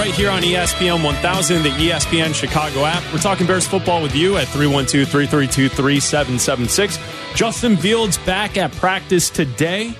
Weeknights 0.00 0.06
6 0.06 0.08
8 0.08 0.10
right 0.10 0.14
here 0.14 0.30
on 0.30 0.42
ESPN 0.42 1.04
1000, 1.04 1.62
the 1.62 1.70
ESPN 1.70 2.34
Chicago 2.34 2.84
app. 2.84 3.02
We're 3.12 3.18
talking 3.18 3.46
Bears 3.46 3.66
football 3.66 4.02
with 4.02 4.14
you 4.14 4.36
at 4.36 4.48
312 4.48 5.08
332 5.08 5.68
3776. 5.68 6.98
Justin 7.34 7.76
Fields 7.76 8.18
back 8.18 8.56
at 8.56 8.72
practice 8.72 9.30
today. 9.30 9.94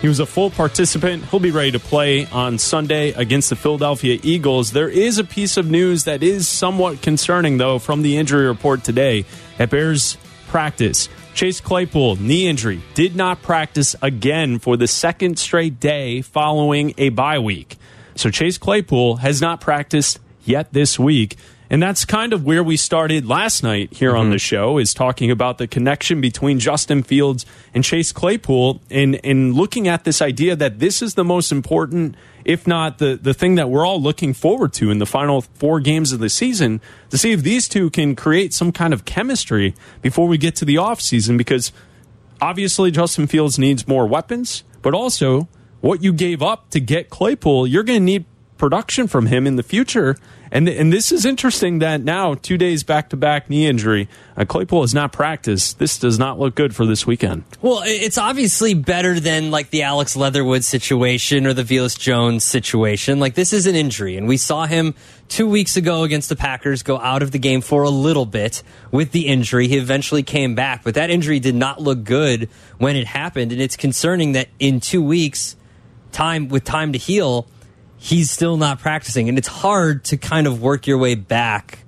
He 0.00 0.08
was 0.08 0.20
a 0.20 0.26
full 0.26 0.50
participant. 0.50 1.24
He'll 1.26 1.40
be 1.40 1.50
ready 1.50 1.72
to 1.72 1.78
play 1.78 2.26
on 2.26 2.58
Sunday 2.58 3.12
against 3.12 3.50
the 3.50 3.56
Philadelphia 3.56 4.18
Eagles. 4.22 4.72
There 4.72 4.88
is 4.88 5.18
a 5.18 5.24
piece 5.24 5.56
of 5.56 5.70
news 5.70 6.04
that 6.04 6.22
is 6.22 6.48
somewhat 6.48 7.02
concerning, 7.02 7.58
though, 7.58 7.78
from 7.78 8.02
the 8.02 8.16
injury 8.16 8.46
report 8.46 8.82
today 8.82 9.26
at 9.58 9.70
Bears 9.70 10.16
practice. 10.48 11.08
Chase 11.34 11.60
Claypool, 11.60 12.16
knee 12.16 12.48
injury, 12.48 12.80
did 12.94 13.14
not 13.14 13.42
practice 13.42 13.94
again 14.00 14.58
for 14.58 14.76
the 14.76 14.86
second 14.86 15.38
straight 15.38 15.78
day 15.78 16.22
following 16.22 16.94
a 16.96 17.10
bye 17.10 17.38
week. 17.38 17.76
So 18.20 18.30
Chase 18.30 18.58
Claypool 18.58 19.16
has 19.16 19.40
not 19.40 19.62
practiced 19.62 20.20
yet 20.44 20.74
this 20.74 20.98
week. 20.98 21.36
And 21.70 21.82
that's 21.82 22.04
kind 22.04 22.34
of 22.34 22.44
where 22.44 22.62
we 22.62 22.76
started 22.76 23.24
last 23.24 23.62
night 23.62 23.94
here 23.94 24.14
on 24.14 24.28
the 24.28 24.36
mm-hmm. 24.36 24.40
show 24.40 24.78
is 24.78 24.92
talking 24.92 25.30
about 25.30 25.56
the 25.56 25.66
connection 25.66 26.20
between 26.20 26.58
Justin 26.58 27.02
Fields 27.02 27.46
and 27.72 27.82
Chase 27.82 28.12
Claypool 28.12 28.82
and, 28.90 29.18
and 29.24 29.54
looking 29.54 29.88
at 29.88 30.04
this 30.04 30.20
idea 30.20 30.54
that 30.54 30.80
this 30.80 31.00
is 31.00 31.14
the 31.14 31.24
most 31.24 31.50
important, 31.50 32.14
if 32.44 32.66
not 32.66 32.98
the, 32.98 33.18
the 33.22 33.32
thing 33.32 33.54
that 33.54 33.70
we're 33.70 33.86
all 33.86 34.02
looking 34.02 34.34
forward 34.34 34.74
to 34.74 34.90
in 34.90 34.98
the 34.98 35.06
final 35.06 35.40
four 35.40 35.80
games 35.80 36.12
of 36.12 36.18
the 36.18 36.28
season 36.28 36.82
to 37.08 37.16
see 37.16 37.32
if 37.32 37.42
these 37.42 37.68
two 37.68 37.88
can 37.88 38.14
create 38.14 38.52
some 38.52 38.70
kind 38.70 38.92
of 38.92 39.06
chemistry 39.06 39.74
before 40.02 40.28
we 40.28 40.36
get 40.36 40.56
to 40.56 40.66
the 40.66 40.74
offseason 40.74 41.38
because 41.38 41.72
obviously 42.42 42.90
Justin 42.90 43.26
Fields 43.28 43.58
needs 43.58 43.88
more 43.88 44.06
weapons, 44.06 44.62
but 44.82 44.92
also 44.92 45.48
what 45.80 46.02
you 46.02 46.12
gave 46.12 46.42
up 46.42 46.70
to 46.70 46.80
get 46.80 47.10
Claypool, 47.10 47.66
you're 47.66 47.82
going 47.82 48.00
to 48.00 48.04
need 48.04 48.24
production 48.60 49.08
from 49.08 49.26
him 49.26 49.46
in 49.46 49.56
the 49.56 49.62
future. 49.62 50.16
And 50.52 50.68
and 50.68 50.92
this 50.92 51.12
is 51.12 51.24
interesting 51.24 51.78
that 51.78 52.02
now 52.02 52.34
two 52.34 52.58
days 52.58 52.82
back 52.82 53.08
to 53.10 53.16
back 53.16 53.48
knee 53.48 53.66
injury, 53.66 54.08
uh, 54.36 54.44
Claypool 54.44 54.82
has 54.82 54.92
not 54.92 55.12
practiced. 55.12 55.78
This 55.78 55.96
does 55.98 56.18
not 56.18 56.38
look 56.40 56.56
good 56.56 56.74
for 56.74 56.84
this 56.84 57.06
weekend. 57.06 57.44
Well, 57.62 57.82
it's 57.84 58.18
obviously 58.18 58.74
better 58.74 59.18
than 59.18 59.52
like 59.52 59.70
the 59.70 59.82
Alex 59.82 60.16
Leatherwood 60.16 60.64
situation 60.64 61.46
or 61.46 61.54
the 61.54 61.62
Velus 61.62 61.98
Jones 61.98 62.44
situation. 62.44 63.20
Like 63.20 63.34
this 63.34 63.52
is 63.52 63.66
an 63.66 63.76
injury, 63.76 64.16
and 64.16 64.26
we 64.26 64.36
saw 64.36 64.66
him 64.66 64.94
two 65.28 65.48
weeks 65.48 65.76
ago 65.76 66.02
against 66.02 66.28
the 66.28 66.36
Packers 66.36 66.82
go 66.82 66.98
out 66.98 67.22
of 67.22 67.30
the 67.30 67.38
game 67.38 67.60
for 67.60 67.84
a 67.84 67.90
little 67.90 68.26
bit 68.26 68.64
with 68.90 69.12
the 69.12 69.28
injury. 69.28 69.68
He 69.68 69.76
eventually 69.76 70.24
came 70.24 70.56
back, 70.56 70.82
but 70.82 70.94
that 70.94 71.10
injury 71.10 71.38
did 71.38 71.54
not 71.54 71.80
look 71.80 72.02
good 72.02 72.48
when 72.78 72.96
it 72.96 73.06
happened, 73.06 73.52
and 73.52 73.60
it's 73.60 73.76
concerning 73.76 74.32
that 74.32 74.48
in 74.58 74.80
two 74.80 75.02
weeks, 75.02 75.54
time 76.12 76.48
with 76.48 76.64
time 76.64 76.92
to 76.92 76.98
heal, 76.98 77.46
he's 77.96 78.30
still 78.30 78.56
not 78.56 78.78
practicing, 78.78 79.28
and 79.28 79.38
it's 79.38 79.48
hard 79.48 80.04
to 80.04 80.16
kind 80.16 80.46
of 80.46 80.62
work 80.62 80.86
your 80.86 80.98
way 80.98 81.14
back 81.14 81.84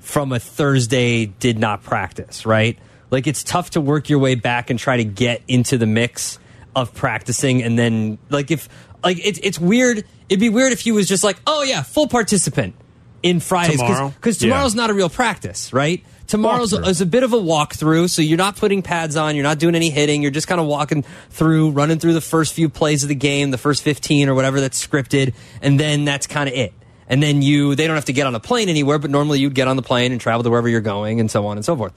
from 0.00 0.32
a 0.32 0.40
Thursday 0.40 1.26
did 1.26 1.58
not 1.58 1.82
practice, 1.82 2.46
right? 2.46 2.78
Like 3.10 3.26
it's 3.26 3.42
tough 3.42 3.70
to 3.70 3.80
work 3.80 4.08
your 4.08 4.18
way 4.18 4.34
back 4.34 4.70
and 4.70 4.78
try 4.78 4.96
to 4.98 5.04
get 5.04 5.42
into 5.48 5.78
the 5.78 5.86
mix 5.86 6.38
of 6.76 6.94
practicing 6.94 7.62
and 7.62 7.78
then 7.78 8.18
like 8.30 8.50
if 8.50 8.68
like 9.02 9.18
it's 9.24 9.40
it's 9.42 9.58
weird 9.58 10.04
it'd 10.28 10.38
be 10.40 10.48
weird 10.50 10.72
if 10.72 10.80
he 10.80 10.92
was 10.92 11.08
just 11.08 11.24
like, 11.24 11.36
"Oh 11.46 11.62
yeah, 11.62 11.82
full 11.82 12.06
participant 12.08 12.74
in 13.22 13.40
Fridays 13.40 13.80
Tomorrow? 13.80 14.14
cuz 14.20 14.40
Yeah. 14.42 14.50
tomorrow's 14.50 14.74
not 14.74 14.90
a 14.90 14.94
real 14.94 15.08
practice, 15.08 15.72
right? 15.72 16.04
Tomorrow's 16.28 16.74
Walkthrough. 16.74 16.88
is 16.88 17.00
a 17.00 17.06
bit 17.06 17.22
of 17.22 17.32
a 17.32 17.38
walkthrough, 17.38 18.10
so 18.10 18.20
you're 18.20 18.36
not 18.36 18.56
putting 18.56 18.82
pads 18.82 19.16
on, 19.16 19.34
you're 19.34 19.42
not 19.42 19.58
doing 19.58 19.74
any 19.74 19.88
hitting, 19.88 20.20
you're 20.20 20.30
just 20.30 20.46
kind 20.46 20.60
of 20.60 20.66
walking 20.66 21.02
through, 21.30 21.70
running 21.70 21.98
through 21.98 22.12
the 22.12 22.20
first 22.20 22.52
few 22.52 22.68
plays 22.68 23.02
of 23.02 23.08
the 23.08 23.14
game, 23.14 23.50
the 23.50 23.58
first 23.58 23.82
15 23.82 24.28
or 24.28 24.34
whatever 24.34 24.60
that's 24.60 24.86
scripted, 24.86 25.34
and 25.62 25.80
then 25.80 26.04
that's 26.04 26.26
kind 26.26 26.46
of 26.46 26.54
it. 26.54 26.74
And 27.08 27.22
then 27.22 27.40
you, 27.40 27.74
they 27.74 27.86
don't 27.86 27.96
have 27.96 28.04
to 28.04 28.12
get 28.12 28.26
on 28.26 28.34
a 28.34 28.40
plane 28.40 28.68
anywhere, 28.68 28.98
but 28.98 29.10
normally 29.10 29.40
you'd 29.40 29.54
get 29.54 29.68
on 29.68 29.76
the 29.76 29.82
plane 29.82 30.12
and 30.12 30.20
travel 30.20 30.42
to 30.42 30.50
wherever 30.50 30.68
you're 30.68 30.82
going 30.82 31.18
and 31.18 31.30
so 31.30 31.46
on 31.46 31.56
and 31.56 31.64
so 31.64 31.74
forth. 31.74 31.94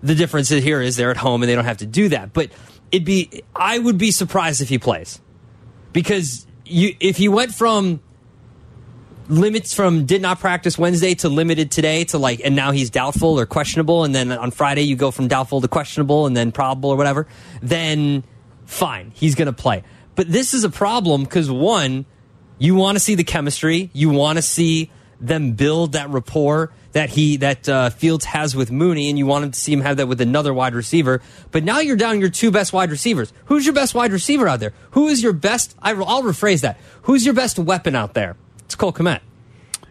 The 0.00 0.14
difference 0.14 0.48
here 0.48 0.80
is 0.80 0.94
they're 0.94 1.10
at 1.10 1.16
home 1.16 1.42
and 1.42 1.50
they 1.50 1.56
don't 1.56 1.64
have 1.64 1.78
to 1.78 1.86
do 1.86 2.08
that. 2.10 2.32
But 2.32 2.50
it'd 2.92 3.04
be, 3.04 3.42
I 3.56 3.80
would 3.80 3.98
be 3.98 4.12
surprised 4.12 4.62
if 4.62 4.68
he 4.68 4.78
plays 4.78 5.20
because 5.92 6.46
you, 6.64 6.94
if 7.00 7.16
he 7.16 7.28
went 7.28 7.52
from 7.52 8.00
limits 9.28 9.74
from 9.74 10.06
did 10.06 10.22
not 10.22 10.40
practice 10.40 10.78
Wednesday 10.78 11.14
to 11.16 11.28
limited 11.28 11.70
today 11.70 12.04
to 12.04 12.18
like, 12.18 12.40
and 12.44 12.54
now 12.54 12.72
he's 12.72 12.90
doubtful 12.90 13.38
or 13.38 13.46
questionable, 13.46 14.04
and 14.04 14.14
then 14.14 14.32
on 14.32 14.50
Friday 14.50 14.82
you 14.82 14.96
go 14.96 15.10
from 15.10 15.28
doubtful 15.28 15.60
to 15.60 15.68
questionable 15.68 16.26
and 16.26 16.36
then 16.36 16.52
probable 16.52 16.90
or 16.90 16.96
whatever, 16.96 17.26
then 17.62 18.24
fine, 18.64 19.12
he's 19.14 19.34
going 19.34 19.46
to 19.46 19.52
play. 19.52 19.82
But 20.14 20.30
this 20.30 20.54
is 20.54 20.64
a 20.64 20.70
problem 20.70 21.24
because 21.24 21.50
one, 21.50 22.06
you 22.58 22.74
want 22.74 22.96
to 22.96 23.00
see 23.00 23.14
the 23.14 23.24
chemistry, 23.24 23.90
you 23.92 24.10
want 24.10 24.36
to 24.38 24.42
see 24.42 24.90
them 25.20 25.52
build 25.52 25.92
that 25.92 26.10
rapport 26.10 26.72
that 26.92 27.10
he 27.10 27.36
that 27.38 27.68
uh, 27.68 27.90
Fields 27.90 28.24
has 28.24 28.56
with 28.56 28.70
Mooney, 28.70 29.10
and 29.10 29.18
you 29.18 29.26
want 29.26 29.44
him 29.44 29.50
to 29.50 29.58
see 29.58 29.72
him 29.72 29.80
have 29.82 29.98
that 29.98 30.08
with 30.08 30.20
another 30.20 30.54
wide 30.54 30.74
receiver. 30.74 31.20
But 31.50 31.64
now 31.64 31.80
you're 31.80 31.96
down 31.96 32.20
your 32.20 32.30
two 32.30 32.50
best 32.50 32.72
wide 32.72 32.90
receivers. 32.90 33.32
Who's 33.46 33.66
your 33.66 33.74
best 33.74 33.94
wide 33.94 34.12
receiver 34.12 34.48
out 34.48 34.60
there? 34.60 34.72
Who 34.92 35.08
is 35.08 35.22
your 35.22 35.34
best? 35.34 35.76
I, 35.82 35.92
I'll 35.92 36.22
rephrase 36.22 36.62
that. 36.62 36.78
Who's 37.02 37.24
your 37.24 37.34
best 37.34 37.58
weapon 37.58 37.94
out 37.94 38.14
there? 38.14 38.36
It's 38.66 38.74
Cole 38.74 38.92
Kmet. 38.92 39.20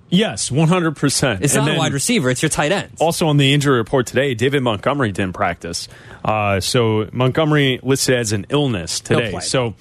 Yes, 0.10 0.50
100%. 0.50 1.42
It's 1.42 1.56
And 1.56 1.66
not 1.66 1.76
a 1.76 1.78
wide 1.78 1.94
receiver. 1.94 2.30
It's 2.30 2.42
your 2.42 2.50
tight 2.50 2.72
end. 2.72 2.92
Also 3.00 3.28
on 3.28 3.38
the 3.38 3.54
injury 3.54 3.78
report 3.78 4.06
today, 4.06 4.34
David 4.34 4.62
Montgomery 4.62 5.12
didn't 5.12 5.34
practice. 5.34 5.88
Uh, 6.24 6.60
so 6.60 7.10
Montgomery 7.12 7.80
listed 7.82 8.16
as 8.16 8.32
an 8.32 8.46
illness 8.50 9.00
today. 9.00 9.40
So 9.40 9.74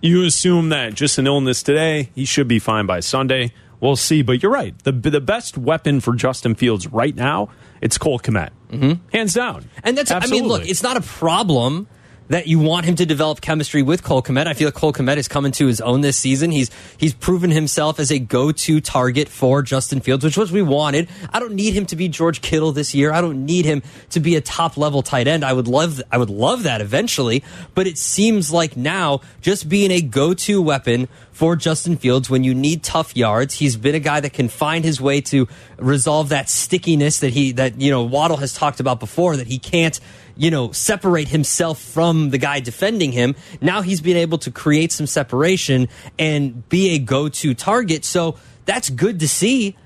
you 0.00 0.24
assume 0.24 0.70
that 0.70 0.94
just 0.94 1.18
an 1.18 1.26
illness 1.26 1.62
today, 1.62 2.10
he 2.14 2.24
should 2.24 2.48
be 2.48 2.58
fine 2.58 2.86
by 2.86 3.00
Sunday. 3.00 3.52
We'll 3.80 3.96
see. 3.96 4.22
But 4.22 4.42
you're 4.42 4.52
right. 4.52 4.76
The 4.84 4.92
the 4.92 5.20
best 5.20 5.58
weapon 5.58 6.00
for 6.00 6.14
Justin 6.14 6.54
Fields 6.54 6.86
right 6.86 7.14
now, 7.14 7.50
it's 7.82 7.98
Cole 7.98 8.18
Kmet. 8.18 8.50
Mm-hmm. 8.70 9.06
Hands 9.12 9.34
down. 9.34 9.68
And 9.84 9.98
that's, 9.98 10.10
I 10.10 10.26
mean, 10.26 10.48
look, 10.48 10.66
it's 10.66 10.82
not 10.82 10.96
a 10.96 11.02
problem 11.02 11.86
that 12.28 12.46
you 12.46 12.58
want 12.58 12.86
him 12.86 12.96
to 12.96 13.06
develop 13.06 13.40
chemistry 13.40 13.82
with 13.82 14.02
Cole 14.02 14.22
Kmet. 14.22 14.46
I 14.46 14.54
feel 14.54 14.68
like 14.68 14.74
Cole 14.74 14.92
Kmet 14.92 15.16
is 15.16 15.28
coming 15.28 15.52
to 15.52 15.66
his 15.66 15.80
own 15.80 16.00
this 16.00 16.16
season. 16.16 16.50
He's 16.50 16.70
he's 16.98 17.14
proven 17.14 17.50
himself 17.50 18.00
as 18.00 18.10
a 18.10 18.18
go-to 18.18 18.80
target 18.80 19.28
for 19.28 19.62
Justin 19.62 20.00
Fields, 20.00 20.24
which 20.24 20.36
was 20.36 20.50
we 20.50 20.62
wanted. 20.62 21.08
I 21.32 21.40
don't 21.40 21.54
need 21.54 21.74
him 21.74 21.86
to 21.86 21.96
be 21.96 22.08
George 22.08 22.40
Kittle 22.40 22.72
this 22.72 22.94
year. 22.94 23.12
I 23.12 23.20
don't 23.20 23.44
need 23.44 23.64
him 23.64 23.82
to 24.10 24.20
be 24.20 24.36
a 24.36 24.40
top-level 24.40 25.02
tight 25.02 25.28
end. 25.28 25.44
I 25.44 25.52
would 25.52 25.68
love 25.68 26.02
I 26.10 26.18
would 26.18 26.30
love 26.30 26.64
that 26.64 26.80
eventually, 26.80 27.42
but 27.74 27.86
it 27.86 27.98
seems 27.98 28.52
like 28.52 28.76
now 28.76 29.20
just 29.40 29.68
being 29.68 29.90
a 29.90 30.00
go-to 30.00 30.60
weapon 30.60 31.08
for 31.36 31.54
Justin 31.54 31.96
Fields 31.96 32.30
when 32.30 32.44
you 32.44 32.54
need 32.54 32.82
tough 32.82 33.14
yards. 33.14 33.54
He's 33.54 33.76
been 33.76 33.94
a 33.94 34.00
guy 34.00 34.20
that 34.20 34.32
can 34.32 34.48
find 34.48 34.84
his 34.84 35.02
way 35.02 35.20
to 35.20 35.46
resolve 35.76 36.30
that 36.30 36.48
stickiness 36.48 37.20
that 37.20 37.34
he 37.34 37.52
that 37.52 37.80
you 37.80 37.90
know 37.90 38.04
Waddle 38.04 38.38
has 38.38 38.54
talked 38.54 38.80
about 38.80 39.00
before 39.00 39.36
that 39.36 39.46
he 39.46 39.58
can't 39.58 40.00
you 40.36 40.50
know 40.50 40.72
separate 40.72 41.28
himself 41.28 41.80
from 41.80 42.30
the 42.30 42.38
guy 42.38 42.60
defending 42.60 43.12
him. 43.12 43.34
Now 43.60 43.82
he's 43.82 44.00
been 44.00 44.16
able 44.16 44.38
to 44.38 44.50
create 44.50 44.92
some 44.92 45.06
separation 45.06 45.88
and 46.18 46.68
be 46.68 46.90
a 46.90 46.98
go-to 46.98 47.54
target. 47.54 48.04
So 48.04 48.36
that's 48.64 48.90
good 48.90 49.20
to 49.20 49.28
see. 49.28 49.76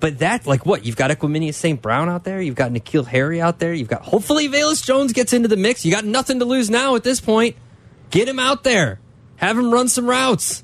But 0.00 0.20
that, 0.20 0.46
like 0.46 0.64
what? 0.64 0.84
You've 0.84 0.96
got 0.96 1.10
Equanimeous 1.10 1.54
St. 1.54 1.82
Brown 1.82 2.08
out 2.08 2.24
there. 2.24 2.40
You've 2.40 2.54
got 2.54 2.70
N'Keal 2.70 3.04
Harry 3.06 3.40
out 3.40 3.58
there. 3.58 3.72
You've 3.74 3.88
got, 3.88 4.02
hopefully, 4.02 4.48
Velus 4.48 4.84
Jones 4.84 5.12
gets 5.12 5.32
into 5.32 5.48
the 5.48 5.56
mix. 5.56 5.84
You 5.84 5.90
got 5.90 6.04
nothing 6.04 6.38
to 6.38 6.44
lose 6.44 6.70
now 6.70 6.94
at 6.94 7.02
this 7.02 7.20
point. 7.20 7.56
Get 8.10 8.28
him 8.28 8.38
out 8.38 8.62
there. 8.62 9.00
Have 9.36 9.58
him 9.58 9.72
run 9.72 9.88
some 9.88 10.06
routes. 10.06 10.62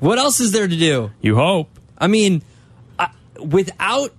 What 0.00 0.18
else 0.18 0.40
is 0.40 0.52
there 0.52 0.66
to 0.66 0.76
do? 0.76 1.12
You 1.20 1.36
hope. 1.36 1.70
I 1.96 2.08
mean, 2.08 2.42
I, 2.98 3.10
without 3.40 4.12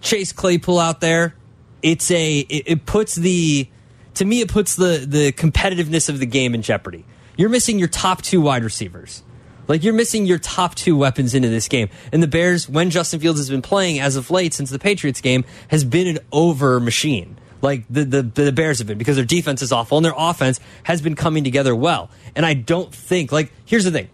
Chase 0.00 0.32
Claypool 0.32 0.78
out 0.78 1.00
there, 1.00 1.34
it's 1.82 2.10
a 2.10 2.38
it, 2.40 2.62
it 2.66 2.86
puts 2.86 3.14
the 3.14 3.68
to 4.14 4.24
me 4.24 4.40
it 4.40 4.48
puts 4.48 4.76
the 4.76 5.04
the 5.06 5.32
competitiveness 5.32 6.08
of 6.08 6.18
the 6.18 6.26
game 6.26 6.54
in 6.54 6.62
jeopardy. 6.62 7.04
You're 7.36 7.48
missing 7.48 7.78
your 7.78 7.88
top 7.88 8.22
two 8.22 8.40
wide 8.40 8.64
receivers. 8.64 9.22
Like 9.68 9.84
you're 9.84 9.94
missing 9.94 10.26
your 10.26 10.38
top 10.38 10.74
two 10.74 10.96
weapons 10.96 11.32
into 11.32 11.48
this 11.48 11.68
game. 11.68 11.90
And 12.12 12.20
the 12.20 12.26
Bears, 12.26 12.68
when 12.68 12.90
Justin 12.90 13.20
Fields 13.20 13.38
has 13.38 13.48
been 13.48 13.62
playing 13.62 14.00
as 14.00 14.16
of 14.16 14.30
late 14.30 14.52
since 14.52 14.68
the 14.68 14.80
Patriots 14.80 15.20
game, 15.20 15.44
has 15.68 15.84
been 15.84 16.08
an 16.08 16.18
over 16.32 16.80
machine. 16.80 17.38
Like 17.62 17.84
the, 17.88 18.04
the 18.04 18.22
the 18.22 18.52
Bears 18.52 18.78
have 18.78 18.88
been 18.88 18.98
because 18.98 19.16
their 19.16 19.24
defense 19.24 19.62
is 19.62 19.70
awful 19.70 19.98
and 19.98 20.04
their 20.04 20.14
offense 20.16 20.58
has 20.82 21.02
been 21.02 21.14
coming 21.14 21.44
together 21.44 21.76
well. 21.76 22.10
And 22.34 22.44
I 22.44 22.54
don't 22.54 22.92
think 22.92 23.32
like 23.32 23.52
here's 23.64 23.84
the 23.84 23.90
thing. 23.90 24.08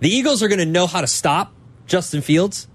The 0.00 0.08
Eagles 0.08 0.42
are 0.42 0.48
going 0.48 0.60
to 0.60 0.66
know 0.66 0.86
how 0.86 1.00
to 1.00 1.06
stop 1.06 1.52
Justin 1.86 2.22
Fields 2.22 2.68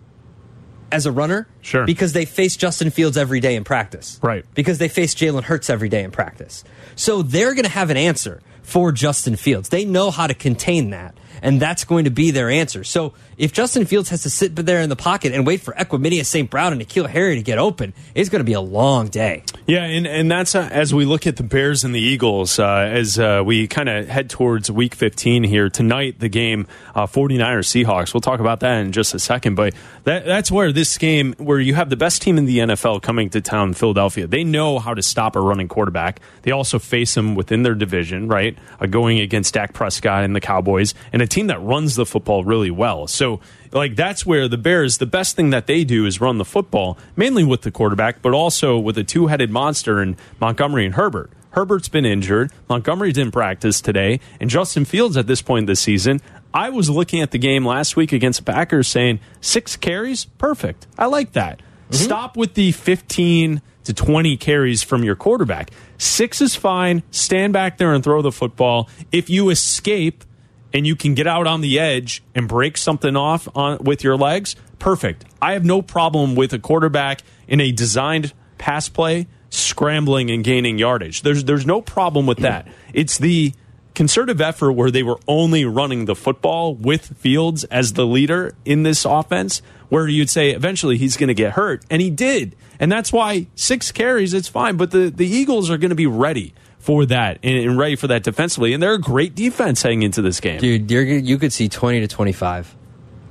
as 0.93 1.05
a 1.05 1.11
runner. 1.11 1.47
Sure. 1.61 1.85
Because 1.85 2.13
they 2.13 2.25
face 2.25 2.55
Justin 2.55 2.91
Fields 2.91 3.17
every 3.17 3.39
day 3.39 3.55
in 3.55 3.63
practice. 3.63 4.19
Right. 4.21 4.45
Because 4.53 4.77
they 4.77 4.87
face 4.87 5.13
Jalen 5.15 5.43
Hurts 5.43 5.69
every 5.69 5.89
day 5.89 6.03
in 6.03 6.11
practice. 6.11 6.63
So 6.95 7.21
they're 7.23 7.53
going 7.53 7.65
to 7.65 7.71
have 7.71 7.89
an 7.89 7.97
answer 7.97 8.41
for 8.61 8.91
Justin 8.91 9.35
Fields. 9.35 9.69
They 9.69 9.83
know 9.83 10.11
how 10.11 10.27
to 10.27 10.33
contain 10.33 10.91
that. 10.91 11.15
and 11.41 11.59
that's 11.59 11.83
going 11.83 12.05
to 12.05 12.11
be 12.11 12.31
their 12.31 12.49
answer. 12.49 12.83
So 12.85 13.13
if 13.43 13.51
Justin 13.51 13.83
Fields 13.83 14.07
has 14.07 14.23
to 14.23 14.29
sit 14.29 14.55
there 14.55 14.79
in 14.79 14.87
the 14.87 14.95
pocket 14.95 15.33
and 15.33 15.45
wait 15.45 15.59
for 15.59 15.73
Equanimeous 15.73 16.27
St. 16.27 16.49
Brown 16.49 16.71
and 16.71 16.81
N'Keal 16.81 17.09
Harry 17.09 17.35
to 17.35 17.41
get 17.41 17.57
open, 17.57 17.93
it's 18.15 18.29
going 18.29 18.39
to 18.39 18.45
be 18.45 18.53
a 18.53 18.61
long 18.61 19.09
day. 19.09 19.43
Yeah, 19.67 19.83
and, 19.83 20.07
and 20.07 20.31
that's 20.31 20.55
uh, 20.55 20.69
as 20.71 20.93
we 20.93 21.03
look 21.03 21.27
at 21.27 21.35
the 21.35 21.43
Bears 21.43 21.83
and 21.83 21.93
the 21.93 21.99
Eagles, 21.99 22.57
uh, 22.57 22.65
as 22.65 23.19
uh, 23.19 23.43
we 23.45 23.67
kind 23.67 23.89
of 23.89 24.07
head 24.07 24.29
towards 24.29 24.71
week 24.71 24.95
15 24.95 25.43
here. 25.43 25.69
Tonight, 25.69 26.21
the 26.21 26.29
game, 26.29 26.67
uh, 26.95 27.05
49ers 27.05 27.67
Seahawks. 27.67 28.13
We'll 28.13 28.21
talk 28.21 28.39
about 28.39 28.61
that 28.61 28.77
in 28.77 28.93
just 28.93 29.13
a 29.13 29.19
second. 29.19 29.55
But 29.55 29.73
that, 30.05 30.23
that's 30.23 30.49
where 30.49 30.71
this 30.71 30.97
game, 30.97 31.33
where 31.37 31.59
you 31.59 31.75
have 31.75 31.89
the 31.89 31.97
best 31.97 32.21
team 32.21 32.37
in 32.37 32.45
the 32.45 32.59
NFL 32.59 33.01
coming 33.01 33.29
to 33.31 33.41
town, 33.41 33.73
Philadelphia, 33.73 34.25
they 34.25 34.45
know 34.45 34.79
how 34.79 34.93
to 34.93 35.01
stop 35.01 35.35
a 35.35 35.41
running 35.41 35.67
quarterback. 35.67 36.21
They 36.43 36.51
also 36.51 36.79
face 36.79 37.13
them 37.13 37.35
within 37.35 37.63
their 37.63 37.75
division, 37.75 38.29
right? 38.29 38.57
Going 38.89 39.19
against 39.19 39.53
Dak 39.53 39.73
Prescott 39.73 40.23
and 40.23 40.33
the 40.33 40.41
Cowboys, 40.41 40.93
and 41.11 41.21
a 41.21 41.27
team 41.27 41.47
that 41.47 41.59
runs 41.61 41.95
the 41.95 42.05
football 42.05 42.45
really 42.45 42.71
well. 42.71 43.07
So, 43.07 43.32
like, 43.71 43.95
that's 43.95 44.25
where 44.25 44.47
the 44.47 44.57
Bears, 44.57 44.97
the 44.97 45.05
best 45.05 45.35
thing 45.35 45.49
that 45.51 45.67
they 45.67 45.83
do 45.83 46.05
is 46.05 46.21
run 46.21 46.37
the 46.37 46.45
football, 46.45 46.97
mainly 47.15 47.43
with 47.43 47.61
the 47.61 47.71
quarterback, 47.71 48.21
but 48.21 48.33
also 48.33 48.77
with 48.77 48.97
a 48.97 49.03
two 49.03 49.27
headed 49.27 49.51
monster 49.51 50.01
in 50.01 50.17
Montgomery 50.39 50.85
and 50.85 50.95
Herbert. 50.95 51.31
Herbert's 51.51 51.89
been 51.89 52.05
injured. 52.05 52.51
Montgomery 52.67 53.11
didn't 53.11 53.33
practice 53.33 53.79
today. 53.79 54.19
And 54.39 54.49
Justin 54.49 54.85
Fields 54.85 55.17
at 55.17 55.27
this 55.27 55.41
point 55.41 55.67
this 55.67 55.79
season, 55.79 56.19
I 56.53 56.69
was 56.69 56.89
looking 56.89 57.21
at 57.21 57.31
the 57.31 57.37
game 57.37 57.65
last 57.65 57.95
week 57.95 58.11
against 58.11 58.43
the 58.43 58.51
Packers 58.51 58.87
saying 58.87 59.19
six 59.39 59.75
carries, 59.75 60.25
perfect. 60.25 60.87
I 60.97 61.05
like 61.05 61.33
that. 61.33 61.59
Mm-hmm. 61.59 61.95
Stop 61.95 62.37
with 62.37 62.55
the 62.55 62.71
15 62.71 63.61
to 63.83 63.93
20 63.93 64.37
carries 64.37 64.81
from 64.81 65.03
your 65.03 65.15
quarterback. 65.15 65.71
Six 65.97 66.41
is 66.41 66.55
fine. 66.55 67.03
Stand 67.11 67.53
back 67.53 67.77
there 67.77 67.93
and 67.93 68.03
throw 68.03 68.21
the 68.21 68.31
football. 68.31 68.89
If 69.11 69.29
you 69.29 69.49
escape 69.49 70.23
and 70.73 70.87
you 70.87 70.95
can 70.95 71.13
get 71.13 71.27
out 71.27 71.47
on 71.47 71.61
the 71.61 71.79
edge 71.79 72.23
and 72.33 72.47
break 72.47 72.77
something 72.77 73.15
off 73.15 73.47
on, 73.55 73.77
with 73.83 74.03
your 74.03 74.17
legs, 74.17 74.55
perfect. 74.79 75.25
I 75.41 75.53
have 75.53 75.63
no 75.63 75.81
problem 75.81 76.35
with 76.35 76.53
a 76.53 76.59
quarterback 76.59 77.21
in 77.47 77.61
a 77.61 77.71
designed 77.71 78.33
pass 78.57 78.89
play 78.89 79.27
scrambling 79.49 80.31
and 80.31 80.43
gaining 80.43 80.79
yardage. 80.79 81.21
There's 81.21 81.43
there's 81.43 81.65
no 81.65 81.81
problem 81.81 82.25
with 82.25 82.39
that. 82.39 82.67
It's 82.93 83.17
the 83.17 83.53
concerted 83.93 84.41
effort 84.41 84.71
where 84.71 84.89
they 84.89 85.03
were 85.03 85.19
only 85.27 85.65
running 85.65 86.05
the 86.05 86.15
football 86.15 86.73
with 86.73 87.15
Fields 87.17 87.63
as 87.65 87.93
the 87.93 88.05
leader 88.05 88.55
in 88.65 88.81
this 88.83 89.05
offense, 89.05 89.61
where 89.89 90.07
you'd 90.07 90.29
say 90.29 90.49
eventually 90.49 90.97
he's 90.97 91.17
going 91.17 91.27
to 91.27 91.35
get 91.35 91.53
hurt, 91.53 91.85
and 91.89 92.01
he 92.01 92.09
did. 92.09 92.55
And 92.79 92.91
that's 92.91 93.13
why 93.13 93.47
six 93.53 93.91
carries, 93.91 94.33
it's 94.33 94.47
fine. 94.47 94.77
But 94.77 94.91
the, 94.91 95.11
the 95.11 95.27
Eagles 95.27 95.69
are 95.69 95.77
going 95.77 95.89
to 95.89 95.95
be 95.95 96.07
ready 96.07 96.55
for 96.83 97.05
that 97.05 97.39
and, 97.43 97.55
and, 97.55 97.77
ready 97.77 97.95
for 97.95 98.07
that 98.07 98.23
defensively. 98.23 98.73
And 98.73 98.83
they're 98.83 98.95
a 98.95 98.99
great 98.99 99.35
defense 99.35 99.81
heading 99.81 100.03
into 100.03 100.21
this 100.21 100.41
game. 100.41 100.59
Dude, 100.59 100.91
you 100.91 101.37
could 101.37 101.53
see 101.53 101.69
20 101.69 102.01
to 102.01 102.07
25. 102.07 102.75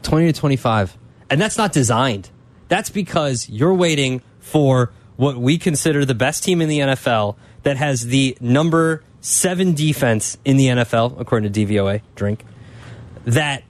20 0.02 0.32
to 0.32 0.40
25. 0.40 0.96
And 1.28 1.38
that's 1.38 1.58
not 1.58 1.70
designed. 1.72 2.31
That's 2.69 2.88
because 2.88 3.50
you're 3.50 3.75
waiting 3.75 4.22
for 4.40 4.90
what 5.16 5.37
we 5.37 5.58
consider 5.58 6.06
the 6.06 6.14
best 6.14 6.43
team 6.43 6.62
in 6.62 6.70
the 6.70 6.78
NFL 6.78 7.37
that 7.62 7.76
has 7.76 8.06
the 8.06 8.38
number 8.40 9.04
seven 9.20 9.75
defense 9.75 10.38
in 10.46 10.56
the 10.56 10.69
NFL, 10.69 11.20
according 11.20 11.52
to 11.52 11.66
DVOA, 11.66 12.00
drink, 12.14 12.44
that 13.26 13.64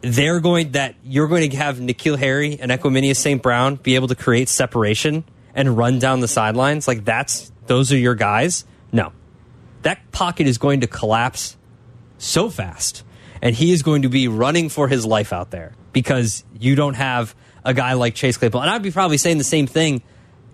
they're 0.00 0.40
going 0.40 0.72
that 0.72 0.94
you're 1.04 1.28
going 1.28 1.50
to 1.50 1.56
have 1.58 1.76
N'Keal 1.76 2.18
Harry 2.18 2.58
and 2.58 2.72
Equanimeous 2.72 3.16
St. 3.16 3.42
Brown 3.42 3.76
be 3.76 3.94
able 3.94 4.08
to 4.08 4.16
create 4.16 4.48
separation 4.48 5.22
and 5.54 5.76
run 5.76 5.98
down 5.98 6.20
the 6.20 6.28
sidelines. 6.28 6.88
Like 6.88 7.04
that's 7.04 7.52
those 7.66 7.92
are 7.92 7.98
your 7.98 8.14
guys. 8.14 8.64
No. 8.92 9.12
That 9.82 10.12
pocket 10.12 10.46
is 10.46 10.58
going 10.58 10.80
to 10.82 10.86
collapse 10.86 11.56
so 12.18 12.48
fast. 12.48 13.02
And 13.40 13.56
he 13.56 13.72
is 13.72 13.82
going 13.82 14.02
to 14.02 14.08
be 14.08 14.28
running 14.28 14.68
for 14.68 14.86
his 14.86 15.04
life 15.04 15.32
out 15.32 15.50
there 15.50 15.72
because 15.92 16.44
you 16.58 16.76
don't 16.76 16.94
have 16.94 17.34
a 17.64 17.74
guy 17.74 17.94
like 17.94 18.14
Chase 18.14 18.36
Claypool. 18.36 18.60
And 18.60 18.70
I'd 18.70 18.82
be 18.82 18.92
probably 18.92 19.18
saying 19.18 19.38
the 19.38 19.44
same 19.44 19.66
thing 19.66 20.02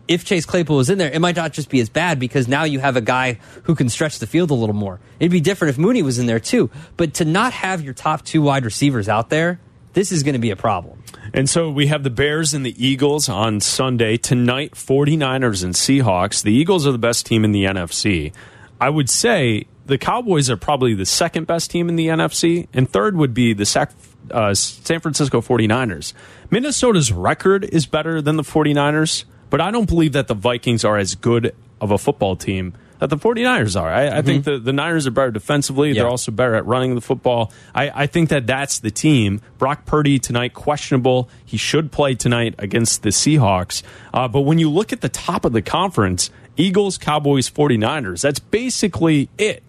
if 0.08 0.24
Chase 0.24 0.46
Claypool 0.46 0.76
was 0.76 0.88
in 0.88 0.96
there, 0.96 1.10
it 1.10 1.20
might 1.20 1.36
not 1.36 1.52
just 1.52 1.68
be 1.68 1.80
as 1.80 1.90
bad 1.90 2.18
because 2.18 2.48
now 2.48 2.64
you 2.64 2.80
have 2.80 2.96
a 2.96 3.02
guy 3.02 3.38
who 3.64 3.74
can 3.74 3.90
stretch 3.90 4.18
the 4.18 4.26
field 4.26 4.50
a 4.50 4.54
little 4.54 4.74
more. 4.74 4.98
It'd 5.20 5.30
be 5.30 5.40
different 5.40 5.70
if 5.70 5.78
Mooney 5.78 6.02
was 6.02 6.18
in 6.18 6.24
there 6.24 6.40
too. 6.40 6.70
But 6.96 7.14
to 7.14 7.26
not 7.26 7.52
have 7.52 7.82
your 7.82 7.92
top 7.92 8.24
two 8.24 8.40
wide 8.40 8.64
receivers 8.64 9.08
out 9.08 9.28
there, 9.28 9.60
this 9.98 10.12
is 10.12 10.22
going 10.22 10.34
to 10.34 10.38
be 10.38 10.50
a 10.50 10.56
problem. 10.56 11.02
And 11.34 11.50
so 11.50 11.70
we 11.70 11.88
have 11.88 12.04
the 12.04 12.10
Bears 12.10 12.54
and 12.54 12.64
the 12.64 12.86
Eagles 12.86 13.28
on 13.28 13.60
Sunday. 13.60 14.16
Tonight, 14.16 14.72
49ers 14.72 15.64
and 15.64 15.74
Seahawks. 15.74 16.40
The 16.40 16.52
Eagles 16.52 16.86
are 16.86 16.92
the 16.92 16.98
best 16.98 17.26
team 17.26 17.44
in 17.44 17.50
the 17.50 17.64
NFC. 17.64 18.32
I 18.80 18.90
would 18.90 19.10
say 19.10 19.66
the 19.86 19.98
Cowboys 19.98 20.48
are 20.50 20.56
probably 20.56 20.94
the 20.94 21.04
second 21.04 21.48
best 21.48 21.72
team 21.72 21.88
in 21.88 21.96
the 21.96 22.06
NFC, 22.06 22.68
and 22.72 22.88
third 22.88 23.16
would 23.16 23.34
be 23.34 23.54
the 23.54 23.66
Sac- 23.66 23.90
uh, 24.30 24.54
San 24.54 25.00
Francisco 25.00 25.40
49ers. 25.40 26.12
Minnesota's 26.48 27.10
record 27.10 27.64
is 27.64 27.86
better 27.86 28.22
than 28.22 28.36
the 28.36 28.44
49ers 28.44 29.24
but 29.50 29.60
I 29.60 29.70
don't 29.70 29.88
believe 29.88 30.12
that 30.12 30.28
the 30.28 30.34
Vikings 30.34 30.84
are 30.84 30.96
as 30.96 31.14
good 31.14 31.54
of 31.80 31.90
a 31.90 31.98
football 31.98 32.36
team 32.36 32.74
that 32.98 33.10
the 33.10 33.16
49ers 33.16 33.80
are. 33.80 33.88
I, 33.88 34.06
I 34.06 34.10
mm-hmm. 34.10 34.26
think 34.26 34.44
the, 34.44 34.58
the 34.58 34.72
Niners 34.72 35.06
are 35.06 35.10
better 35.10 35.30
defensively. 35.30 35.92
They're 35.92 36.08
also 36.08 36.32
better 36.32 36.54
at 36.54 36.66
running 36.66 36.94
the 36.94 37.00
football. 37.00 37.52
I, 37.74 38.02
I 38.02 38.06
think 38.06 38.30
that 38.30 38.46
that's 38.46 38.80
the 38.80 38.90
team. 38.90 39.40
Brock 39.58 39.84
Purdy 39.86 40.18
tonight, 40.18 40.54
questionable. 40.54 41.28
He 41.44 41.56
should 41.56 41.92
play 41.92 42.14
tonight 42.14 42.54
against 42.58 43.02
the 43.02 43.10
Seahawks. 43.10 43.82
Uh, 44.12 44.28
but 44.28 44.40
when 44.42 44.58
you 44.58 44.70
look 44.70 44.92
at 44.92 45.00
the 45.00 45.08
top 45.08 45.44
of 45.44 45.52
the 45.52 45.62
conference, 45.62 46.30
Eagles, 46.56 46.98
Cowboys, 46.98 47.48
49ers, 47.48 48.22
that's 48.22 48.40
basically 48.40 49.28
it. 49.38 49.62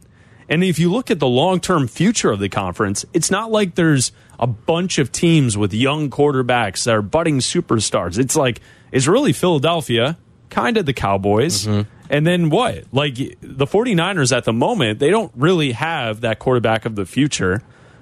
And 0.50 0.64
if 0.64 0.80
you 0.80 0.92
look 0.92 1.12
at 1.12 1.20
the 1.20 1.28
long 1.28 1.60
term 1.60 1.88
future 1.88 2.32
of 2.32 2.40
the 2.40 2.50
conference, 2.50 3.06
it's 3.14 3.30
not 3.30 3.52
like 3.52 3.76
there's 3.76 4.12
a 4.40 4.48
bunch 4.48 4.98
of 4.98 5.12
teams 5.12 5.56
with 5.56 5.74
young 5.74 6.10
quarterbacks 6.10 6.86
that 6.86 6.96
are 6.96 7.04
budding 7.04 7.38
superstars. 7.38 8.18
It's 8.18 8.36
like 8.36 8.60
is 8.92 9.08
really 9.08 9.32
Philadelphia, 9.32 10.18
kind 10.50 10.78
of 10.78 10.88
the 10.88 10.94
Cowboys. 10.94 11.68
Mm-hmm. 11.68 11.90
And 12.10 12.26
then 12.26 12.50
what? 12.50 12.86
Like 12.92 13.16
the 13.16 13.68
49ers 13.68 14.36
at 14.36 14.46
the 14.46 14.54
moment, 14.54 15.00
they 15.00 15.10
don't 15.10 15.32
really 15.36 15.74
have 15.74 16.22
that 16.22 16.40
quarterback 16.40 16.86
of 16.86 16.96
the 16.96 17.06
future. 17.06 17.62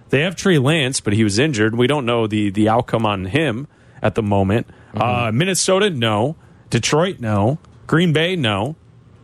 They 0.10 0.22
have 0.22 0.36
Trey 0.36 0.58
Lance, 0.58 1.02
but 1.02 1.14
he 1.14 1.24
was 1.24 1.38
injured. 1.38 1.76
We 1.76 1.88
don't 1.88 2.06
know 2.06 2.28
the 2.28 2.50
the 2.50 2.70
outcome 2.70 3.06
on 3.06 3.26
him 3.26 3.68
at 4.02 4.16
the 4.16 4.24
moment. 4.24 4.68
Mm-hmm. 4.94 5.02
Uh, 5.02 5.32
Minnesota, 5.34 5.90
no. 5.90 6.38
Detroit, 6.70 7.20
no. 7.20 7.60
Green 7.88 8.14
Bay, 8.14 8.36
no. 8.36 8.76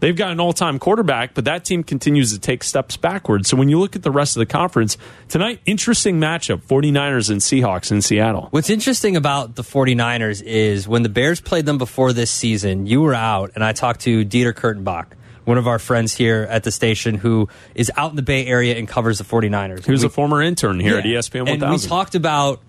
They've 0.03 0.13
got 0.13 0.33
an 0.33 0.41
all 0.41 0.51
time 0.51 0.79
quarterback, 0.79 1.33
but 1.33 1.45
that 1.45 1.63
team 1.63 1.81
continues 1.81 2.33
to 2.33 2.39
take 2.39 2.65
steps 2.65 2.97
backwards. 2.97 3.47
So 3.47 3.55
when 3.55 3.69
you 3.69 3.79
look 3.79 3.95
at 3.95 4.03
the 4.03 4.11
rest 4.11 4.35
of 4.35 4.41
the 4.41 4.45
conference, 4.45 4.97
tonight, 5.29 5.61
interesting 5.65 6.19
matchup 6.19 6.61
49ers 6.61 7.29
and 7.29 7.39
Seahawks 7.39 7.89
in 7.89 8.01
Seattle. 8.01 8.49
What's 8.51 8.69
interesting 8.69 9.15
about 9.15 9.55
the 9.55 9.61
49ers 9.61 10.43
is 10.43 10.89
when 10.89 11.03
the 11.03 11.09
Bears 11.09 11.39
played 11.39 11.65
them 11.65 11.77
before 11.77 12.11
this 12.11 12.29
season, 12.31 12.85
you 12.85 12.99
were 12.99 13.13
out, 13.13 13.51
and 13.55 13.63
I 13.63 13.71
talked 13.71 14.01
to 14.01 14.25
Dieter 14.25 14.51
Kurtenbach 14.51 15.13
one 15.45 15.57
of 15.57 15.67
our 15.67 15.79
friends 15.79 16.13
here 16.13 16.47
at 16.49 16.63
the 16.63 16.71
station 16.71 17.15
who 17.15 17.47
is 17.73 17.89
out 17.95 18.09
in 18.09 18.17
the 18.17 18.21
Bay 18.21 18.45
Area 18.45 18.75
and 18.75 18.89
covers 18.89 19.19
the 19.19 19.23
49ers. 19.23 19.85
Who's 19.85 20.03
a 20.03 20.09
former 20.09 20.41
intern 20.41 20.81
here 20.81 20.93
yeah, 20.93 20.99
at 20.99 21.05
ESPN 21.05 21.41
1000. 21.41 21.63
And 21.63 21.71
we 21.71 21.77
talked 21.79 22.15
about 22.15 22.61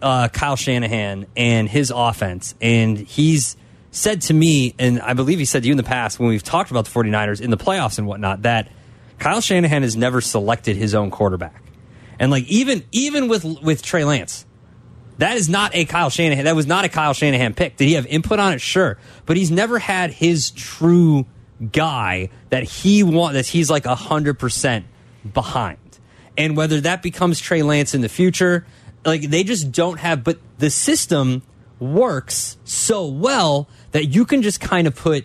uh, 0.00 0.28
Kyle 0.28 0.56
Shanahan 0.56 1.26
and 1.36 1.68
his 1.68 1.90
offense, 1.94 2.54
and 2.62 2.96
he's 2.96 3.58
said 3.90 4.22
to 4.22 4.34
me, 4.34 4.74
and 4.78 5.00
I 5.00 5.14
believe 5.14 5.38
he 5.38 5.44
said 5.44 5.62
to 5.62 5.68
you 5.68 5.72
in 5.72 5.76
the 5.78 5.82
past 5.82 6.18
when 6.18 6.28
we've 6.28 6.42
talked 6.42 6.70
about 6.70 6.84
the 6.84 6.90
49ers 6.90 7.40
in 7.40 7.50
the 7.50 7.56
playoffs 7.56 7.98
and 7.98 8.06
whatnot, 8.06 8.42
that 8.42 8.70
Kyle 9.18 9.40
Shanahan 9.40 9.82
has 9.82 9.96
never 9.96 10.20
selected 10.20 10.76
his 10.76 10.94
own 10.94 11.10
quarterback. 11.10 11.62
And 12.18 12.30
like 12.30 12.44
even 12.44 12.84
even 12.92 13.28
with 13.28 13.44
with 13.62 13.82
Trey 13.82 14.04
Lance, 14.04 14.44
that 15.18 15.36
is 15.36 15.48
not 15.48 15.74
a 15.74 15.84
Kyle 15.84 16.10
Shanahan. 16.10 16.44
That 16.44 16.56
was 16.56 16.66
not 16.66 16.84
a 16.84 16.88
Kyle 16.88 17.12
Shanahan 17.12 17.54
pick. 17.54 17.76
Did 17.76 17.86
he 17.86 17.94
have 17.94 18.06
input 18.06 18.38
on 18.38 18.52
it? 18.52 18.60
Sure, 18.60 18.98
but 19.26 19.36
he's 19.36 19.50
never 19.50 19.78
had 19.78 20.10
his 20.10 20.50
true 20.50 21.26
guy 21.72 22.30
that 22.50 22.62
he 22.64 23.02
want 23.02 23.34
that 23.34 23.46
he's 23.46 23.70
like 23.70 23.84
hundred 23.84 24.38
percent 24.38 24.86
behind. 25.32 25.78
And 26.36 26.56
whether 26.56 26.80
that 26.82 27.02
becomes 27.02 27.40
Trey 27.40 27.62
Lance 27.62 27.94
in 27.94 28.00
the 28.00 28.08
future, 28.08 28.66
like 29.04 29.22
they 29.22 29.44
just 29.44 29.72
don't 29.72 29.98
have. 29.98 30.24
But 30.24 30.38
the 30.58 30.70
system 30.70 31.42
works 31.78 32.56
so 32.64 33.06
well 33.06 33.68
that 33.92 34.06
you 34.06 34.24
can 34.24 34.42
just 34.42 34.60
kind 34.60 34.86
of 34.86 34.94
put 34.94 35.24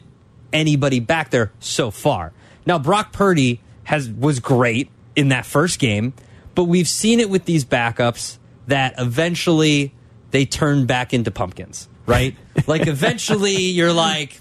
anybody 0.52 1.00
back 1.00 1.32
there 1.32 1.52
so 1.60 1.92
far. 1.92 2.34
Now 2.66 2.80
Brock 2.80 3.12
Purdy 3.12 3.62
has 3.84 4.10
was 4.10 4.40
great 4.40 4.90
in 5.16 5.30
that 5.30 5.46
first 5.46 5.80
game, 5.80 6.14
but 6.56 6.66
we've 6.66 6.88
seen 6.88 7.20
it 7.20 7.30
with 7.30 7.46
these 7.46 7.66
backups 7.66 8.38
that 8.68 8.96
eventually 8.98 9.94
they 10.32 10.46
turn 10.46 10.86
back 10.86 11.14
into 11.14 11.32
pumpkins, 11.32 11.90
right? 12.06 12.36
like 12.68 12.88
eventually 12.88 13.56
you're 13.56 13.94
like, 13.94 14.40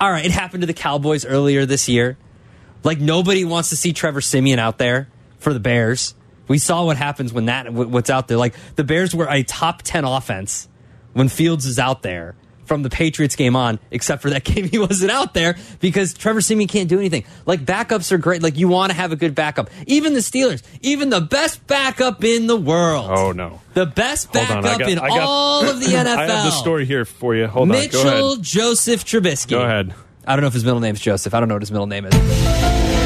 all 0.00 0.10
right, 0.10 0.24
it 0.24 0.30
happened 0.30 0.62
to 0.62 0.66
the 0.66 0.74
Cowboys 0.74 1.24
earlier 1.24 1.66
this 1.66 1.88
year. 1.88 2.16
Like 2.84 3.00
nobody 3.00 3.44
wants 3.44 3.70
to 3.70 3.76
see 3.76 3.92
Trevor 3.92 4.20
Siemian 4.20 4.58
out 4.58 4.78
there 4.78 5.08
for 5.38 5.52
the 5.52 5.60
Bears. 5.60 6.14
We 6.48 6.58
saw 6.58 6.84
what 6.84 6.96
happens 6.96 7.32
when 7.32 7.46
that 7.46 7.72
what's 7.72 8.10
out 8.10 8.28
there. 8.28 8.36
Like 8.36 8.54
the 8.76 8.84
Bears 8.84 9.14
were 9.14 9.26
a 9.28 9.42
top 9.42 9.82
10 9.82 10.04
offense 10.04 10.68
when 11.12 11.28
Fields 11.28 11.66
is 11.66 11.80
out 11.80 12.02
there 12.02 12.36
from 12.66 12.82
the 12.82 12.90
Patriots 12.90 13.36
game 13.36 13.56
on, 13.56 13.78
except 13.90 14.20
for 14.22 14.30
that 14.30 14.44
game 14.44 14.68
he 14.68 14.78
wasn't 14.78 15.10
out 15.10 15.32
there 15.34 15.56
because 15.80 16.12
Trevor 16.14 16.40
Siemian 16.40 16.68
can't 16.68 16.88
do 16.88 16.98
anything. 16.98 17.24
Like 17.46 17.60
backups 17.64 18.12
are 18.12 18.18
great. 18.18 18.42
Like 18.42 18.58
you 18.58 18.68
want 18.68 18.90
to 18.90 18.96
have 18.96 19.12
a 19.12 19.16
good 19.16 19.34
backup. 19.34 19.70
Even 19.86 20.12
the 20.14 20.20
Steelers, 20.20 20.62
even 20.82 21.08
the 21.10 21.20
best 21.20 21.66
backup 21.66 22.22
in 22.24 22.46
the 22.46 22.56
world. 22.56 23.10
Oh 23.10 23.32
no. 23.32 23.60
The 23.74 23.86
best 23.86 24.34
Hold 24.34 24.50
on, 24.50 24.62
backup 24.62 24.80
got- 24.80 24.88
in 24.90 24.98
got- 24.98 25.20
all 25.20 25.68
of 25.68 25.80
the 25.80 25.86
NFL. 25.86 26.06
I 26.18 26.26
have 26.26 26.44
the 26.44 26.50
story 26.50 26.84
here 26.86 27.04
for 27.04 27.34
you. 27.34 27.46
Hold 27.46 27.70
on. 27.70 27.76
Go 27.76 27.80
Mitchell. 27.80 28.36
Joseph 28.36 29.04
Trubisky. 29.04 29.50
Go 29.50 29.62
ahead. 29.62 29.94
I 30.26 30.34
don't 30.34 30.40
know 30.40 30.48
if 30.48 30.54
his 30.54 30.64
middle 30.64 30.80
name's 30.80 31.00
Joseph. 31.00 31.34
I 31.34 31.40
don't 31.40 31.48
know 31.48 31.54
what 31.54 31.62
his 31.62 31.70
middle 31.70 31.86
name 31.86 32.04
is. 32.06 33.05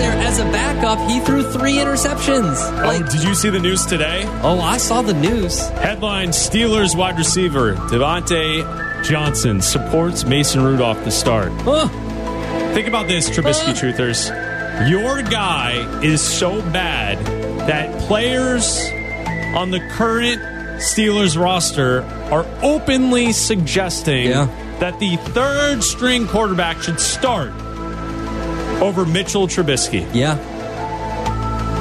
When 0.00 0.18
he's 0.18 0.18
out 0.18 0.18
there 0.18 0.26
as 0.26 0.38
a 0.38 0.44
backup, 0.44 1.10
he 1.10 1.20
threw 1.20 1.42
three 1.52 1.74
interceptions. 1.74 2.66
Um, 2.68 2.76
like, 2.86 3.02
oh, 3.02 3.10
did 3.10 3.22
you 3.22 3.34
see 3.34 3.50
the 3.50 3.58
news 3.58 3.84
today? 3.86 4.22
oh, 4.42 4.60
I 4.60 4.78
saw 4.78 5.02
the 5.02 5.14
news. 5.14 5.68
Headline 5.68 6.28
Steelers 6.30 6.96
wide 6.96 7.18
receiver 7.18 7.74
Diontae 7.74 9.04
Johnson 9.04 9.60
supports 9.60 10.24
Mason 10.24 10.62
Rudolph 10.62 11.02
to 11.04 11.10
start. 11.10 11.52
Huh. 11.62 11.88
Think 12.74 12.86
about 12.88 13.08
this, 13.08 13.28
Trubisky 13.28 13.72
truthers. 13.74 14.28
Your 14.88 15.22
guy 15.22 16.02
is 16.02 16.20
so 16.22 16.60
bad 16.72 17.18
that 17.66 17.98
players 18.02 18.78
on 19.56 19.70
the 19.70 19.80
current 19.92 20.40
Steelers 20.80 21.38
roster 21.38 22.02
are 22.32 22.46
openly 22.62 23.32
suggesting 23.32 24.28
Yeah. 24.28 24.46
that 24.78 24.98
the 24.98 25.16
third 25.16 25.82
string 25.84 26.26
quarterback 26.26 26.80
should 26.80 26.98
start 27.00 27.52
over 28.80 29.04
Mitchell 29.04 29.46
Trubisky. 29.46 30.08
Yeah. 30.14 30.38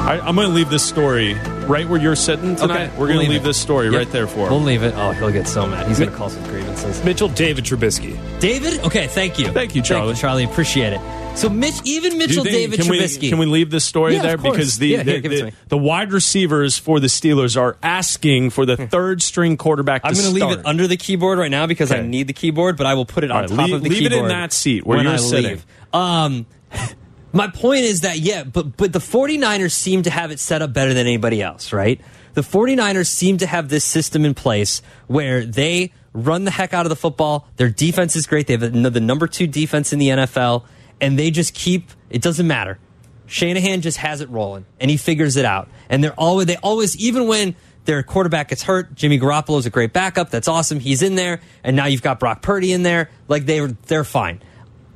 I, 0.07 0.19
I'm 0.21 0.35
going 0.35 0.47
to 0.47 0.53
leave 0.53 0.69
this 0.69 0.83
story 0.87 1.33
right 1.67 1.87
where 1.87 1.99
you're 2.01 2.15
sitting 2.15 2.55
tonight. 2.55 2.85
Okay, 2.87 2.97
We're 2.97 3.07
going 3.07 3.13
to 3.13 3.19
leave 3.19 3.29
leave 3.29 3.43
this 3.43 3.57
story 3.59 3.87
Yep. 3.89 3.95
right 3.95 4.11
there 4.11 4.25
for 4.27 4.45
him. 4.47 4.49
We'll 4.49 4.61
leave 4.61 4.81
it. 4.81 4.93
Oh, 4.95 5.11
he'll 5.11 5.31
get 5.31 5.47
so 5.47 5.67
mad. 5.67 5.87
He's 5.87 5.99
going 5.99 6.09
to 6.09 6.15
call 6.17 6.29
some 6.29 6.43
grievances. 6.45 7.03
Mitchell 7.03 7.27
David 7.29 7.63
Trubisky. 7.65 8.17
David? 8.39 8.79
Okay, 8.85 9.05
thank 9.07 9.37
you. 9.37 9.51
Thank 9.51 9.75
you, 9.75 9.83
Charlie. 9.83 10.15
Charlie. 10.15 10.45
Appreciate 10.45 10.93
it. 10.93 11.01
So, 11.37 11.47
Mitch, 11.47 11.75
even 11.83 12.17
Mitchell 12.17 12.43
think- 12.43 12.55
David 12.55 12.79
can 12.79 12.89
Trubisky. 12.91 13.21
We, 13.21 13.29
can 13.29 13.37
we 13.37 13.45
leave 13.45 13.69
this 13.69 13.85
story 13.85 14.15
Yeah, 14.15 14.23
there 14.23 14.37
because 14.37 14.77
the 14.79 14.87
Yeah, 14.87 15.03
the, 15.03 15.19
the, 15.19 15.53
the 15.67 15.77
wide 15.77 16.11
receivers 16.11 16.77
for 16.77 16.99
the 16.99 17.07
Steelers 17.07 17.55
are 17.55 17.77
asking 17.83 18.49
for 18.49 18.65
the 18.65 18.75
third 18.75 19.21
string 19.21 19.55
quarterback. 19.57 20.01
I'm 20.05 20.13
going 20.13 20.25
to 20.25 20.31
leave 20.31 20.57
it 20.57 20.65
under 20.65 20.87
the 20.87 20.97
keyboard 20.97 21.37
right 21.37 21.51
now 21.51 21.67
because 21.67 21.91
I 21.91 22.01
need 22.01 22.25
the 22.27 22.33
keyboard, 22.33 22.77
but 22.77 22.87
I 22.87 22.95
will 22.95 23.05
put 23.05 23.23
it 23.23 23.29
on 23.31 23.41
right, 23.41 23.49
top 23.49 23.57
leave- 23.67 23.75
of 23.75 23.83
the 23.83 23.89
keyboard. 23.89 24.11
leave 24.11 24.19
it 24.21 24.23
in 24.23 24.27
that 24.29 24.53
seat 24.53 24.85
where 24.87 25.01
you're 25.03 25.11
I 25.11 25.17
sitting. 25.17 25.51
leave. 25.51 25.65
Um, 25.93 26.45
my 27.33 27.47
point 27.47 27.81
is 27.81 28.01
that, 28.01 28.19
yeah, 28.19 28.43
but, 28.43 28.77
but 28.77 28.93
the 28.93 28.99
49ers 28.99 29.71
seem 29.71 30.03
to 30.03 30.09
have 30.09 30.31
it 30.31 30.39
set 30.39 30.61
up 30.61 30.73
better 30.73 30.93
than 30.93 31.07
anybody 31.07 31.41
else, 31.41 31.73
right? 31.73 32.01
The 32.33 32.41
49ers 32.41 33.07
seem 33.07 33.37
to 33.39 33.47
have 33.47 33.69
this 33.69 33.83
system 33.83 34.25
in 34.25 34.33
place 34.33 34.81
where 35.07 35.45
they 35.45 35.91
run 36.13 36.45
the 36.45 36.51
heck 36.51 36.73
out 36.73 36.85
of 36.85 36.89
the 36.89 36.95
football. 36.95 37.47
Their 37.57 37.69
defense 37.69 38.15
is 38.15 38.27
great. 38.27 38.47
They 38.47 38.57
have 38.57 38.93
the 38.93 38.99
number 38.99 39.27
two 39.27 39.47
defense 39.47 39.93
in 39.93 39.99
the 39.99 40.09
NFL, 40.09 40.65
and 41.01 41.17
they 41.17 41.31
just 41.31 41.53
keep, 41.53 41.89
it 42.09 42.21
doesn't 42.21 42.47
matter. 42.47 42.77
Shanahan 43.25 43.81
just 43.81 43.97
has 43.97 44.21
it 44.21 44.29
rolling, 44.29 44.65
and 44.79 44.89
he 44.89 44.97
figures 44.97 45.37
it 45.37 45.45
out. 45.45 45.69
And 45.87 46.03
they're 46.03 46.13
always, 46.13 46.47
they 46.47 46.57
always, 46.57 46.97
even 46.97 47.27
when 47.27 47.55
their 47.85 48.03
quarterback 48.03 48.49
gets 48.49 48.63
hurt, 48.63 48.95
Jimmy 48.95 49.19
Garoppolo 49.19 49.59
is 49.59 49.65
a 49.65 49.69
great 49.69 49.93
backup. 49.93 50.29
That's 50.29 50.47
awesome. 50.47 50.79
He's 50.79 51.01
in 51.01 51.15
there, 51.15 51.41
and 51.63 51.75
now 51.75 51.85
you've 51.85 52.01
got 52.01 52.19
Brock 52.19 52.41
Purdy 52.41 52.73
in 52.73 52.83
there. 52.83 53.09
Like 53.27 53.45
they 53.45 53.65
they're 53.87 54.03
fine. 54.03 54.41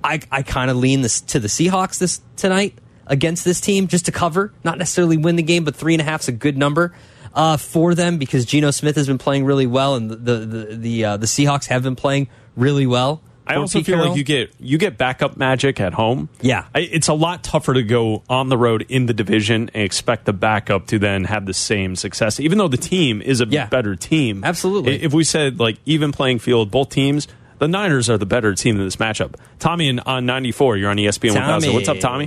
I, 0.04 0.20
I 0.32 0.42
kind 0.44 0.70
of 0.70 0.78
lean 0.78 1.02
this 1.02 1.22
to 1.22 1.40
the 1.40 1.48
Seahawks 1.48 1.98
this 2.00 2.22
tonight 2.36 2.78
against 3.08 3.46
this 3.46 3.60
team 3.62 3.88
just 3.88 4.06
to 4.06 4.12
cover, 4.12 4.54
not 4.64 4.78
necessarily 4.78 5.18
win 5.18 5.36
the 5.36 5.44
game, 5.44 5.64
but 5.64 5.76
three 5.76 5.94
and 5.94 6.02
a 6.02 6.06
half 6.06 6.22
is 6.22 6.28
a 6.30 6.32
good 6.34 6.58
number 6.58 6.94
uh, 7.34 7.58
for 7.58 7.96
them 7.96 8.18
because 8.18 8.46
Geno 8.46 8.72
Smith 8.72 8.96
has 8.96 9.08
been 9.08 9.18
playing 9.18 9.46
really 9.46 9.68
well, 9.68 9.96
and 9.96 10.10
the 10.12 10.16
the 10.16 10.76
the 10.76 11.06
uh, 11.06 11.18
the 11.18 11.26
Seahawks 11.26 11.68
have 11.68 11.84
been 11.84 11.96
playing 11.96 12.28
really 12.56 12.86
well. 12.86 13.22
I 13.46 13.56
also 13.56 13.80
Pete 13.80 13.88
feel 13.88 13.96
Carroll. 13.96 14.10
like 14.12 14.18
you 14.18 14.24
get 14.24 14.54
you 14.58 14.78
get 14.78 14.98
backup 14.98 15.36
magic 15.36 15.82
at 15.82 15.94
home. 15.94 16.30
Yeah. 16.40 16.66
I, 16.74 16.80
it's 16.80 17.10
a 17.10 17.14
lot 17.14 17.44
tougher 17.44 17.74
to 17.74 17.84
go 17.84 18.24
on 18.30 18.48
the 18.48 18.58
road 18.58 18.86
in 18.88 19.06
the 19.06 19.14
division 19.14 19.70
and 19.74 19.84
expect 19.84 20.24
the 20.24 20.32
backup 20.32 20.88
to 20.88 21.00
then 21.00 21.26
have 21.26 21.46
the 21.46 21.54
same 21.54 21.98
success, 21.98 22.40
even 22.40 22.58
though 22.58 22.70
the 22.70 22.78
team 22.78 23.22
is 23.22 23.42
a 23.42 23.46
Yeah. 23.46 23.66
better 23.66 23.98
team. 23.98 24.46
Absolutely. 24.46 25.04
If 25.04 25.14
we 25.14 25.26
said 25.26 25.60
like 25.60 25.78
even 25.86 26.14
playing 26.14 26.40
field, 26.40 26.72
both 26.72 26.88
teams, 26.90 27.28
the 27.64 27.68
Niners 27.70 28.10
are 28.10 28.18
the 28.18 28.26
better 28.26 28.54
team 28.54 28.78
in 28.78 28.84
this 28.84 28.98
matchup. 28.98 29.36
Tommy 29.58 29.88
and 29.88 30.02
on 30.02 30.26
ninety 30.26 30.52
four, 30.52 30.76
you're 30.76 30.90
on 30.90 30.98
ESPN 30.98 31.34
one 31.34 31.44
thousand. 31.44 31.74
What's 31.74 31.88
up, 31.88 31.98
Tommy? 32.00 32.26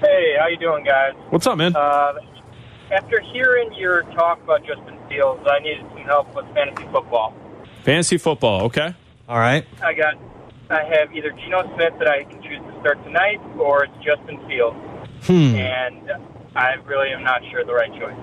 Hey, 0.00 0.34
how 0.36 0.48
you 0.48 0.56
doing, 0.56 0.82
guys? 0.84 1.12
What's 1.28 1.46
up, 1.46 1.56
man? 1.56 1.76
Uh, 1.76 2.14
after 2.90 3.20
hearing 3.32 3.72
your 3.74 4.02
talk 4.14 4.42
about 4.42 4.64
Justin 4.66 4.98
Fields, 5.08 5.46
I 5.48 5.60
needed 5.60 5.86
some 5.90 5.98
help 5.98 6.34
with 6.34 6.44
fantasy 6.54 6.88
football. 6.90 7.36
Fantasy 7.84 8.18
football, 8.18 8.62
okay. 8.64 8.96
All 9.28 9.38
right. 9.38 9.64
I 9.80 9.94
got, 9.94 10.14
I 10.70 10.82
have 10.82 11.14
either 11.14 11.30
Geno 11.30 11.72
Smith 11.76 11.92
that 12.00 12.08
I 12.08 12.24
can 12.24 12.42
choose 12.42 12.58
to 12.58 12.80
start 12.80 13.00
tonight, 13.04 13.38
or 13.60 13.84
it's 13.84 13.94
Justin 14.04 14.44
Fields, 14.48 14.76
Hmm. 15.26 15.54
and 15.54 16.10
I 16.56 16.72
really 16.84 17.10
am 17.10 17.22
not 17.22 17.42
sure 17.52 17.64
the 17.64 17.74
right 17.74 17.92
choice. 17.92 18.16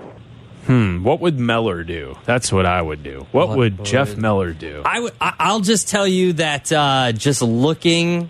Hmm. 0.98 1.04
What 1.04 1.20
would 1.22 1.40
Meller 1.40 1.84
do? 1.84 2.18
That's 2.26 2.52
what 2.52 2.66
I 2.66 2.82
would 2.82 3.04
do. 3.04 3.26
What, 3.32 3.50
What 3.50 3.58
would 3.58 3.78
would- 3.80 3.86
Jeff 3.86 4.16
Meller 4.18 4.54
do? 4.54 4.82
I 4.86 5.00
would. 5.00 5.14
I- 5.22 5.34
I'll 5.40 5.60
just 5.62 5.88
tell 5.90 6.08
you 6.08 6.34
that 6.34 6.72
uh, 6.72 7.12
just 7.14 7.42
looking 7.42 8.30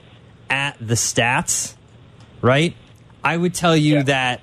at 0.49 0.77
the 0.79 0.95
stats, 0.95 1.75
right? 2.41 2.75
I 3.23 3.35
would 3.37 3.53
tell 3.53 3.75
you 3.75 3.95
Yeah. 3.95 4.03
that 4.03 4.41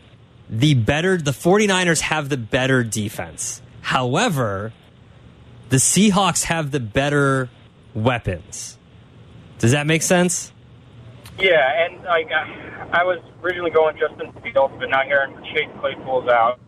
the 0.50 0.74
better 0.74 1.16
the 1.16 1.30
49ers 1.30 2.00
have 2.02 2.28
the 2.28 2.36
better 2.36 2.84
defense. 2.84 3.62
However, 3.80 4.72
the 5.70 5.76
Seahawks 5.78 6.44
have 6.44 6.70
the 6.70 6.80
better 6.80 7.48
weapons. 7.94 8.76
Does 9.58 9.72
that 9.72 9.86
make 9.86 10.02
sense? 10.02 10.52
Yeah, 11.38 11.84
and 11.86 12.02
like 12.04 12.30
I, 12.30 13.00
I 13.00 13.04
was 13.04 13.18
originally 13.42 13.70
going 13.70 13.96
Justin 13.96 14.30
Fields, 14.42 14.74
but 14.78 14.88
now 14.90 15.02
hearing 15.02 15.34
Chase 15.54 15.68
Claypool's 15.80 16.28
out, 16.28 16.60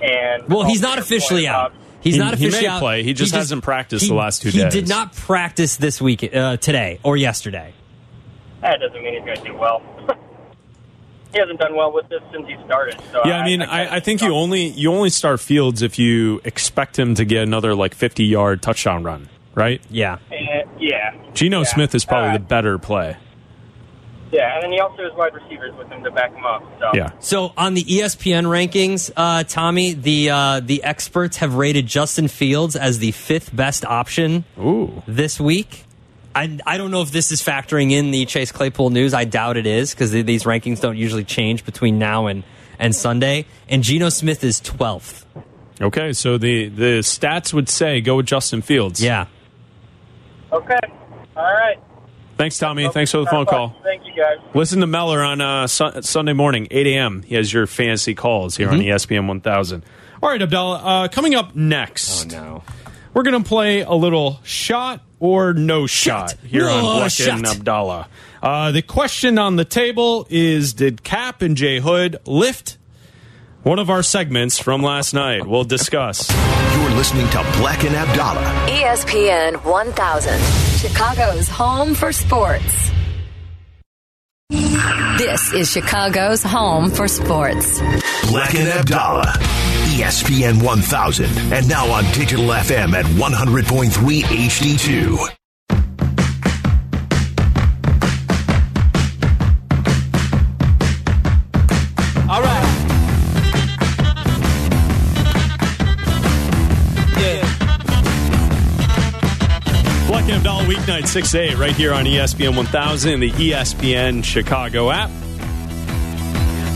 and 0.00 0.48
Well, 0.48 0.64
he's 0.64 0.80
not 0.82 0.98
officially 0.98 1.46
out. 1.46 1.72
about- 1.72 1.78
He's 2.00 2.14
He- 2.14 2.20
not 2.20 2.34
he 2.36 2.46
officially 2.46 2.66
may 2.66 2.68
out. 2.72 2.80
play. 2.80 3.02
He 3.04 3.12
just 3.14 3.32
hasn't 3.32 3.62
practiced 3.62 4.02
he- 4.04 4.08
the 4.08 4.16
last 4.16 4.42
two 4.42 4.48
He 4.50 4.58
days. 4.58 4.74
He 4.74 4.80
did 4.80 4.88
not 4.88 5.14
practice 5.14 5.76
this 5.76 6.00
week, 6.02 6.34
uh, 6.34 6.56
today 6.56 6.98
or 7.04 7.16
yesterday. 7.16 7.72
That 8.60 8.80
doesn't 8.80 9.00
mean 9.04 9.14
he's 9.14 9.24
going 9.24 9.36
to 9.36 9.44
do 9.44 9.56
well. 9.56 9.82
he 11.32 11.38
hasn't 11.38 11.60
done 11.60 11.76
well 11.76 11.92
with 11.92 12.08
this 12.08 12.20
since 12.32 12.46
he 12.48 12.56
started. 12.66 13.00
So 13.12 13.22
Yeah, 13.24 13.38
I 13.38 13.44
mean, 13.44 13.62
I, 13.62 13.96
I 13.96 14.00
think 14.00 14.20
you 14.20 14.34
only 14.34 14.66
you 14.66 14.92
only 14.92 15.10
start 15.10 15.38
Fields 15.40 15.80
if 15.82 15.96
you 15.98 16.40
expect 16.44 16.98
him 16.98 17.14
to 17.14 17.24
get 17.24 17.42
another 17.44 17.74
like 17.74 17.94
fifty 17.94 18.24
yard 18.24 18.62
touchdown 18.62 19.04
run, 19.04 19.28
right? 19.54 19.80
Yeah. 19.88 20.16
Eh, 20.32 20.64
yeah. 20.80 21.14
Geno 21.34 21.58
Yeah. 21.58 21.64
Smith 21.64 21.94
is 21.94 22.04
probably 22.04 22.30
Uh, 22.30 22.34
the 22.34 22.38
better 22.40 22.78
play. 22.78 23.16
Yeah, 24.32 24.54
and 24.54 24.64
then 24.64 24.72
he 24.72 24.80
also 24.80 25.02
has 25.02 25.12
wide 25.14 25.34
receivers 25.34 25.74
with 25.76 25.88
him 25.88 26.02
to 26.04 26.10
back 26.10 26.34
him 26.34 26.44
up. 26.46 26.64
So 26.80 26.90
Yeah, 26.94 27.10
So 27.20 27.52
on 27.54 27.74
the 27.74 27.84
ESPN 27.84 28.46
rankings, 28.46 29.10
uh, 29.14 29.44
Tommy, 29.44 29.92
the 29.92 30.30
uh, 30.30 30.60
the 30.60 30.82
experts 30.82 31.36
have 31.36 31.54
rated 31.54 31.86
Justin 31.86 32.28
Fields 32.28 32.74
as 32.74 32.98
the 32.98 33.12
fifth 33.12 33.54
best 33.54 33.84
option 33.84 34.44
ooh, 34.58 35.02
this 35.06 35.38
week. 35.38 35.84
I, 36.34 36.58
I 36.66 36.78
don't 36.78 36.90
know 36.90 37.02
if 37.02 37.10
this 37.10 37.30
is 37.30 37.42
factoring 37.42 37.92
in 37.92 38.10
the 38.10 38.24
Chase 38.24 38.52
Claypool 38.52 38.88
news. 38.88 39.12
I 39.12 39.24
doubt 39.24 39.58
it 39.58 39.66
is 39.66 39.92
because 39.92 40.12
these 40.12 40.44
rankings 40.44 40.80
don't 40.80 40.96
usually 40.96 41.24
change 41.24 41.64
between 41.66 41.98
now 41.98 42.26
and, 42.26 42.42
and 42.78 42.94
Sunday. 42.94 43.44
And 43.68 43.82
Geno 43.82 44.08
Smith 44.08 44.42
is 44.42 44.58
12th. 44.62 45.24
okay. 45.80 46.14
So 46.14 46.38
the 46.38 46.68
the 46.68 47.00
stats 47.00 47.52
would 47.52 47.68
say 47.68 48.00
go 48.00 48.16
with 48.16 48.26
Justin 48.26 48.62
Fields. 48.62 49.02
Yeah. 49.02 49.26
Okay. 50.50 50.80
All 51.36 51.42
right. 51.44 51.78
Thanks, 52.42 52.58
Tommy. 52.58 52.88
Thanks 52.88 53.12
for 53.12 53.18
the 53.18 53.26
phone 53.26 53.46
call. 53.46 53.72
Thank 53.84 54.04
you, 54.04 54.12
guys. 54.16 54.38
Listen 54.52 54.80
to 54.80 54.88
Meller 54.88 55.22
on 55.22 55.40
uh, 55.40 55.68
Su- 55.68 56.02
Sunday 56.02 56.32
morning, 56.32 56.66
8 56.72 56.88
a.m. 56.88 57.22
He 57.22 57.36
has 57.36 57.52
your 57.52 57.68
fantasy 57.68 58.16
calls 58.16 58.56
here 58.56 58.68
on 58.68 58.80
Mm-hmm. 58.80 58.88
ESPN 58.88 59.28
1000. 59.28 59.84
All 60.20 60.28
right, 60.28 60.42
Abdallah. 60.42 60.78
Uh, 61.04 61.08
coming 61.08 61.36
up 61.36 61.54
next, 61.54 62.34
oh, 62.34 62.36
no. 62.36 62.64
we're 63.14 63.22
going 63.22 63.40
to 63.40 63.48
play 63.48 63.82
a 63.82 63.92
little 63.92 64.40
shot 64.42 65.02
or 65.20 65.54
no 65.54 65.86
shot, 65.86 66.30
Shot. 66.30 66.38
here 66.40 66.68
on 66.68 66.82
No 66.82 66.88
Bleck 67.00 67.32
and. 67.32 67.46
Abdallah. 67.46 68.08
Uh, 68.42 68.72
the 68.72 68.82
question 68.82 69.38
on 69.38 69.54
the 69.54 69.64
table 69.64 70.26
is 70.28 70.74
Did 70.74 71.04
Cap 71.04 71.42
and 71.42 71.56
J 71.56 71.78
Hood 71.78 72.16
lift 72.26 72.76
one 73.62 73.78
of 73.78 73.90
our 73.90 74.02
segments 74.02 74.58
from 74.58 74.82
last 74.82 75.14
night? 75.14 75.46
We'll 75.46 75.64
discuss. 75.64 76.30
You're 76.76 76.90
listening 76.90 77.28
to 77.30 77.42
Black 77.58 77.84
and 77.84 77.94
Abdallah. 77.94 78.66
ESPN 78.68 79.64
1000, 79.64 80.40
Chicago's 80.78 81.48
home 81.48 81.94
for 81.94 82.12
sports. 82.12 82.90
This 85.18 85.52
is 85.52 85.70
Chicago's 85.70 86.42
home 86.42 86.90
for 86.90 87.06
sports. 87.06 87.80
Black 88.28 88.54
and 88.54 88.68
Abdallah. 88.68 89.32
ESPN 89.94 90.62
1000. 90.62 91.26
And 91.52 91.68
now 91.68 91.90
on 91.90 92.04
digital 92.12 92.46
FM 92.46 92.94
at 92.94 93.04
100.3 93.04 94.22
HD2. 94.22 95.36
Weeknight 110.82 111.06
6 111.06 111.34
8 111.36 111.58
right 111.58 111.76
here 111.76 111.94
on 111.94 112.06
ESPN 112.06 112.56
1000, 112.56 113.20
the 113.20 113.30
ESPN 113.30 114.24
Chicago 114.24 114.90
app. 114.90 115.10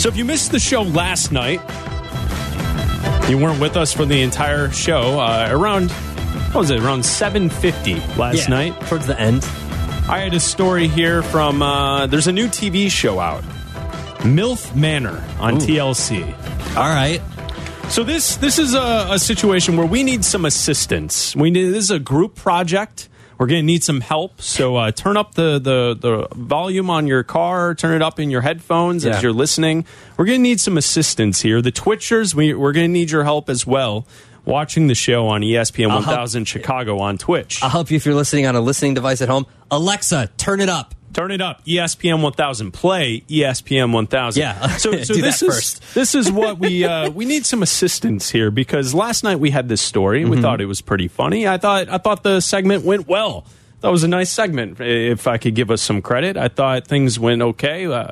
So 0.00 0.08
if 0.08 0.16
you 0.16 0.24
missed 0.24 0.52
the 0.52 0.60
show 0.60 0.82
last 0.82 1.32
night, 1.32 1.58
you 3.28 3.36
weren't 3.36 3.60
with 3.60 3.76
us 3.76 3.92
for 3.92 4.04
the 4.04 4.22
entire 4.22 4.70
show. 4.70 5.18
Uh, 5.18 5.48
around 5.50 5.90
what 5.90 6.60
was 6.60 6.70
it? 6.70 6.78
Around 6.80 7.00
7:50 7.00 8.16
last 8.16 8.36
Yeah, 8.36 8.46
night. 8.48 8.80
towards 8.82 9.08
the 9.08 9.18
end. 9.20 9.42
I 10.08 10.20
had 10.20 10.34
a 10.34 10.40
story 10.40 10.86
here 10.86 11.24
from 11.24 11.60
uh, 11.60 12.06
there's 12.06 12.28
a 12.28 12.32
new 12.32 12.46
TV 12.46 12.88
show 12.88 13.18
out, 13.18 13.42
MILF 14.22 14.72
Manor 14.76 15.20
on 15.40 15.56
TLC. 15.56 16.22
All 16.76 16.88
right. 16.94 17.20
So 17.88 18.04
this 18.04 18.36
this 18.36 18.60
is 18.60 18.72
a, 18.72 19.08
a 19.10 19.18
situation 19.18 19.76
where 19.76 19.86
we 19.86 20.04
need 20.04 20.24
some 20.24 20.44
assistance. 20.44 21.34
We 21.34 21.50
need 21.50 21.70
this 21.70 21.82
is 21.86 21.90
a 21.90 21.98
group 21.98 22.36
project. 22.36 23.08
We're 23.38 23.46
going 23.46 23.60
to 23.62 23.66
need 23.66 23.84
some 23.84 24.00
help. 24.00 24.40
So 24.40 24.76
uh, 24.76 24.90
turn 24.92 25.16
up 25.16 25.34
the, 25.34 25.58
the 25.58 25.96
the 25.98 26.28
volume 26.34 26.88
on 26.88 27.06
your 27.06 27.22
car. 27.22 27.74
Turn 27.74 27.94
it 27.94 28.02
up 28.02 28.18
in 28.18 28.30
your 28.30 28.40
headphones 28.40 29.04
Yeah. 29.04 29.16
as 29.16 29.22
you're 29.22 29.32
listening. 29.32 29.84
We're 30.16 30.24
going 30.24 30.38
to 30.38 30.42
need 30.42 30.60
some 30.60 30.78
assistance 30.78 31.42
here. 31.42 31.60
The 31.60 31.72
Twitchers, 31.72 32.34
we, 32.34 32.54
we're 32.54 32.72
going 32.72 32.88
to 32.88 32.92
need 32.92 33.10
your 33.10 33.24
help 33.24 33.50
as 33.50 33.66
well. 33.66 34.06
Watching 34.46 34.86
the 34.86 34.94
show 34.94 35.26
on 35.26 35.40
ESPN 35.42 35.86
I'll 35.90 36.00
help- 36.02 36.06
1000 36.18 36.44
Chicago 36.46 36.98
on 37.00 37.18
Twitch. 37.18 37.62
I'll 37.62 37.68
help 37.68 37.90
you 37.90 37.96
if 37.96 38.06
you're 38.06 38.14
listening 38.14 38.46
on 38.46 38.54
a 38.54 38.60
listening 38.60 38.94
device 38.94 39.20
at 39.20 39.28
home. 39.28 39.44
Alexa, 39.70 40.30
turn 40.38 40.60
it 40.60 40.68
up. 40.68 40.94
Turn 41.16 41.30
it 41.30 41.40
up. 41.40 41.64
ESPN 41.64 42.20
1000. 42.22 42.72
Play 42.72 43.22
ESPN 43.22 43.90
1000. 43.90 44.38
Yeah. 44.38 44.66
So, 44.76 44.92
so 45.02 45.14
Do 45.14 45.22
this 45.22 45.40
that 45.40 45.46
is 45.46 45.54
first. 45.54 45.82
this 45.94 46.14
is 46.14 46.30
what 46.30 46.58
we 46.58 46.84
uh, 46.92 47.08
we 47.08 47.24
need 47.24 47.46
some 47.46 47.62
assistance 47.62 48.28
here 48.30 48.50
because 48.50 48.92
last 48.92 49.24
night 49.24 49.40
we 49.40 49.50
had 49.50 49.70
this 49.70 49.80
story. 49.80 50.20
Mm-hmm. 50.22 50.30
We 50.30 50.42
thought 50.42 50.60
it 50.60 50.66
was 50.66 50.82
pretty 50.82 51.08
funny. 51.08 51.48
I 51.48 51.56
thought 51.56 51.88
I 51.88 51.96
thought 51.96 52.22
the 52.22 52.40
segment 52.40 52.84
went 52.84 53.08
well. 53.08 53.46
That 53.80 53.88
was 53.88 54.04
a 54.04 54.08
nice 54.08 54.30
segment. 54.30 54.78
If 54.78 55.26
I 55.26 55.38
could 55.38 55.54
give 55.54 55.70
us 55.70 55.80
some 55.80 56.02
credit, 56.02 56.36
I 56.36 56.48
thought 56.48 56.86
things 56.86 57.18
went 57.18 57.40
okay. 57.40 57.86
Uh, 57.86 58.08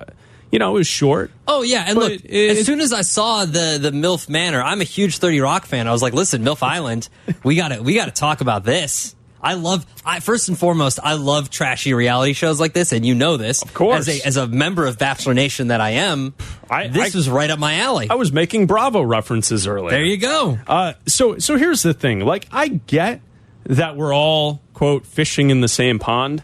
you 0.50 0.58
know, 0.58 0.70
it 0.70 0.78
was 0.78 0.86
short. 0.86 1.30
Oh 1.46 1.60
yeah, 1.60 1.84
and 1.86 1.98
look, 1.98 2.12
it- 2.24 2.58
as 2.58 2.64
soon 2.64 2.80
as 2.80 2.94
I 2.94 3.02
saw 3.02 3.44
the 3.44 3.76
the 3.78 3.90
MILF 3.90 4.30
Manor, 4.30 4.62
I'm 4.62 4.80
a 4.80 4.84
huge 4.84 5.18
Thirty 5.18 5.40
Rock 5.40 5.66
fan. 5.66 5.86
I 5.86 5.92
was 5.92 6.00
like, 6.00 6.14
listen, 6.14 6.42
MILF 6.42 6.62
Island, 6.62 7.10
we 7.42 7.54
got 7.56 7.68
to 7.68 7.82
we 7.82 7.94
got 7.94 8.06
to 8.06 8.12
talk 8.12 8.40
about 8.40 8.64
this. 8.64 9.14
I 9.44 9.54
love, 9.54 9.84
I 10.04 10.20
first 10.20 10.48
and 10.48 10.58
foremost, 10.58 10.98
I 11.02 11.14
love 11.14 11.50
trashy 11.50 11.92
reality 11.94 12.32
shows 12.32 12.58
like 12.58 12.72
this, 12.72 12.92
and 12.92 13.04
you 13.04 13.14
know 13.14 13.36
this, 13.36 13.62
of 13.62 13.74
course. 13.74 14.08
As 14.08 14.20
a, 14.24 14.26
as 14.26 14.36
a 14.38 14.46
member 14.48 14.86
of 14.86 14.98
Bachelor 14.98 15.34
Nation 15.34 15.68
that 15.68 15.80
I 15.82 15.90
am, 15.90 16.32
I- 16.70 16.88
this 16.88 17.14
I- 17.14 17.18
was 17.18 17.28
right 17.28 17.50
up 17.50 17.58
my 17.58 17.74
alley. 17.80 18.08
I 18.10 18.14
was 18.14 18.32
making 18.32 18.66
Bravo 18.66 19.02
references 19.02 19.66
earlier. 19.66 19.90
there 19.90 20.02
you 20.04 20.16
go. 20.16 20.58
Uh, 20.66 20.94
so 21.06 21.38
so 21.38 21.56
here's 21.58 21.82
the 21.82 21.92
thing. 21.94 22.20
Like 22.20 22.46
I 22.50 22.68
get 22.68 23.20
that 23.64 23.96
we're 23.96 24.14
all 24.14 24.62
quote 24.72 25.04
fishing 25.06 25.50
in 25.50 25.60
the 25.60 25.68
same 25.68 25.98
pond, 25.98 26.42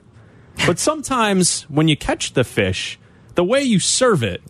but 0.66 0.78
sometimes 0.78 1.62
when 1.71 1.88
you 1.88 1.97
catch 1.97 2.35
the 2.35 2.45
fish, 2.45 2.99
the 3.35 3.45
way 3.45 3.63
you 3.63 3.79
serve 3.81 4.23
it 4.23 4.43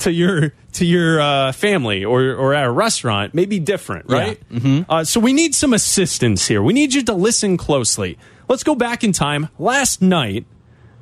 to 0.00 0.12
your 0.12 0.52
to 0.72 0.84
your 0.84 1.20
uh, 1.20 1.52
family 1.52 2.04
or 2.04 2.34
or 2.34 2.54
at 2.54 2.64
a 2.64 2.70
restaurant 2.70 3.34
may 3.34 3.44
be 3.46 3.58
different, 3.58 4.06
Yeah. 4.08 4.16
right? 4.18 4.40
Uh, 4.88 5.04
so 5.04 5.20
we 5.20 5.32
need 5.32 5.54
some 5.54 5.72
assistance 5.72 6.46
here. 6.48 6.62
We 6.62 6.72
need 6.72 6.94
you 6.94 7.02
to 7.04 7.14
listen 7.14 7.56
closely. 7.56 8.18
Let's 8.48 8.62
go 8.62 8.74
back 8.74 9.02
in 9.04 9.12
time. 9.12 9.48
Last 9.58 10.02
night, 10.02 10.44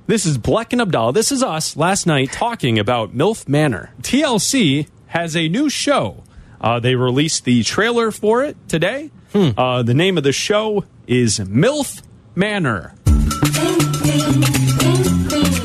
this 0.07 0.25
is 0.27 0.39
Bleck 0.39 0.73
and 0.73 0.81
Abdallah. 0.81 1.13
This 1.13 1.33
is 1.33 1.43
us 1.43 1.77
last 1.77 2.07
night 2.07 2.31
talking 2.33 2.79
about 2.79 3.15
MILF 3.15 3.49
Manor. 3.49 3.91
TLC 4.03 4.87
has 5.09 5.37
a 5.37 5.49
new 5.49 5.69
show. 5.69 6.23
Uh, 6.61 6.79
they 6.79 6.95
released 6.95 7.45
the 7.45 7.63
trailer 7.65 8.11
for 8.13 8.45
it 8.45 8.57
today. 8.69 9.11
Uh, 9.35 9.83
the 9.83 9.95
name 9.95 10.17
of 10.19 10.25
the 10.25 10.33
show 10.33 10.85
is 11.09 11.39
MILF 11.41 12.03
Manor. 12.37 12.95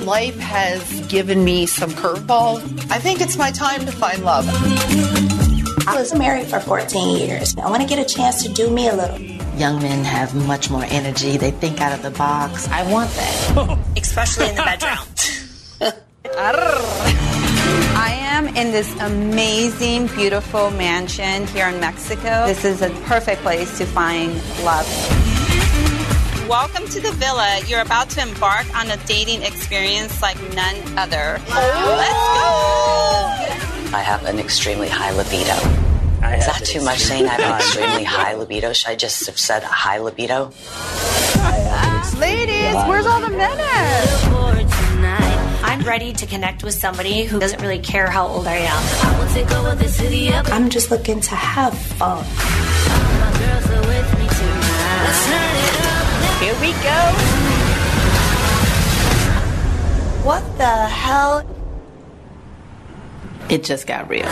Life 0.08 0.40
has 0.40 1.02
given 1.08 1.44
me 1.44 1.66
some 1.66 1.90
curveballs. 1.90 2.62
I 2.90 2.98
think 2.98 3.20
it's 3.20 3.36
my 3.36 3.52
time 3.52 3.86
to 3.86 3.92
find 3.92 4.24
love. 4.24 4.46
I 5.86 5.96
was 6.00 6.16
married 6.16 6.48
for 6.48 6.62
14 6.62 7.18
years. 7.18 7.58
I 7.58 7.70
want 7.70 7.82
to 7.82 7.88
get 7.90 8.00
a 8.00 8.06
chance 8.06 8.42
to 8.44 8.50
do 8.54 8.70
me 8.70 8.88
a 8.88 8.96
little. 8.96 9.20
Young 9.60 9.82
men 9.82 10.06
have 10.06 10.34
much 10.48 10.70
more 10.70 10.86
energy. 10.86 11.36
They 11.36 11.52
think 11.52 11.82
out 11.82 11.92
of 11.92 12.04
the 12.04 12.12
box. 12.12 12.70
I 12.70 12.90
want 12.90 13.10
that, 13.12 13.80
especially 13.98 14.48
in 14.48 14.56
the 14.56 14.64
bedroom. 14.64 15.94
I 17.98 18.18
am 18.18 18.48
in 18.48 18.72
this 18.72 18.98
amazing, 19.02 20.08
beautiful 20.08 20.72
mansion 20.72 21.46
here 21.48 21.68
in 21.68 21.82
Mexico. 21.82 22.48
This 22.48 22.64
is 22.64 22.82
a 22.82 22.92
perfect 23.08 23.42
place 23.42 23.78
to 23.80 23.86
find 23.86 24.34
love. 24.64 25.37
Welcome 26.48 26.88
to 26.88 27.02
the 27.02 27.12
villa. 27.12 27.60
You're 27.68 27.82
about 27.82 28.10
to 28.12 28.22
embark 28.22 28.74
on 28.74 28.90
a 28.90 28.96
dating 29.06 29.44
experience 29.44 30.22
like 30.22 30.38
none 30.54 30.76
other. 30.98 31.42
Let's 31.50 31.50
go! 31.50 31.60
I 33.94 34.02
have 34.02 34.24
an 34.24 34.40
extremely 34.40 34.88
high 34.88 35.12
libido. 35.12 35.52
Is 36.38 36.46
that 36.46 36.62
too 36.64 36.82
much 36.82 37.00
saying 37.00 37.26
I 37.26 37.34
have 37.34 37.40
an 37.42 37.56
extremely 37.58 38.04
high 38.06 38.36
libido? 38.36 38.72
Should 38.72 38.92
I 38.92 38.96
just 38.96 39.26
have 39.26 39.38
said 39.38 39.62
high 39.62 40.00
libido? 40.00 40.46
Ladies, 42.18 42.76
where's 42.88 43.06
all 43.06 43.20
the 43.20 43.30
men 43.30 43.60
at? 43.60 44.24
I'm 45.64 45.82
ready 45.82 46.14
to 46.14 46.26
connect 46.26 46.64
with 46.64 46.76
somebody 46.76 47.26
who 47.26 47.42
doesn't 47.42 47.62
really 47.62 47.80
care 47.80 48.10
how 48.10 48.26
old 48.26 48.48
I 48.48 48.56
am. 48.56 48.84
I'm 50.54 50.70
just 50.70 50.92
looking 50.92 51.20
to 51.20 51.36
have 51.36 51.78
fun. 51.78 52.26
Here 56.68 56.76
we 56.76 56.84
go. 56.84 57.00
What 60.28 60.58
the 60.58 60.66
hell? 60.66 61.48
It 63.50 63.64
just 63.64 63.88
got 63.88 64.10
real. 64.10 64.26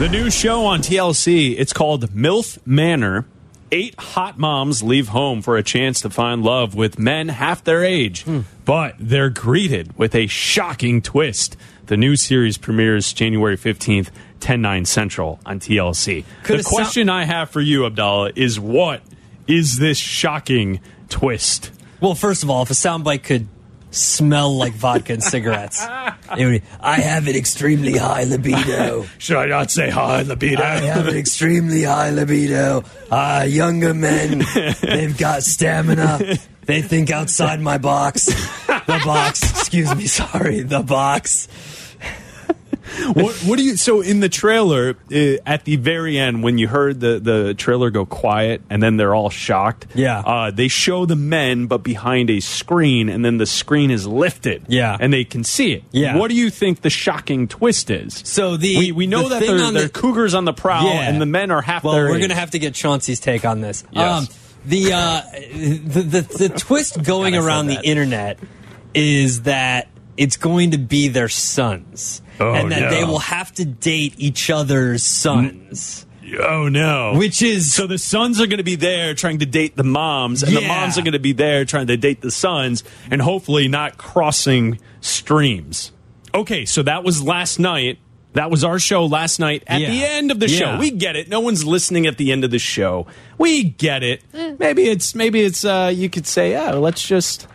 The 0.00 0.08
new 0.10 0.28
show 0.30 0.64
on 0.64 0.80
TLC, 0.80 1.54
it's 1.56 1.72
called 1.72 2.10
MILF 2.10 2.58
Manor. 2.66 3.26
Eight 3.70 3.94
hot 4.00 4.38
moms 4.38 4.82
leave 4.82 5.08
home 5.08 5.40
for 5.40 5.56
a 5.56 5.62
chance 5.62 6.00
to 6.00 6.10
find 6.10 6.42
love 6.42 6.74
with 6.74 6.98
men 6.98 7.28
half 7.28 7.62
their 7.62 7.84
age. 7.84 8.24
Hmm. 8.24 8.40
But 8.64 8.96
they're 8.98 9.30
greeted 9.30 9.96
with 9.96 10.16
a 10.16 10.26
shocking 10.26 11.00
twist. 11.00 11.56
The 11.86 11.96
new 11.96 12.16
series 12.16 12.58
premieres 12.58 13.12
January 13.12 13.56
15th, 13.56 14.08
10 14.40 14.60
9 14.62 14.84
Central 14.84 15.38
on 15.46 15.60
TLC. 15.60 16.24
Could 16.42 16.56
the 16.56 16.60
it 16.60 16.64
sound- 16.64 16.74
question 16.74 17.08
I 17.08 17.24
have 17.24 17.50
for 17.50 17.60
you, 17.60 17.86
Abdallah, 17.86 18.32
is 18.34 18.58
what 18.58 19.02
is 19.48 19.78
this 19.78 19.98
shocking 19.98 20.80
twist? 21.08 21.72
Well, 22.00 22.14
first 22.14 22.42
of 22.42 22.50
all, 22.50 22.62
if 22.62 22.70
a 22.70 22.74
soundbite 22.74 23.24
could 23.24 23.48
smell 23.90 24.54
like 24.56 24.74
vodka 24.74 25.14
and 25.14 25.22
cigarettes, 25.22 25.80
would. 26.36 26.62
I 26.80 27.00
have 27.00 27.26
an 27.26 27.34
extremely 27.34 27.96
high 27.96 28.24
libido. 28.24 29.06
Should 29.18 29.36
I 29.36 29.46
not 29.46 29.70
say 29.70 29.90
high 29.90 30.22
libido? 30.22 30.62
I 30.62 30.76
have 30.76 31.08
an 31.08 31.16
extremely 31.16 31.82
high 31.82 32.10
libido. 32.10 32.84
Uh, 33.10 33.46
younger 33.48 33.94
men, 33.94 34.44
they've 34.82 35.16
got 35.16 35.42
stamina. 35.42 36.36
They 36.66 36.82
think 36.82 37.10
outside 37.10 37.60
my 37.60 37.78
box. 37.78 38.26
The 38.66 39.00
box. 39.04 39.42
Excuse 39.50 39.94
me. 39.94 40.06
Sorry. 40.06 40.60
The 40.60 40.82
box. 40.82 41.48
What, 43.12 43.34
what 43.44 43.58
do 43.58 43.64
you? 43.64 43.76
So 43.76 44.00
in 44.00 44.20
the 44.20 44.28
trailer, 44.28 44.96
uh, 45.12 45.36
at 45.46 45.64
the 45.64 45.76
very 45.76 46.18
end, 46.18 46.42
when 46.42 46.58
you 46.58 46.68
heard 46.68 47.00
the 47.00 47.18
the 47.20 47.54
trailer 47.54 47.90
go 47.90 48.04
quiet, 48.06 48.62
and 48.70 48.82
then 48.82 48.96
they're 48.96 49.14
all 49.14 49.30
shocked. 49.30 49.86
Yeah. 49.94 50.20
uh, 50.20 50.50
they 50.50 50.68
show 50.68 51.06
the 51.06 51.16
men, 51.16 51.66
but 51.66 51.78
behind 51.82 52.30
a 52.30 52.40
screen, 52.40 53.08
and 53.08 53.24
then 53.24 53.38
the 53.38 53.46
screen 53.46 53.90
is 53.90 54.06
lifted. 54.06 54.64
Yeah. 54.68 54.96
and 54.98 55.12
they 55.12 55.24
can 55.24 55.44
see 55.44 55.72
it. 55.72 55.84
Yeah. 55.92 56.16
What 56.16 56.28
do 56.28 56.34
you 56.36 56.50
think 56.50 56.82
the 56.82 56.90
shocking 56.90 57.48
twist 57.48 57.90
is? 57.90 58.20
So 58.24 58.56
the 58.56 58.78
we, 58.78 58.92
we 58.92 59.06
know 59.06 59.24
the 59.28 59.38
that 59.38 59.40
they're, 59.40 59.58
they're 59.72 59.82
the- 59.84 59.88
cougars 59.88 60.34
on 60.34 60.44
the 60.44 60.52
prowl, 60.52 60.84
Yeah. 60.86 61.08
and 61.08 61.20
the 61.20 61.26
men 61.26 61.50
are 61.50 61.62
half 61.62 61.84
Well, 61.84 61.94
we're 61.94 62.16
age. 62.16 62.22
gonna 62.22 62.34
have 62.34 62.50
to 62.52 62.58
get 62.58 62.74
Chauncey's 62.74 63.20
take 63.20 63.44
on 63.44 63.60
this. 63.60 63.84
Um, 63.94 64.26
the, 64.66 64.92
uh, 64.92 65.22
the 65.32 66.00
the 66.02 66.48
the 66.48 66.48
twist 66.58 67.02
going 67.02 67.32
God, 67.34 67.38
I 67.38 67.40
said 67.40 67.46
around 67.46 67.66
the 67.68 67.80
internet 67.82 68.38
is 68.94 69.42
that 69.42 69.88
it's 70.18 70.36
going 70.36 70.72
to 70.72 70.78
be 70.78 71.08
their 71.08 71.28
sons, 71.30 72.20
Oh, 72.40 72.52
and 72.52 72.70
that 72.70 72.80
no. 72.82 72.90
they 72.90 73.04
will 73.04 73.18
have 73.20 73.52
to 73.54 73.64
date 73.64 74.14
each 74.18 74.50
other's 74.50 75.02
sons. 75.02 76.04
Oh 76.40 76.68
no! 76.68 77.14
Which 77.16 77.40
is 77.40 77.72
so 77.72 77.86
the 77.86 77.96
sons 77.96 78.38
are 78.38 78.46
going 78.46 78.58
to 78.58 78.62
be 78.64 78.76
there 78.76 79.14
trying 79.14 79.38
to 79.38 79.46
date 79.46 79.76
the 79.76 79.82
moms, 79.84 80.42
and 80.42 80.54
the 80.54 80.60
moms 80.60 80.98
are 80.98 81.02
going 81.02 81.14
to 81.14 81.18
be 81.18 81.32
there 81.32 81.64
trying 81.64 81.86
to 81.86 81.96
date 81.96 82.20
the 82.20 82.30
sons, 82.30 82.84
and 83.10 83.22
hopefully 83.22 83.66
not 83.66 83.96
crossing 83.96 84.78
streams. 85.00 85.90
Okay, 86.34 86.66
so 86.66 86.82
that 86.82 87.02
was 87.02 87.22
last 87.22 87.58
night. 87.58 87.98
That 88.34 88.50
was 88.50 88.62
our 88.62 88.78
show 88.78 89.06
last 89.06 89.40
night. 89.40 89.64
At 89.66 89.80
Yeah. 89.80 89.90
the 89.90 90.04
end 90.04 90.30
of 90.30 90.38
the 90.38 90.48
show, 90.48 90.76
we 90.78 90.90
get 90.90 91.16
it. 91.16 91.28
No 91.30 91.40
one's 91.40 91.64
listening 91.64 92.06
at 92.06 92.18
the 92.18 92.30
end 92.30 92.44
of 92.44 92.50
the 92.50 92.58
show. 92.58 93.06
We 93.38 93.64
get 93.64 94.02
it. 94.02 94.22
Maybe 94.58 94.84
it's 94.88 95.14
maybe 95.14 95.40
it's 95.40 95.64
uh, 95.64 95.90
you 95.94 96.10
could 96.10 96.26
say, 96.26 96.50
yeah, 96.52 96.72
let's 96.72 97.02
just. 97.02 97.46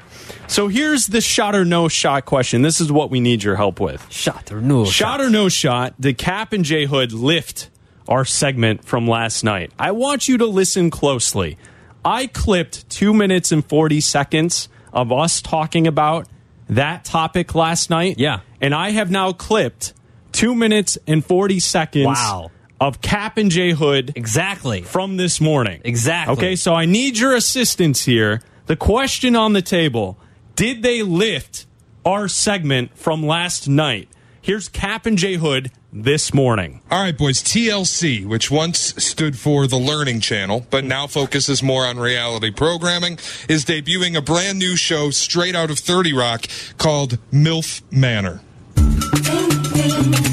So 0.48 0.68
here's 0.68 1.08
the 1.08 1.22
shot 1.22 1.56
or 1.56 1.66
no 1.66 1.88
shot 1.88 2.26
question. 2.26 2.62
This 2.62 2.80
is 2.82 2.92
what 2.92 3.10
we 3.10 3.20
need 3.20 3.44
your 3.44 3.56
help 3.56 3.80
with. 3.80 4.06
shot 4.12 4.52
or 4.52 4.62
no 4.62 4.86
Shot 4.86 4.94
Shot 4.94 5.22
or 5.22 5.30
no 5.30 5.50
shot, 5.50 6.00
did 6.00 6.18
Cap 6.18 6.54
and 6.54 6.64
J 6.66 6.86
Hood 6.86 7.12
lift 7.12 7.70
our 8.08 8.26
segment 8.26 8.86
from 8.86 9.08
last 9.08 9.44
night? 9.44 9.72
I 9.80 9.92
want 9.92 10.28
you 10.28 10.38
to 10.40 10.46
listen 10.46 10.90
closely. 10.90 11.58
I 12.06 12.28
clipped 12.28 12.90
two 12.90 13.14
minutes 13.14 13.52
and 13.52 13.66
40 13.66 14.02
seconds 14.02 14.68
of 14.92 15.12
us 15.12 15.42
talking 15.42 15.88
about 15.88 16.28
that 16.70 17.06
topic 17.06 17.56
last 17.56 17.90
night. 17.90 18.20
Yeah. 18.20 18.42
And 18.62 18.74
I 18.76 18.92
have 18.92 19.10
now 19.10 19.32
clipped 19.34 19.94
two 20.32 20.54
minutes 20.56 20.98
and 21.08 21.24
40 21.26 21.60
seconds 21.60 22.06
Wow. 22.08 22.52
of 22.80 23.02
Cap 23.02 23.38
and 23.38 23.50
J 23.50 23.72
Hood 23.72 24.14
Exactly. 24.16 24.82
from 24.82 25.18
this 25.18 25.40
morning. 25.40 25.82
Exactly. 25.84 26.34
Okay, 26.34 26.56
so 26.56 26.74
I 26.74 26.86
need 26.86 27.18
your 27.18 27.36
assistance 27.36 28.04
here. 28.04 28.42
The 28.66 28.76
question 28.78 29.36
on 29.36 29.54
the 29.54 29.62
table 29.62 30.18
Did 30.56 30.84
they 30.84 31.04
lift 31.04 31.66
our 32.06 32.28
segment 32.28 32.98
from 32.98 33.26
last 33.26 33.68
night? 33.68 34.08
Here's 34.42 34.70
Cap 34.70 35.06
and 35.06 35.18
J 35.18 35.36
Hood 35.36 35.72
this 35.92 36.34
morning. 36.34 36.82
All 36.90 37.02
right, 37.02 37.18
boys. 37.18 37.42
TLC, 37.44 38.26
which 38.26 38.50
once 38.50 38.94
stood 39.04 39.38
for 39.38 39.68
the 39.68 39.78
Learning 39.78 40.20
Channel, 40.20 40.66
but 40.70 40.84
now 40.84 41.08
focuses 41.08 41.62
more 41.62 41.86
on 41.86 41.98
reality 41.98 42.52
programming, 42.52 43.20
is 43.48 43.66
debuting 43.66 44.18
a 44.18 44.22
brand 44.22 44.60
new 44.60 44.76
show 44.76 45.12
straight 45.12 45.56
out 45.56 45.70
of 45.70 45.80
30 45.80 46.14
Rock 46.14 46.46
called 46.78 47.20
MILF 47.32 47.82
Manor. 47.92 48.42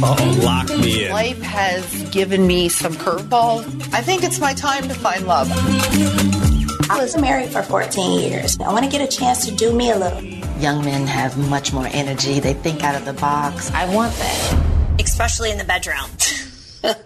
Oh, 0.02 0.40
lock 0.42 0.68
me 0.78 1.06
in. 1.06 1.12
Life 1.12 1.42
has 1.42 2.08
given 2.10 2.46
me 2.46 2.68
some 2.68 2.94
curveballs. 2.94 3.64
I 3.92 4.00
think 4.00 4.22
it's 4.22 4.38
my 4.38 4.54
time 4.54 4.88
to 4.88 4.94
find 4.94 5.26
love. 5.26 6.39
I 6.90 7.00
was 7.00 7.16
married 7.16 7.50
for 7.50 7.62
14 7.62 8.18
years. 8.18 8.58
I 8.58 8.72
want 8.72 8.84
to 8.84 8.90
get 8.90 9.00
a 9.00 9.06
chance 9.06 9.46
to 9.46 9.54
do 9.54 9.72
me 9.72 9.92
a 9.92 9.96
little. 9.96 10.20
Young 10.60 10.84
men 10.84 11.06
have 11.06 11.38
much 11.48 11.72
more 11.72 11.86
energy. 11.86 12.40
They 12.40 12.52
think 12.52 12.82
out 12.82 12.96
of 12.96 13.04
the 13.04 13.12
box. 13.12 13.70
I 13.70 13.94
want 13.94 14.12
that. 14.16 14.96
Especially 14.98 15.52
in 15.52 15.58
the 15.58 15.62
bedroom. 15.62 16.10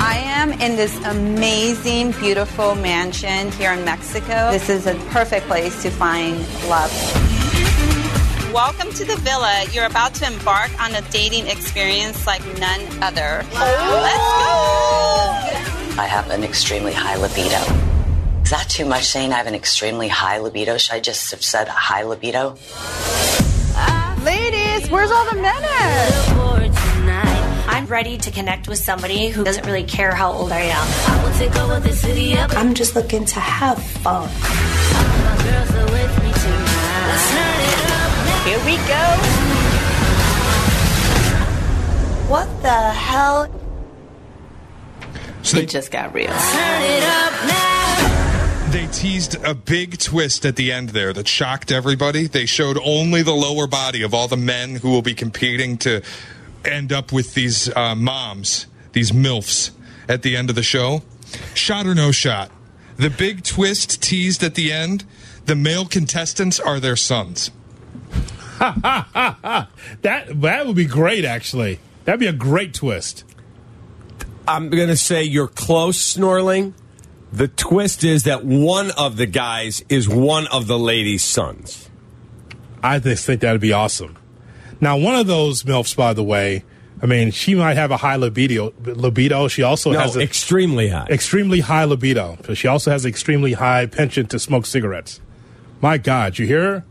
I 0.00 0.22
am 0.24 0.52
in 0.52 0.76
this 0.76 0.96
amazing, 1.04 2.12
beautiful 2.12 2.74
mansion 2.76 3.52
here 3.52 3.72
in 3.74 3.84
Mexico. 3.84 4.50
This 4.50 4.70
is 4.70 4.86
a 4.86 4.94
perfect 5.10 5.46
place 5.46 5.82
to 5.82 5.90
find 5.90 6.38
love. 6.70 6.90
Welcome 8.54 8.90
to 8.94 9.04
the 9.04 9.16
villa. 9.16 9.66
You're 9.70 9.84
about 9.84 10.14
to 10.14 10.26
embark 10.26 10.70
on 10.82 10.94
a 10.94 11.02
dating 11.10 11.46
experience 11.46 12.26
like 12.26 12.42
none 12.58 12.80
other. 13.02 13.44
Let's 13.52 14.16
go! 14.16 15.41
I 15.98 16.06
have 16.06 16.30
an 16.30 16.42
extremely 16.42 16.92
high 16.92 17.16
libido. 17.16 17.60
Is 18.42 18.50
that 18.50 18.66
too 18.68 18.86
much 18.86 19.04
saying 19.04 19.32
I 19.32 19.36
have 19.36 19.46
an 19.46 19.54
extremely 19.54 20.08
high 20.08 20.38
libido? 20.38 20.78
Should 20.78 20.94
I 20.94 21.00
just 21.00 21.30
have 21.32 21.42
said 21.42 21.68
high 21.68 22.02
libido? 22.02 22.56
Ladies, 24.24 24.90
where's 24.90 25.10
all 25.10 25.28
the 25.30 25.36
men 25.36 25.62
at? 25.62 26.32
I'm 27.68 27.86
ready 27.86 28.16
to 28.18 28.30
connect 28.30 28.68
with 28.68 28.78
somebody 28.78 29.28
who 29.28 29.44
doesn't 29.44 29.66
really 29.66 29.84
care 29.84 30.14
how 30.14 30.32
old 30.32 30.50
I 30.50 30.60
am. 30.60 30.86
I 31.08 31.24
will 31.24 31.34
take 31.38 31.54
over 31.56 31.80
the 31.80 31.92
city. 31.92 32.36
I'm 32.38 32.72
just 32.72 32.94
looking 32.94 33.24
to 33.26 33.40
have 33.40 33.82
fun. 33.82 34.28
Here 38.46 38.58
we 38.64 38.76
go. 38.88 39.04
What 42.28 42.48
the 42.62 42.90
hell? 42.92 43.61
So 45.42 45.58
It 45.58 45.68
just 45.68 45.90
got 45.90 46.14
real. 46.14 46.32
They 48.70 48.86
teased 48.86 49.36
a 49.44 49.54
big 49.54 49.98
twist 49.98 50.46
at 50.46 50.56
the 50.56 50.72
end 50.72 50.90
there 50.90 51.12
that 51.12 51.28
shocked 51.28 51.70
everybody. 51.70 52.26
They 52.26 52.46
showed 52.46 52.78
only 52.82 53.22
the 53.22 53.32
lower 53.32 53.66
body 53.66 54.02
of 54.02 54.14
all 54.14 54.28
the 54.28 54.36
men 54.36 54.76
who 54.76 54.90
will 54.90 55.02
be 55.02 55.14
competing 55.14 55.76
to 55.78 56.02
end 56.64 56.92
up 56.92 57.12
with 57.12 57.34
these 57.34 57.74
uh, 57.76 57.94
moms, 57.94 58.66
these 58.92 59.12
MILFs, 59.12 59.72
at 60.08 60.22
the 60.22 60.36
end 60.36 60.48
of 60.48 60.56
the 60.56 60.62
show. 60.62 61.02
Shot 61.54 61.86
or 61.86 61.94
no 61.94 62.12
shot. 62.12 62.50
The 62.96 63.10
big 63.10 63.42
twist 63.42 64.02
teased 64.02 64.42
at 64.42 64.54
the 64.54 64.72
end 64.72 65.04
the 65.46 65.56
male 65.56 65.86
contestants 65.86 66.60
are 66.60 66.78
their 66.78 66.96
sons. 66.96 67.50
that 68.58 69.68
that 70.02 70.66
would 70.66 70.76
be 70.76 70.84
great. 70.86 71.24
Actually, 71.24 71.80
that'd 72.04 72.20
be 72.20 72.26
a 72.26 72.32
great 72.32 72.74
twist. 72.74 73.24
I'm 74.46 74.70
going 74.70 74.88
to 74.88 74.96
say 74.96 75.22
you're 75.24 75.48
close, 75.48 76.16
Snorling. 76.16 76.72
The 77.32 77.48
twist 77.48 78.04
is 78.04 78.24
that 78.24 78.44
one 78.44 78.90
of 78.98 79.16
the 79.16 79.26
guys 79.26 79.82
is 79.88 80.08
one 80.08 80.46
of 80.48 80.66
the 80.66 80.78
lady's 80.78 81.22
sons. 81.24 81.88
I 82.82 82.98
just 82.98 83.24
think 83.24 83.40
that'd 83.40 83.60
be 83.60 83.72
awesome. 83.72 84.18
Now, 84.80 84.98
one 84.98 85.14
of 85.14 85.26
those 85.26 85.62
milfs, 85.62 85.96
by 85.96 86.12
the 86.12 86.24
way, 86.24 86.64
I 87.00 87.06
mean, 87.06 87.30
she 87.30 87.54
might 87.54 87.76
have 87.76 87.90
a 87.90 87.96
high 87.96 88.16
libido. 88.16 88.74
Libido. 88.84 89.48
She 89.48 89.62
also 89.62 89.92
No, 89.92 90.00
has 90.00 90.16
an 90.16 90.22
extremely 90.22 90.88
high. 90.88 91.06
extremely 91.08 91.60
high 91.60 91.84
libido. 91.84 92.36
But 92.46 92.56
she 92.56 92.68
also 92.68 92.90
has 92.90 93.06
extremely 93.06 93.54
high 93.54 93.86
penchant 93.86 94.30
to 94.30 94.38
smoke 94.38 94.66
cigarettes. 94.66 95.20
My 95.80 95.98
God, 95.98 96.38
you 96.38 96.46
hear 96.46 96.62
her? 96.62 96.84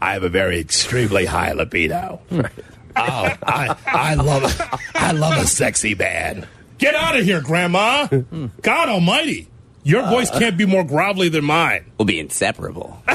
I 0.00 0.12
have 0.14 0.22
a 0.22 0.28
very 0.28 0.58
extremely 0.58 1.24
high 1.26 1.52
libido. 1.52 2.20
oh, 2.32 2.48
I, 2.96 3.76
I 3.86 4.14
love 4.14 4.80
I 4.94 5.12
love 5.12 5.42
a 5.42 5.46
sexy 5.46 5.94
man. 5.94 6.46
Get 6.84 6.94
out 6.94 7.16
of 7.16 7.24
here, 7.24 7.40
Grandma! 7.40 8.06
God 8.62 8.88
Almighty, 8.90 9.48
your 9.84 10.02
uh. 10.02 10.10
voice 10.10 10.30
can't 10.30 10.58
be 10.58 10.66
more 10.66 10.84
grovelly 10.84 11.32
than 11.32 11.42
mine. 11.42 11.90
We'll 11.96 12.04
be 12.04 12.20
inseparable. 12.20 13.02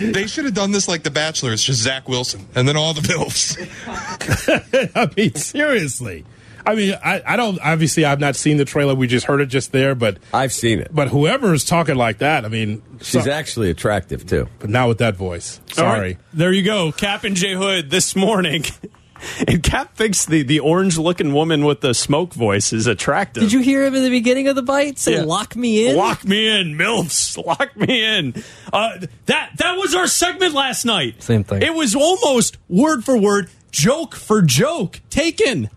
They 0.00 0.26
should 0.28 0.44
have 0.44 0.54
done 0.54 0.70
this 0.72 0.86
like 0.88 1.02
The 1.02 1.10
Bachelor. 1.10 1.52
It's 1.52 1.64
just 1.64 1.80
Zach 1.82 2.08
Wilson 2.08 2.46
and 2.54 2.68
then 2.68 2.76
all 2.76 2.94
the 2.94 3.00
MILFs. 3.00 3.56
I 4.96 5.10
mean, 5.16 5.34
seriously. 5.34 6.24
I 6.66 6.74
mean, 6.76 6.94
I, 7.04 7.22
I 7.26 7.36
don't. 7.36 7.58
Obviously, 7.60 8.04
I've 8.04 8.20
not 8.20 8.36
seen 8.36 8.56
the 8.56 8.64
trailer. 8.64 8.94
We 8.94 9.06
just 9.08 9.26
heard 9.26 9.40
it 9.40 9.46
just 9.46 9.72
there, 9.72 9.94
but 9.96 10.18
I've 10.32 10.52
seen 10.52 10.78
it. 10.78 10.88
but 10.94 11.08
whoever 11.08 11.52
is 11.54 11.64
talking 11.64 11.96
like 11.96 12.18
that, 12.18 12.44
I 12.44 12.48
mean, 12.48 12.82
She's 13.02 13.24
so- 13.24 13.30
actually 13.30 13.70
attractive 13.70 14.26
too. 14.26 14.48
but 14.60 14.70
not 14.70 14.88
with 14.88 14.98
that 14.98 15.16
voice. 15.16 15.60
All 15.76 15.84
right, 15.84 15.96
Sorry. 15.96 16.18
there 16.32 16.52
you 16.52 16.62
go. 16.62 16.92
Cap 16.92 17.24
and 17.24 17.34
J 17.36 17.54
Hood 17.54 17.90
this 17.90 18.14
morning. 18.16 18.64
and 19.48 19.62
Cap 19.62 19.96
thinks 19.96 20.26
the, 20.26 20.42
the 20.42 20.60
orange 20.60 20.98
looking 20.98 21.32
woman 21.32 21.64
with 21.64 21.80
the 21.80 21.94
smoke 21.94 22.34
voice 22.34 22.72
is 22.72 22.86
attractive. 22.86 23.42
Did 23.42 23.52
you 23.52 23.60
hear 23.60 23.84
him 23.84 23.94
in 23.94 24.02
the 24.02 24.10
beginning 24.10 24.48
of 24.48 24.56
the 24.56 24.62
bite 24.62 24.98
say, 24.98 25.14
Yeah. 25.14 25.22
lock 25.22 25.56
me 25.56 25.88
in? 25.88 25.96
Lock 25.96 26.24
me 26.24 26.48
in, 26.48 26.76
MILFs. 26.76 27.36
Lock 27.46 27.76
me 27.76 28.04
in. 28.04 28.34
Uh, 28.72 28.98
that 29.26 29.50
that 29.56 29.76
was 29.76 29.94
our 29.94 30.06
segment 30.06 30.54
last 30.54 30.84
night. 30.84 31.22
Same 31.22 31.44
thing. 31.44 31.62
It 31.62 31.74
was 31.74 31.94
almost 31.94 32.58
word 32.68 33.04
for 33.04 33.16
word, 33.16 33.50
joke 33.70 34.14
for 34.14 34.42
joke, 34.42 35.00
taken 35.10 35.68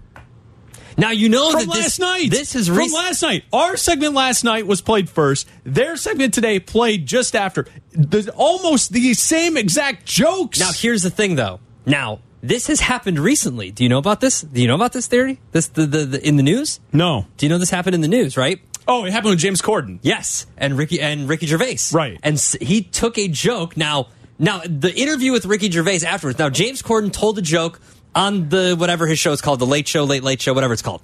Now, 0.98 1.12
you 1.12 1.30
know 1.30 1.52
from 1.52 1.62
that 1.62 1.74
this, 1.74 2.00
last 2.00 2.00
night. 2.00 2.32
This 2.32 2.56
is 2.56 2.68
from 2.68 2.92
last 2.92 3.22
night. 3.22 3.44
Our 3.54 3.78
segment 3.78 4.14
last 4.16 4.44
night 4.44 4.66
was 4.66 4.82
played 4.82 5.10
first. 5.10 5.48
Their 5.64 5.96
segment 5.96 6.34
today 6.34 6.60
played 6.60 7.06
just 7.06 7.36
after. 7.36 7.68
The, 7.92 8.32
almost 8.36 8.92
the 8.94 9.14
same 9.14 9.58
exact 9.58 10.06
jokes. 10.06 10.60
Now, 10.60 10.72
here's 10.74 11.04
the 11.04 11.12
thing, 11.12 11.36
though. 11.36 11.60
Now, 11.86 12.20
this 12.42 12.68
has 12.68 12.80
happened 12.80 13.20
recently. 13.20 13.72
Do 13.72 13.84
you 13.84 13.90
know 13.90 13.98
about 13.98 14.22
this? 14.22 14.42
Do 14.42 14.62
you 14.62 14.68
know 14.68 14.76
about 14.76 14.94
this 14.94 15.08
theory? 15.08 15.40
This 15.52 15.68
the, 15.68 15.86
the, 15.86 16.06
the 16.06 16.28
in 16.28 16.38
the 16.38 16.44
news? 16.44 16.80
no. 16.94 17.26
Do 17.38 17.46
you 17.46 17.50
know 17.50 17.58
this 17.58 17.70
happened 17.70 17.96
in 17.96 18.02
the 18.02 18.08
news? 18.08 18.38
Right? 18.38 18.60
Oh, 18.88 19.04
it 19.06 19.12
happened 19.12 19.32
with 19.32 19.40
James 19.40 19.62
Corden. 19.62 20.00
Yes, 20.02 20.46
and 20.58 20.78
Ricky 20.78 21.02
and 21.02 21.28
Ricky 21.28 21.46
Gervais. 21.46 21.78
Right. 21.94 22.18
and 22.24 22.40
he 22.62 22.84
took 22.84 23.18
a 23.18 23.28
joke. 23.28 23.76
Now, 23.76 24.08
now 24.40 24.62
the 24.66 24.94
interview 24.96 25.32
with 25.34 25.46
Ricky 25.46 25.70
Gervais 25.70 26.06
afterwards. 26.06 26.40
Now, 26.40 26.50
James 26.50 26.82
Corden 26.82 27.12
told 27.12 27.38
a 27.38 27.42
joke 27.42 27.82
on 28.16 28.48
the 28.50 28.76
whatever 28.80 29.06
his 29.06 29.20
show 29.20 29.32
is 29.34 29.42
called, 29.42 29.60
the 29.60 29.66
Late 29.66 29.88
Show, 29.88 30.06
Late 30.06 30.24
Late 30.24 30.42
Show, 30.42 30.54
whatever 30.54 30.72
it's 30.74 30.82
called, 30.82 31.02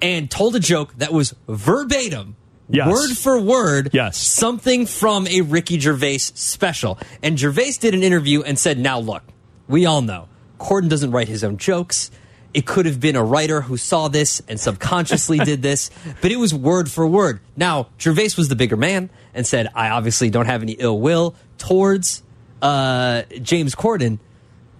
and 0.00 0.30
told 0.30 0.54
a 0.56 0.60
joke 0.60 0.94
that 0.98 1.12
was 1.12 1.34
verbatim. 1.48 2.36
Yes. 2.72 2.86
Word 2.88 3.16
for 3.18 3.40
word, 3.40 3.90
Yes. 3.92 4.16
something 4.16 4.86
from 4.86 5.26
a 5.26 5.40
Ricky 5.40 5.80
Gervais 5.80 6.18
special. 6.18 7.00
And 7.20 7.36
Gervais 7.36 7.72
did 7.80 7.94
an 7.94 8.04
interview 8.04 8.42
and 8.42 8.56
said, 8.56 8.78
Now 8.78 9.00
look, 9.00 9.24
we 9.66 9.84
all 9.86 10.00
know 10.02 10.28
Corden 10.60 10.88
doesn't 10.88 11.10
write 11.10 11.26
his 11.26 11.42
own 11.42 11.56
jokes. 11.56 12.10
It 12.52 12.66
could 12.66 12.86
have 12.86 13.00
been 13.00 13.16
a 13.16 13.24
writer 13.24 13.60
who 13.60 13.76
saw 13.76 14.08
this 14.08 14.42
and 14.46 14.60
subconsciously 14.60 15.38
did 15.44 15.62
this, 15.62 15.90
but 16.20 16.30
it 16.30 16.36
was 16.36 16.52
word 16.52 16.90
for 16.90 17.06
word. 17.06 17.40
Now, 17.56 17.88
Gervais 17.98 18.30
was 18.36 18.48
the 18.48 18.56
bigger 18.56 18.76
man 18.76 19.08
and 19.34 19.46
said, 19.46 19.68
I 19.74 19.90
obviously 19.90 20.30
don't 20.30 20.46
have 20.46 20.62
any 20.62 20.72
ill 20.72 21.00
will 21.00 21.34
towards 21.58 22.22
uh, 22.60 23.22
James 23.40 23.74
Corden, 23.74 24.18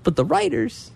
but 0.03 0.16
the 0.16 0.25
writers, 0.25 0.90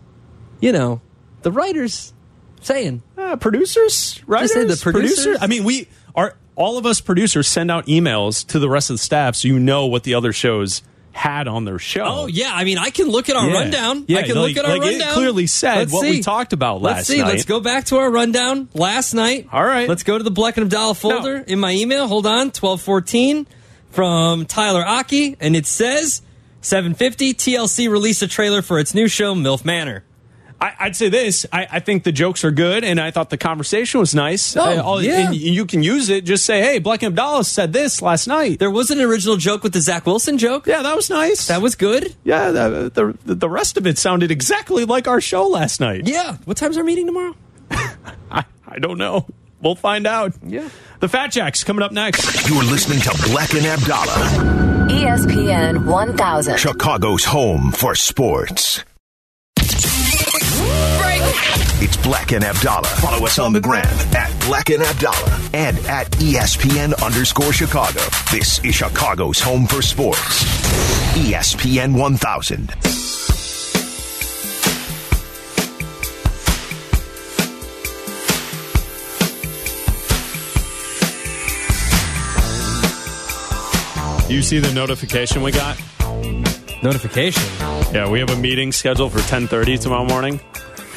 you 0.61 0.73
know, 0.73 1.01
the 1.43 1.53
writers 1.53 2.13
saying, 2.61 3.03
Uh, 3.17 3.37
producers, 3.37 4.21
writers, 4.27 4.53
say 4.53 4.65
the 4.65 4.77
producers? 4.77 5.39
I 5.41 5.47
mean, 5.47 5.65
we 5.65 5.89
are 6.15 6.37
all 6.57 6.79
of 6.79 6.87
us 6.87 7.01
producers 7.01 7.49
send 7.49 7.71
out 7.71 7.87
emails 7.87 8.47
to 8.49 8.59
the 8.59 8.69
rest 8.69 8.91
of 8.91 8.95
the 8.95 8.99
staff 8.99 9.37
so 9.37 9.49
you 9.49 9.59
know 9.59 9.87
what 9.87 10.05
the 10.05 10.15
other 10.15 10.33
shows 10.33 10.83
had 11.15 11.47
on 11.49 11.65
their 11.65 11.79
show. 11.79 12.05
Oh 12.05 12.27
yeah, 12.27 12.51
I 12.53 12.65
mean, 12.65 12.77
I 12.77 12.91
can 12.91 13.09
look 13.09 13.29
at 13.29 13.37
our 13.37 13.49
Yeah. 13.49 13.55
rundown. 13.61 14.05
Yeah, 14.09 14.19
I 14.19 14.23
can 14.25 14.35
like- 14.37 14.57
look 14.57 14.65
at 14.65 14.71
our 14.71 14.79
like 14.79 14.87
it 14.89 14.91
rundown. 14.99 15.13
clearly 15.15 15.47
said 15.47 15.77
Let's 15.79 15.93
what 15.93 16.03
see. 16.03 16.11
we 16.11 16.21
talked 16.23 16.53
about 16.53 16.83
Let's 16.83 16.97
last 16.97 17.07
see. 17.07 17.19
night. 17.19 17.29
Let's 17.29 17.45
go 17.45 17.61
back 17.61 17.85
to 17.87 17.97
our 17.99 18.11
rundown 18.11 18.69
last 18.75 19.15
night. 19.15 19.47
All 19.53 19.65
right. 19.65 19.89
Let's 19.89 20.03
go 20.03 20.19
to 20.19 20.25
the 20.25 20.33
Bleck 20.33 20.57
and 20.57 20.65
Abdallah 20.65 20.95
folder 20.97 21.37
in 21.47 21.61
my 21.61 21.73
email. 21.73 22.07
Hold 22.09 22.27
on, 22.27 22.51
twelve 22.51 22.83
fourteen 22.83 23.47
from 23.91 24.45
Tyler 24.47 24.85
Aki, 24.85 25.37
and 25.41 25.55
it 25.57 25.67
says 25.67 26.21
seven 26.61 26.95
fifty. 26.95 27.33
TLC 27.33 27.89
released 27.89 28.23
a 28.23 28.27
trailer 28.29 28.61
for 28.61 28.79
its 28.79 28.93
new 28.95 29.07
show, 29.09 29.35
MILF 29.35 29.65
Manor. 29.65 30.03
I, 30.79 30.87
would 30.87 30.97
say 30.97 31.09
this. 31.09 31.47
I, 31.53 31.67
I, 31.71 31.81
think 31.81 32.05
the 32.05 32.13
jokes 32.13 32.45
are 32.45 32.51
good, 32.51 32.85
and 32.85 33.01
I 33.01 33.11
thought 33.11 33.31
the 33.31 33.37
conversation 33.37 34.01
was 34.01 34.15
nice. 34.15 34.57
Oh, 34.57 34.63
uh, 34.63 34.83
all, 34.83 35.03
yeah. 35.03 35.27
And 35.27 35.35
you 35.35 35.67
can 35.67 35.83
use 35.83 36.09
it. 36.09 36.25
Just 36.25 36.45
say, 36.45 36.63
hey, 36.63 36.79
Black 36.79 37.03
and 37.03 37.13
Abdallah 37.13 37.45
said 37.45 37.73
this 37.73 38.01
last 38.01 38.27
night. 38.27 38.59
There 38.59 38.71
was 38.71 38.91
an 38.91 39.01
original 39.01 39.37
joke 39.37 39.63
with 39.63 39.73
the 39.73 39.81
Zach 39.81 40.07
Wilson 40.07 40.39
joke. 40.39 40.67
Yeah, 40.67 40.83
that 40.83 40.97
was 40.97 41.11
nice. 41.11 41.49
That 41.49 41.61
was 41.61 41.75
good. 41.75 42.15
Yeah, 42.25 42.51
the, 42.51 43.17
the, 43.25 43.35
the 43.35 43.49
rest 43.49 43.77
of 43.77 43.87
it 43.87 43.99
sounded 43.99 44.31
exactly 44.31 44.85
like 44.85 45.07
our 45.07 45.21
show 45.21 45.47
last 45.49 45.81
night. 45.81 46.07
Yeah. 46.07 46.37
What 46.45 46.57
time's 46.57 46.79
our 46.79 46.85
meeting 46.85 47.07
tomorrow? 47.07 47.35
I, 47.71 48.45
I 48.67 48.79
don't 48.79 48.99
know. 48.99 49.27
We'll 49.61 49.75
find 49.75 50.07
out. 50.07 50.35
Yeah. 50.43 50.69
The 51.01 51.09
Fat 51.09 51.29
Jacks 51.29 51.65
coming 51.65 51.83
up 51.83 51.93
next. 51.93 52.49
You're 52.49 52.65
listening 52.65 53.01
to 53.01 53.11
Black 53.31 53.53
and 53.55 53.67
Abdallah. 53.67 54.89
ESPN 54.91 55.87
1000. 55.87 56.59
Chicago's 56.59 57.25
home 57.25 57.73
for 57.73 57.95
sports. 57.95 58.85
It's 61.83 61.97
Black 61.99 62.33
and 62.33 62.45
Abdallah. 62.45 62.87
Follow 62.87 63.27
us 63.27 63.39
on 63.39 63.53
the 63.53 63.61
gram 63.61 63.85
at 64.15 64.33
Black 64.47 64.71
and 64.71 64.83
Abdallah 64.83 65.51
and 65.53 65.79
at 65.87 66.11
ESPN 66.13 67.01
underscore 67.05 67.53
Chicago. 67.53 68.01
This 68.31 68.59
is 68.65 68.75
Chicago's 68.75 69.41
home 69.41 69.67
for 69.67 69.83
sports. 69.83 70.45
ESPN 71.15 71.99
1000. 71.99 72.75
You 84.29 84.43
see 84.43 84.59
the 84.59 84.73
notification 84.73 85.43
we 85.43 85.53
got? 85.53 85.79
Notification? 86.83 87.43
Yeah, 87.93 88.09
we 88.09 88.19
have 88.21 88.31
a 88.31 88.37
meeting 88.37 88.73
scheduled 88.73 89.13
for 89.13 89.21
10:30 89.21 89.79
tomorrow 89.79 90.05
morning. 90.05 90.41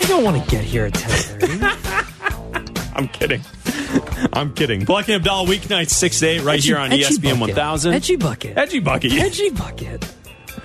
I 0.02 0.06
don't 0.08 0.24
want 0.24 0.44
to 0.44 0.50
get 0.50 0.64
here 0.64 0.86
at 0.86 0.94
10:30. 0.94 2.92
I'm 2.96 3.08
kidding. 3.10 3.42
I'm 4.34 4.54
kidding. 4.54 4.86
Black 4.86 5.08
and 5.08 5.16
Abdallah 5.18 5.48
weeknights 5.48 5.92
6 5.92 6.20
to 6.22 6.28
8 6.28 6.42
right 6.42 6.58
Edgy- 6.58 6.70
here 6.70 6.78
on 6.78 6.90
ESPN 6.90 7.40
bucket. 7.40 7.56
1000. 7.56 7.94
Edgy 7.94 8.16
bucket. 8.16 8.58
Edgy 8.58 8.80
bucket. 8.80 9.14
Edgy 9.14 9.50
bucket. 9.52 10.14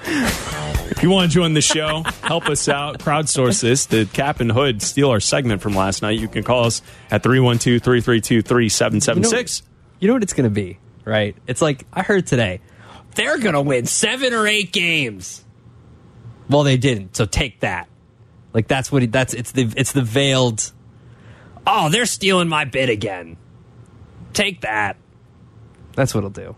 If 0.04 1.02
you 1.02 1.10
want 1.10 1.30
to 1.30 1.34
join 1.34 1.52
the 1.52 1.60
show, 1.60 2.02
help 2.22 2.48
us 2.48 2.68
out, 2.68 2.98
crowdsource 3.00 3.60
this. 3.60 3.86
The 3.86 4.06
Cap 4.06 4.40
and 4.40 4.50
Hood 4.50 4.82
steal 4.82 5.10
our 5.10 5.20
segment 5.20 5.60
from 5.60 5.74
last 5.74 6.02
night. 6.02 6.18
You 6.18 6.28
can 6.28 6.42
call 6.42 6.64
us 6.64 6.80
at 7.10 7.22
312 7.22 7.82
332 7.82 8.42
3776. 8.42 9.62
You 10.00 10.08
know 10.08 10.14
what 10.14 10.22
it's 10.22 10.32
going 10.32 10.44
to 10.44 10.50
be, 10.50 10.78
right? 11.04 11.36
It's 11.46 11.62
like 11.62 11.86
I 11.92 12.02
heard 12.02 12.26
today, 12.26 12.60
they're 13.14 13.38
going 13.38 13.54
to 13.54 13.62
win 13.62 13.86
seven 13.86 14.32
or 14.32 14.46
eight 14.46 14.72
games. 14.72 15.44
Well, 16.48 16.64
they 16.64 16.76
didn't. 16.76 17.16
So 17.16 17.24
take 17.26 17.60
that. 17.60 17.88
Like 18.52 18.68
that's 18.68 18.92
what 18.92 19.02
he, 19.02 19.08
that's 19.08 19.34
it's 19.34 19.52
the 19.52 19.72
it's 19.76 19.92
the 19.92 20.02
veiled. 20.02 20.72
Oh, 21.66 21.88
they're 21.88 22.06
stealing 22.06 22.48
my 22.48 22.64
bid 22.64 22.90
again. 22.90 23.36
Take 24.32 24.62
that. 24.62 24.96
That's 25.94 26.14
what 26.14 26.20
it'll 26.20 26.30
do. 26.30 26.56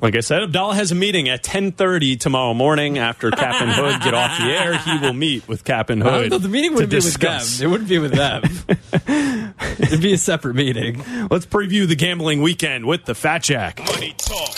Like 0.00 0.16
I 0.16 0.20
said, 0.20 0.42
Abdallah 0.42 0.74
has 0.74 0.92
a 0.92 0.94
meeting 0.94 1.28
at 1.28 1.42
10:30 1.42 2.18
tomorrow 2.18 2.52
morning 2.52 2.98
after 2.98 3.30
Cap 3.30 3.62
and 3.62 3.70
Hood 3.72 4.02
get 4.02 4.12
off 4.12 4.38
the 4.38 4.46
air. 4.46 4.76
He 4.78 4.98
will 4.98 5.12
meet 5.12 5.46
with 5.48 5.64
Cap 5.64 5.88
and 5.90 6.02
Hood. 6.02 6.32
Uh, 6.32 6.38
the 6.38 6.48
meeting 6.48 6.72
wouldn't 6.74 6.90
be 6.90 6.96
discuss. 6.96 7.52
with 7.52 7.58
them. 7.60 7.68
It 7.68 7.70
wouldn't 7.70 7.88
be 7.88 7.98
with 7.98 8.12
them. 8.12 9.54
It'd 9.78 10.02
be 10.02 10.12
a 10.12 10.18
separate 10.18 10.54
meeting. 10.56 11.02
Let's 11.30 11.46
preview 11.46 11.86
the 11.86 11.96
gambling 11.96 12.42
weekend 12.42 12.84
with 12.86 13.04
the 13.04 13.14
Fat 13.14 13.42
Jack. 13.44 13.78
Money 13.86 14.14
talk. 14.18 14.54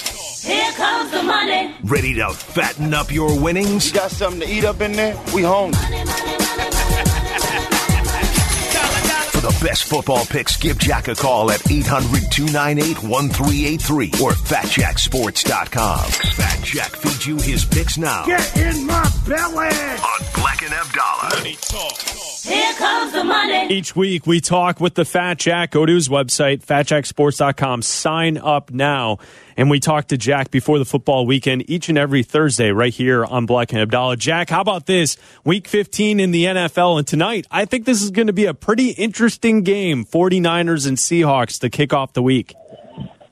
Here 0.46 0.72
comes 0.72 1.11
the 1.11 1.22
money. 1.22 1.74
Ready 1.85 2.14
to 2.14 2.31
fatten 2.31 2.94
up 2.94 3.12
your 3.12 3.38
winnings? 3.40 3.88
You 3.88 3.94
got 3.94 4.11
something 4.11 4.40
to 4.40 4.48
eat 4.48 4.64
up 4.64 4.81
in 4.81 4.92
there? 4.92 5.16
We 5.35 5.42
hungry. 5.42 5.76
For 5.76 6.45
the 9.46 9.64
best 9.64 9.85
football 9.85 10.24
picks, 10.26 10.56
give 10.56 10.76
Jack 10.76 11.06
a 11.06 11.14
call 11.14 11.52
at 11.52 11.70
800 11.70 12.32
298 12.32 13.00
1383 13.04 14.06
or 14.20 14.32
fatjacksports.com. 14.32 15.98
Fat 16.11 16.64
Jack 16.64 16.90
feeds 16.96 17.26
you 17.26 17.37
his 17.37 17.64
picks 17.64 17.96
now 17.96 18.26
Get 18.26 18.56
in 18.56 18.85
my 18.87 19.09
belly. 19.24 19.68
on 19.68 20.20
Black 20.35 20.62
and 20.62 20.74
Abdallah. 20.74 21.44
Here 21.44 22.74
comes 22.74 23.12
the 23.12 23.22
money. 23.22 23.72
Each 23.72 23.94
week 23.94 24.26
we 24.26 24.40
talk 24.40 24.80
with 24.80 24.94
the 24.94 25.04
Fat 25.04 25.38
Jack. 25.38 25.70
Go 25.70 25.87
to 25.87 25.94
his 25.94 26.09
website, 26.09 26.64
fatjacksports.com. 26.64 27.82
Sign 27.82 28.38
up 28.38 28.72
now. 28.72 29.18
And 29.56 29.70
we 29.70 29.80
talk 29.80 30.08
to 30.08 30.18
Jack 30.18 30.50
before 30.50 30.78
the 30.78 30.84
football 30.84 31.24
weekend 31.24 31.68
each 31.70 31.88
and 31.88 31.96
every 31.96 32.22
Thursday 32.22 32.70
right 32.72 32.92
here 32.92 33.24
on 33.24 33.46
Black 33.46 33.72
and 33.72 33.80
Abdallah. 33.80 34.18
Jack, 34.18 34.50
how 34.50 34.60
about 34.60 34.84
this? 34.84 35.16
Week 35.44 35.66
15 35.66 36.20
in 36.20 36.30
the 36.30 36.44
NFL. 36.44 36.98
And 36.98 37.06
tonight, 37.06 37.46
I 37.50 37.64
think 37.64 37.86
this 37.86 38.02
is 38.02 38.10
going 38.10 38.26
to 38.26 38.34
be 38.34 38.44
a 38.44 38.52
pretty 38.52 38.90
interesting 38.90 39.62
game. 39.62 40.04
49ers 40.04 40.86
and 40.86 40.98
Seahawks 40.98 41.58
to 41.60 41.70
kick 41.70 41.94
off 41.94 42.12
the 42.12 42.22
week. 42.22 42.54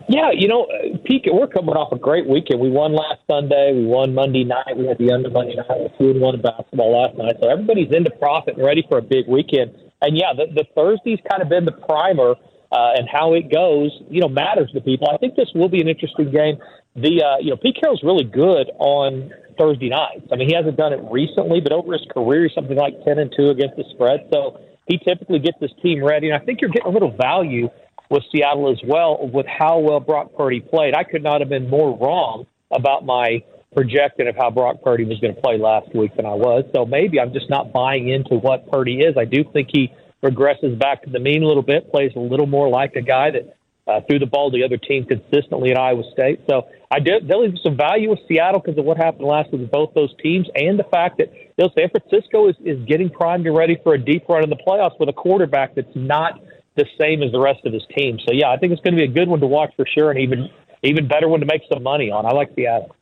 Yeah, 0.08 0.30
you 0.34 0.48
know, 0.48 0.66
Pete, 1.04 1.24
we're 1.32 1.46
coming 1.46 1.74
off 1.76 1.92
a 1.92 1.98
great 1.98 2.26
weekend. 2.26 2.60
We 2.60 2.70
won 2.70 2.92
last 2.92 3.20
Sunday. 3.30 3.72
We 3.74 3.86
won 3.86 4.14
Monday 4.14 4.44
night. 4.44 4.76
We 4.76 4.86
had 4.86 4.98
the 4.98 5.10
under 5.12 5.30
Monday 5.30 5.56
night. 5.56 5.66
We 5.80 5.88
two 5.98 6.10
and 6.10 6.20
one 6.20 6.40
basketball 6.40 6.92
last 6.92 7.16
night. 7.16 7.36
So 7.40 7.48
everybody's 7.48 7.90
into 7.90 8.10
profit 8.10 8.56
and 8.56 8.64
ready 8.64 8.84
for 8.88 8.98
a 8.98 9.02
big 9.02 9.26
weekend. 9.28 9.74
And 10.02 10.16
yeah, 10.16 10.32
the, 10.36 10.46
the 10.52 10.64
Thursday's 10.74 11.20
kind 11.30 11.42
of 11.42 11.48
been 11.48 11.64
the 11.64 11.72
primer, 11.72 12.34
uh, 12.72 12.92
and 12.96 13.08
how 13.08 13.34
it 13.34 13.50
goes, 13.52 13.90
you 14.10 14.20
know, 14.20 14.28
matters 14.28 14.70
to 14.74 14.80
people. 14.80 15.08
I 15.12 15.16
think 15.18 15.36
this 15.36 15.48
will 15.54 15.68
be 15.68 15.80
an 15.80 15.88
interesting 15.88 16.30
game. 16.30 16.58
The 16.96 17.22
uh, 17.22 17.38
you 17.40 17.50
know, 17.50 17.56
Pete 17.56 17.76
Carroll's 17.80 18.02
really 18.02 18.24
good 18.24 18.70
on 18.78 19.32
Thursday 19.58 19.88
nights. 19.88 20.26
I 20.32 20.36
mean, 20.36 20.48
he 20.48 20.54
hasn't 20.54 20.76
done 20.76 20.92
it 20.92 21.00
recently, 21.10 21.60
but 21.60 21.72
over 21.72 21.92
his 21.92 22.06
career, 22.12 22.44
he's 22.44 22.54
something 22.54 22.76
like 22.76 22.94
ten 23.04 23.18
and 23.18 23.32
two 23.36 23.50
against 23.50 23.76
the 23.76 23.84
spread. 23.94 24.28
So 24.32 24.60
he 24.86 24.98
typically 24.98 25.38
gets 25.38 25.58
his 25.60 25.70
team 25.82 26.04
ready, 26.04 26.30
and 26.30 26.40
I 26.40 26.44
think 26.44 26.60
you're 26.60 26.70
getting 26.70 26.90
a 26.90 26.94
little 26.94 27.16
value 27.16 27.68
with 28.10 28.22
Seattle 28.30 28.70
as 28.70 28.80
well 28.86 29.28
with 29.32 29.46
how 29.46 29.78
well 29.78 30.00
Brock 30.00 30.32
Purdy 30.36 30.60
played. 30.60 30.94
I 30.94 31.04
could 31.04 31.22
not 31.22 31.40
have 31.40 31.48
been 31.48 31.68
more 31.68 31.96
wrong 31.98 32.46
about 32.70 33.04
my 33.04 33.42
projection 33.74 34.28
of 34.28 34.36
how 34.36 34.50
Brock 34.50 34.76
Purdy 34.82 35.04
was 35.04 35.18
going 35.18 35.34
to 35.34 35.40
play 35.40 35.58
last 35.58 35.92
week 35.94 36.14
than 36.16 36.26
I 36.26 36.34
was. 36.34 36.64
So 36.74 36.84
maybe 36.86 37.18
I'm 37.18 37.32
just 37.32 37.50
not 37.50 37.72
buying 37.72 38.08
into 38.08 38.36
what 38.36 38.70
Purdy 38.70 39.00
is. 39.00 39.16
I 39.18 39.24
do 39.24 39.44
think 39.52 39.70
he 39.72 39.92
regresses 40.24 40.78
back 40.78 41.02
to 41.04 41.10
the 41.10 41.20
mean 41.20 41.42
a 41.42 41.46
little 41.46 41.62
bit, 41.62 41.90
plays 41.90 42.12
a 42.16 42.20
little 42.20 42.46
more 42.46 42.68
like 42.68 42.96
a 42.96 43.02
guy 43.02 43.30
that 43.30 43.56
uh, 43.86 44.00
threw 44.08 44.18
the 44.18 44.26
ball 44.26 44.50
to 44.50 44.56
the 44.56 44.64
other 44.64 44.78
team 44.78 45.04
consistently 45.04 45.70
at 45.70 45.78
Iowa 45.78 46.02
State. 46.12 46.40
So 46.48 46.66
I 46.90 47.00
do 47.00 47.20
there 47.22 47.44
is 47.44 47.52
some 47.62 47.76
value 47.76 48.10
with 48.10 48.20
Seattle 48.26 48.60
because 48.60 48.78
of 48.78 48.84
what 48.84 48.96
happened 48.96 49.26
last 49.26 49.52
week 49.52 49.60
with 49.60 49.70
both 49.70 49.92
those 49.94 50.14
teams, 50.22 50.48
and 50.54 50.78
the 50.78 50.84
fact 50.84 51.18
that 51.18 51.32
you 51.32 51.58
know 51.58 51.70
San 51.76 51.90
Francisco 51.90 52.48
is 52.48 52.56
is 52.64 52.82
getting 52.86 53.10
primed 53.10 53.46
and 53.46 53.56
ready 53.56 53.78
for 53.82 53.94
a 53.94 53.98
deep 53.98 54.28
run 54.28 54.42
in 54.42 54.50
the 54.50 54.56
playoffs 54.66 54.98
with 54.98 55.08
a 55.08 55.12
quarterback 55.12 55.74
that's 55.74 55.94
not 55.94 56.40
the 56.76 56.86
same 56.98 57.22
as 57.22 57.30
the 57.30 57.40
rest 57.40 57.60
of 57.64 57.72
his 57.72 57.84
team. 57.96 58.18
So 58.26 58.32
yeah, 58.32 58.50
I 58.50 58.56
think 58.56 58.72
it's 58.72 58.82
going 58.82 58.94
to 58.94 58.98
be 58.98 59.04
a 59.04 59.14
good 59.14 59.28
one 59.28 59.40
to 59.40 59.46
watch 59.46 59.72
for 59.76 59.86
sure, 59.86 60.10
and 60.10 60.20
even 60.20 60.48
even 60.82 61.06
better 61.06 61.28
one 61.28 61.40
to 61.40 61.46
make 61.46 61.62
some 61.72 61.82
money 61.82 62.10
on. 62.10 62.26
I 62.26 62.30
like 62.30 62.50
Seattle. 62.56 62.96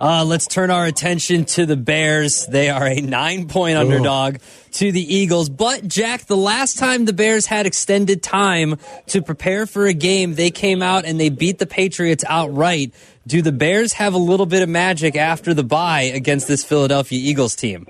Uh, 0.00 0.24
let's 0.24 0.46
turn 0.46 0.70
our 0.70 0.84
attention 0.86 1.44
to 1.44 1.66
the 1.66 1.76
Bears. 1.76 2.46
They 2.46 2.70
are 2.70 2.86
a 2.86 3.00
nine 3.00 3.48
point 3.48 3.78
underdog 3.78 4.38
to 4.72 4.92
the 4.92 5.14
Eagles. 5.14 5.48
But, 5.48 5.86
Jack, 5.86 6.26
the 6.26 6.36
last 6.36 6.78
time 6.78 7.04
the 7.04 7.12
Bears 7.12 7.46
had 7.46 7.66
extended 7.66 8.22
time 8.22 8.78
to 9.08 9.22
prepare 9.22 9.66
for 9.66 9.86
a 9.86 9.94
game, 9.94 10.34
they 10.34 10.50
came 10.50 10.82
out 10.82 11.04
and 11.04 11.20
they 11.20 11.28
beat 11.28 11.58
the 11.58 11.66
Patriots 11.66 12.24
outright. 12.26 12.92
Do 13.26 13.42
the 13.42 13.52
Bears 13.52 13.92
have 13.94 14.14
a 14.14 14.18
little 14.18 14.46
bit 14.46 14.62
of 14.62 14.68
magic 14.68 15.16
after 15.16 15.54
the 15.54 15.62
bye 15.62 16.02
against 16.02 16.48
this 16.48 16.64
Philadelphia 16.64 17.18
Eagles 17.20 17.54
team? 17.54 17.86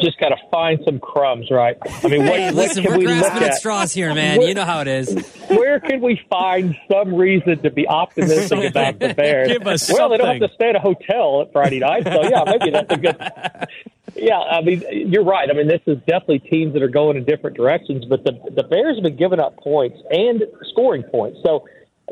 Just 0.00 0.18
got 0.18 0.30
to 0.30 0.36
find 0.50 0.80
some 0.84 0.98
crumbs, 0.98 1.50
right? 1.50 1.76
I 2.02 2.08
mean, 2.08 2.24
what, 2.26 2.38
Hey, 2.38 2.46
what 2.46 2.54
listen, 2.54 2.82
can 2.82 2.92
we're 2.92 2.98
we 2.98 3.04
grasping 3.06 3.42
at 3.42 3.54
straws 3.54 3.92
here, 3.92 4.14
man. 4.14 4.38
Where- 4.38 4.48
You 4.48 4.54
know 4.54 4.64
how 4.64 4.80
it 4.80 4.88
is. 4.88 5.12
Where 5.48 5.80
can 5.80 6.00
we 6.00 6.20
find 6.30 6.76
some 6.90 7.14
reason 7.14 7.62
to 7.62 7.70
be 7.70 7.86
optimistic 7.88 8.70
about 8.70 8.98
the 8.98 9.14
Bears? 9.14 9.48
Give 9.48 9.66
us 9.66 9.92
well, 9.92 10.08
they 10.08 10.16
don't 10.16 10.40
have 10.40 10.48
to 10.48 10.54
stay 10.54 10.70
at 10.70 10.76
a 10.76 10.80
hotel 10.80 11.42
at 11.42 11.52
Friday 11.52 11.80
night, 11.80 12.04
so 12.04 12.22
yeah, 12.22 12.44
maybe 12.46 12.70
that's 12.70 12.92
a 12.92 12.96
good. 12.96 13.16
Yeah, 14.16 14.38
I 14.40 14.60
mean, 14.60 14.82
you're 14.90 15.22
right. 15.24 15.48
I 15.48 15.52
mean, 15.52 15.68
this 15.68 15.82
is 15.86 15.96
definitely 15.98 16.40
teams 16.40 16.72
that 16.74 16.82
are 16.82 16.88
going 16.88 17.16
in 17.16 17.24
different 17.24 17.56
directions, 17.56 18.04
but 18.06 18.24
the 18.24 18.32
the 18.56 18.64
Bears 18.64 18.96
have 18.96 19.04
been 19.04 19.14
giving 19.16 19.38
up 19.38 19.56
points 19.58 19.98
and 20.10 20.42
scoring 20.70 21.04
points. 21.04 21.38
So 21.46 21.64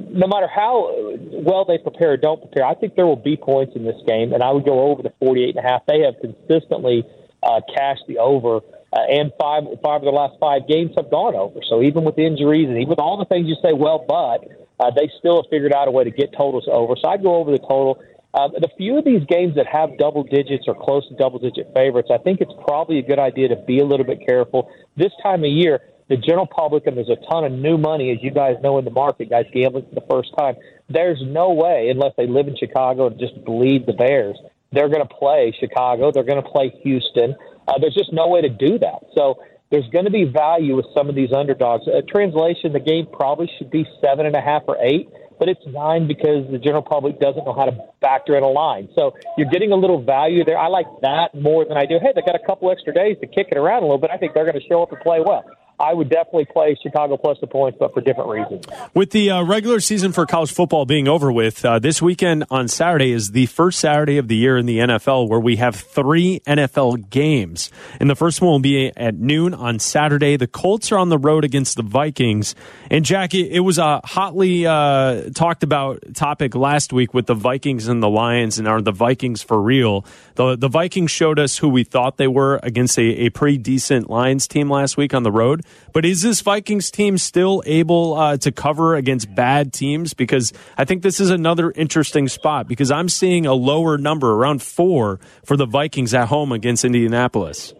no 0.09 0.29
matter 0.29 0.47
how 0.47 0.95
well 1.33 1.65
they 1.65 1.77
prepare 1.77 2.13
or 2.13 2.17
don't 2.17 2.41
prepare, 2.41 2.65
I 2.65 2.75
think 2.75 2.95
there 2.95 3.05
will 3.07 3.17
be 3.17 3.37
points 3.37 3.75
in 3.75 3.85
this 3.85 4.01
game, 4.07 4.33
and 4.33 4.45
I 4.45 4.53
would 4.53 4.65
go 4.65 4.79
over 4.93 5.03
the 5.03 5.13
48 5.19 5.57
and 5.57 5.59
a 5.65 5.69
half. 5.69 5.87
They 5.87 6.03
have 6.03 6.15
consistently 6.21 7.03
uh, 7.43 7.61
cashed 7.75 8.05
the 8.09 8.19
over, 8.19 8.61
uh, 8.93 9.01
and 9.11 9.33
five 9.39 9.65
five 9.83 10.03
of 10.03 10.05
the 10.05 10.11
last 10.11 10.37
five 10.41 10.67
games 10.67 10.93
have 10.97 11.11
gone 11.11 11.35
over. 11.35 11.61
So 11.69 11.83
even 11.83 12.05
with 12.05 12.19
injuries 12.19 12.69
and 12.69 12.77
even 12.79 12.89
with 12.89 13.01
all 13.01 13.17
the 13.19 13.27
things 13.27 13.47
you 13.47 13.57
say, 13.63 13.73
well, 13.73 14.05
but 14.07 14.49
uh, 14.81 14.91
they 14.91 15.11
still 15.19 15.43
have 15.43 15.51
figured 15.51 15.73
out 15.73 15.89
a 15.89 15.91
way 15.91 16.05
to 16.05 16.11
get 16.11 16.33
totals 16.33 16.69
over. 16.71 16.95
So 17.01 17.09
I'd 17.09 17.23
go 17.23 17.37
over 17.37 17.51
the 17.51 17.59
total. 17.59 18.03
Uh, 18.35 18.49
the 18.49 18.69
few 18.77 18.99
of 18.99 19.05
these 19.05 19.25
games 19.25 19.57
that 19.57 19.67
have 19.67 19.97
double 19.99 20.23
digits 20.23 20.65
or 20.69 20.75
close 20.75 21.09
to 21.09 21.15
double 21.17 21.39
digit 21.39 21.73
favorites, 21.75 22.11
I 22.13 22.19
think 22.19 22.41
it's 22.41 22.53
probably 22.67 22.99
a 22.99 23.03
good 23.03 23.19
idea 23.19 23.49
to 23.49 23.57
be 23.57 23.81
a 23.81 23.87
little 23.87 24.05
bit 24.05 24.21
careful. 24.27 24.71
This 24.97 25.13
time 25.23 25.45
of 25.45 25.51
year, 25.51 25.81
the 26.09 26.17
general 26.17 26.47
public, 26.47 26.87
and 26.87 26.97
there's 26.97 27.09
a 27.09 27.17
ton 27.31 27.45
of 27.45 27.53
new 27.53 27.79
money, 27.79 28.11
as 28.11 28.19
you 28.23 28.31
guys 28.31 28.57
know 28.63 28.79
in 28.79 28.85
the 28.85 28.91
market, 28.91 29.31
guys 29.31 29.47
gambling 29.53 29.87
for 29.89 29.95
the 29.95 30.07
first 30.11 30.31
time. 30.39 30.57
There's 30.89 31.21
no 31.25 31.53
way, 31.53 31.89
unless 31.91 32.13
they 32.17 32.27
live 32.27 32.49
in 32.49 32.57
Chicago 32.57 33.09
and 33.09 33.19
just 33.19 33.43
bleed 33.45 33.87
the 33.87 33.93
Bears, 33.93 34.39
they're 34.73 34.89
going 34.89 35.07
to 35.07 35.15
play 35.15 35.55
Chicago. 35.59 36.13
They're 36.13 36.25
going 36.25 36.43
to 36.43 36.49
play 36.49 36.73
Houston. 36.83 37.35
Uh, 37.67 37.79
there's 37.81 37.95
just 37.95 38.13
no 38.13 38.29
way 38.29 38.43
to 38.43 38.49
do 38.49 38.79
that. 38.79 39.01
So 39.15 39.39
there's 39.71 39.89
going 39.91 40.07
to 40.07 40.11
be 40.11 40.25
value 40.25 40.77
with 40.77 40.87
some 40.97 41.09
of 41.09 41.15
these 41.15 41.33
underdogs. 41.33 41.87
A 41.87 42.03
translation, 42.03 42.73
the 42.73 42.81
game 42.81 43.07
probably 43.13 43.51
should 43.59 43.71
be 43.71 43.87
seven 44.03 44.27
and 44.27 44.35
a 44.35 44.41
half 44.41 44.63
or 44.67 44.77
eight, 44.81 45.09
but 45.39 45.49
it's 45.49 45.61
nine 45.67 46.09
because 46.09 46.51
the 46.51 46.59
general 46.59 46.83
public 46.83 47.21
doesn't 47.21 47.45
know 47.45 47.53
how 47.53 47.67
to 47.67 47.77
factor 48.01 48.37
in 48.37 48.43
a 48.43 48.49
line. 48.49 48.89
So 48.95 49.15
you're 49.37 49.51
getting 49.51 49.73
a 49.73 49.77
little 49.77 50.03
value 50.03 50.45
there. 50.45 50.59
I 50.59 50.69
like 50.69 50.87
that 51.03 51.35
more 51.35 51.65
than 51.65 51.77
I 51.77 51.85
do. 51.85 51.99
Hey, 52.01 52.13
they 52.15 52.23
got 52.23 52.35
a 52.35 52.47
couple 52.47 52.71
extra 52.71 52.95
days 52.95 53.17
to 53.21 53.27
kick 53.27 53.49
it 53.51 53.59
around 53.59 53.83
a 53.83 53.87
little 53.87 53.99
bit. 53.99 54.11
I 54.11 54.17
think 54.17 54.35
they're 54.35 54.47
going 54.47 54.61
to 54.61 54.67
show 54.67 54.83
up 54.83 54.93
and 54.93 55.01
play 55.01 55.21
well. 55.25 55.45
I 55.81 55.95
would 55.95 56.09
definitely 56.09 56.47
play 56.47 56.77
Chicago 56.83 57.17
plus 57.17 57.39
the 57.41 57.47
points, 57.47 57.79
but 57.79 57.95
for 57.95 58.01
different 58.01 58.31
reasons. 58.31 58.65
With 58.95 59.11
the 59.11 59.31
uh, 59.31 59.43
regular 59.45 59.79
season 59.81 60.13
for 60.13 60.27
college 60.27 60.53
football 60.53 60.87
being 60.87 61.07
over 61.07 61.31
with, 61.31 61.65
uh, 61.65 61.79
this 61.79 62.03
weekend 62.03 62.45
on 62.51 62.67
Saturday 62.67 63.13
is 63.13 63.31
the 63.31 63.47
first 63.47 63.79
Saturday 63.79 64.19
of 64.19 64.27
the 64.27 64.37
year 64.37 64.57
in 64.57 64.67
the 64.67 64.79
NFL 64.79 65.29
where 65.29 65.39
we 65.39 65.57
have 65.57 65.77
three 65.77 66.41
NFL 66.47 67.11
games. 67.11 67.71
And 68.01 68.11
the 68.11 68.17
first 68.17 68.41
one 68.41 68.51
will 68.51 68.59
be 68.59 68.93
at 68.97 69.15
noon 69.15 69.55
on 69.55 69.79
Saturday. 69.79 70.37
The 70.37 70.49
Colts 70.49 70.91
are 70.91 70.99
on 70.99 71.11
the 71.11 71.19
road 71.19 71.45
against 71.45 71.77
the 71.77 71.83
Vikings. 71.83 72.57
And 72.91 73.05
Jackie, 73.05 73.49
it 73.49 73.61
was 73.61 73.79
a 73.79 74.01
hotly 74.05 74.67
uh, 74.67 75.31
talked 75.35 75.63
about 75.63 76.03
topic 76.15 76.57
last 76.57 76.93
week 76.93 77.15
with 77.15 77.27
the 77.27 77.35
Vikings 77.35 77.87
and 77.87 78.03
the 78.03 78.09
Lions, 78.09 78.59
and 78.59 78.67
are 78.67 78.83
the 78.83 78.93
Vikings 78.93 79.43
for 79.43 79.61
real? 79.61 80.05
The, 80.35 80.57
the 80.57 80.69
Vikings 80.69 81.11
showed 81.11 81.39
us 81.39 81.59
who 81.59 81.69
we 81.69 81.85
thought 81.85 82.17
they 82.17 82.27
were 82.27 82.59
against 82.63 82.99
a, 82.99 83.27
a 83.27 83.31
pretty 83.31 83.59
decent 83.59 84.11
Lions 84.11 84.49
team 84.49 84.71
last 84.71 84.97
week 84.97 85.15
on 85.15 85.23
the 85.23 85.33
road. 85.33 85.65
But 85.93 86.05
is 86.05 86.23
this 86.23 86.41
Vikings 86.41 86.91
team 86.91 87.19
still 87.19 87.63
able 87.67 88.15
uh, 88.15 88.37
to 88.39 88.53
cover 88.53 88.95
against 88.95 89.35
bad 89.35 89.73
teams? 89.73 90.15
Because 90.15 90.53
I 90.77 90.85
think 90.85 91.03
this 91.03 91.21
is 91.21 91.31
another 91.31 91.73
interesting 91.75 92.29
spot 92.29 92.69
because 92.69 92.91
I'm 92.91 93.09
seeing 93.09 93.47
a 93.47 93.55
lower 93.55 93.99
number, 93.99 94.33
around 94.33 94.63
four, 94.63 95.21
for 95.45 95.57
the 95.57 95.67
Vikings 95.67 96.15
at 96.15 96.29
home 96.29 96.53
against 96.53 96.85
Indianapolis. 96.85 97.75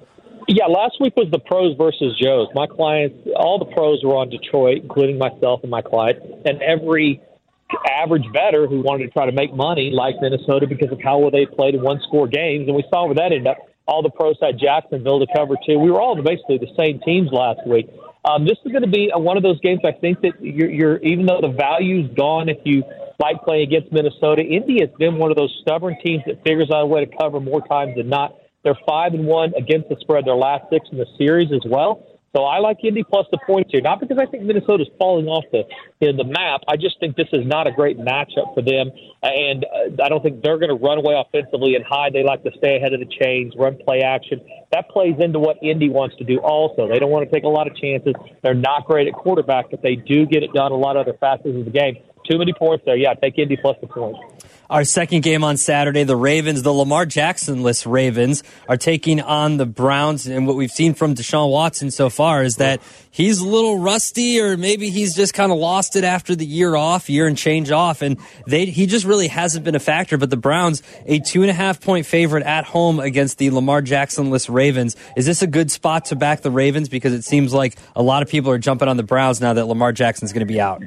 Yeah, 0.49 0.65
last 0.65 0.97
week 0.99 1.15
was 1.15 1.31
the 1.31 1.39
pros 1.39 1.77
versus 1.77 2.19
Joes. 2.19 2.49
My 2.55 2.67
clients, 2.67 3.17
all 3.37 3.59
the 3.59 3.67
pros 3.67 4.03
were 4.03 4.17
on 4.17 4.31
Detroit, 4.31 4.79
including 4.83 5.19
myself 5.19 5.61
and 5.63 5.71
my 5.71 5.83
client, 5.83 6.23
and 6.47 6.63
every 6.63 7.21
average 7.87 8.25
better 8.33 8.67
who 8.67 8.81
wanted 8.81 9.05
to 9.05 9.11
try 9.11 9.27
to 9.27 9.33
make 9.33 9.53
money 9.53 9.91
like 9.93 10.15
Minnesota 10.21 10.67
because 10.67 10.91
of 10.91 11.01
how 11.03 11.19
well 11.19 11.31
they 11.31 11.45
played 11.45 11.75
in 11.75 11.83
one 11.83 12.01
score 12.07 12.27
games. 12.27 12.67
And 12.67 12.75
we 12.75 12.85
saw 12.89 13.05
where 13.05 13.15
that 13.17 13.33
ended 13.33 13.47
up 13.47 13.59
all 13.89 14.03
the 14.03 14.11
pros 14.11 14.37
had 14.41 14.59
Jacksonville 14.59 15.19
to 15.19 15.27
cover 15.35 15.55
too. 15.67 15.79
We 15.79 15.91
were 15.91 16.01
all 16.01 16.15
basically 16.23 16.59
the 16.59 16.71
same 16.77 17.01
teams 17.01 17.31
last 17.33 17.67
week. 17.67 17.89
Um, 18.25 18.45
this 18.45 18.59
is 18.65 18.71
going 18.71 18.85
to 18.85 18.91
be 18.91 19.11
a, 19.13 19.19
one 19.19 19.39
of 19.39 19.43
those 19.43 19.59
games. 19.61 19.81
I 19.85 19.93
think 19.93 20.21
that 20.21 20.33
you're, 20.41 20.71
you're 20.71 20.99
even 20.99 21.25
though 21.25 21.41
the 21.41 21.49
value's 21.57 22.11
gone, 22.15 22.51
if 22.51 22.59
you 22.65 22.85
like 23.19 23.43
playing 23.43 23.63
against 23.63 23.91
Minnesota, 23.91 24.43
Indy 24.43 24.81
has 24.81 24.91
been 24.99 25.17
one 25.17 25.31
of 25.31 25.37
those 25.37 25.57
stubborn 25.63 25.97
teams 26.05 26.23
that 26.27 26.45
figures 26.45 26.71
out 26.71 26.83
a 26.83 26.87
way 26.87 27.05
to 27.05 27.17
cover 27.17 27.41
more 27.41 27.67
times 27.67 27.97
than 27.97 28.09
not. 28.09 28.37
They're 28.63 28.79
five 28.87 29.15
and 29.15 29.27
one 29.27 29.55
against 29.57 29.89
the 29.89 29.97
spread. 30.01 30.27
Their 30.27 30.37
last 30.37 30.65
six 30.71 30.87
in 30.93 30.99
the 30.99 31.07
series 31.17 31.49
as 31.53 31.63
well. 31.65 32.18
So 32.37 32.45
I 32.45 32.59
like 32.59 32.85
Indy 32.85 33.03
plus 33.03 33.27
the 33.31 33.39
points 33.47 33.71
here, 33.73 33.81
not 33.81 34.01
because 34.01 34.19
I 34.19 34.27
think 34.27 34.45
Minnesota's 34.45 34.89
falling 34.99 35.27
off 35.27 35.45
the 35.51 35.65
in 36.01 36.17
the 36.17 36.25
map. 36.25 36.61
I 36.69 36.77
just 36.77 37.01
think 37.01 37.17
this 37.17 37.29
is 37.33 37.47
not 37.47 37.67
a 37.67 37.73
great 37.73 37.99
matchup 37.99 38.55
for 38.55 38.63
them, 38.63 38.91
and 39.23 39.65
uh, 39.65 40.03
I 40.03 40.09
don't 40.09 40.23
think 40.23 40.43
they're 40.43 40.59
going 40.59 40.69
to 40.69 40.83
run 40.83 40.99
away 40.99 41.15
offensively 41.15 41.75
and 41.75 41.85
hide. 41.85 42.13
They 42.13 42.23
like 42.23 42.45
to 42.45 42.51
stay 42.59 42.77
ahead 42.77 42.93
of 42.93 43.01
the 43.01 43.09
chains, 43.21 43.55
run 43.57 43.79
play 43.85 44.03
action. 44.03 44.41
That 44.73 44.91
plays 44.91 45.15
into 45.19 45.39
what 45.39 45.57
Indy 45.63 45.89
wants 45.89 46.17
to 46.17 46.25
do. 46.25 46.39
Also, 46.39 46.87
they 46.87 46.99
don't 46.99 47.11
want 47.11 47.29
to 47.29 47.35
take 47.35 47.45
a 47.45 47.49
lot 47.49 47.67
of 47.67 47.75
chances. 47.77 48.15
They're 48.43 48.55
not 48.55 48.85
great 48.85 49.09
at 49.09 49.15
quarterback, 49.15 49.71
but 49.71 49.83
they 49.83 49.97
do 49.97 50.27
get 50.27 50.43
it 50.43 50.53
done 50.53 50.73
a 50.73 50.77
lot 50.77 50.97
of 50.97 51.07
other 51.07 51.17
facets 51.19 51.49
of 51.49 51.65
the 51.65 51.71
game. 51.71 51.97
Too 52.31 52.37
many 52.37 52.53
points 52.53 52.85
there. 52.85 52.97
Yeah, 52.97 53.15
take 53.15 53.39
Indy 53.39 53.57
plus 53.57 53.77
the 53.81 53.87
points. 53.87 54.38
Our 54.71 54.85
second 54.85 55.23
game 55.23 55.45
on 55.45 55.57
Saturday, 55.57 56.05
the 56.05 56.15
Ravens, 56.15 56.61
the 56.61 56.75
Lamar 56.75 57.07
Jackson-less 57.07 57.87
Ravens, 57.87 58.43
are 58.69 58.77
taking 58.77 59.19
on 59.19 59.57
the 59.57 59.65
Browns. 59.65 60.27
And 60.27 60.47
what 60.47 60.57
we've 60.57 60.71
seen 60.71 60.93
from 60.93 61.15
Deshaun 61.15 61.51
Watson 61.51 61.91
so 61.91 62.11
far 62.11 62.43
is 62.43 62.57
that 62.57 62.83
he's 63.11 63.41
a 63.41 63.47
little 63.47 63.79
rusty, 63.79 64.39
or 64.39 64.59
maybe 64.59 64.91
he's 64.91 65.17
just 65.17 65.33
kind 65.33 65.51
of 65.51 65.57
lost 65.57 65.97
it 65.97 66.05
after 66.05 66.37
the 66.37 66.45
year 66.45 66.77
off, 66.77 67.09
year 67.09 67.27
and 67.27 67.39
change 67.39 67.71
off, 67.71 68.03
and 68.03 68.19
they 68.47 68.67
he 68.67 68.85
just 68.85 69.07
really 69.07 69.29
hasn't 69.29 69.65
been 69.65 69.75
a 69.75 69.81
factor. 69.81 70.19
But 70.19 70.29
the 70.29 70.37
Browns, 70.37 70.83
a 71.07 71.19
two 71.19 71.41
and 71.41 71.51
a 71.51 71.55
half 71.55 71.81
point 71.81 72.05
favorite 72.05 72.45
at 72.45 72.67
home 72.67 73.01
against 73.01 73.39
the 73.39 73.49
Lamar 73.49 73.81
Jackson-less 73.81 74.51
Ravens. 74.51 74.97
Is 75.17 75.25
this 75.25 75.41
a 75.41 75.47
good 75.47 75.71
spot 75.71 76.05
to 76.07 76.15
back 76.15 76.43
the 76.43 76.51
Ravens? 76.51 76.91
Because 76.91 77.15
it 77.15 77.25
seems 77.25 77.55
like 77.55 77.75
a 77.97 78.03
lot 78.03 78.23
of 78.23 78.29
people 78.29 78.51
are 78.51 78.59
jumping 78.59 78.89
on 78.89 78.99
the 78.99 79.03
Browns 79.03 79.41
now 79.41 79.55
that 79.55 79.65
Lamar 79.65 79.93
Jackson's 79.93 80.35
going 80.35 80.47
to 80.47 80.53
be 80.53 80.61
out. 80.61 80.83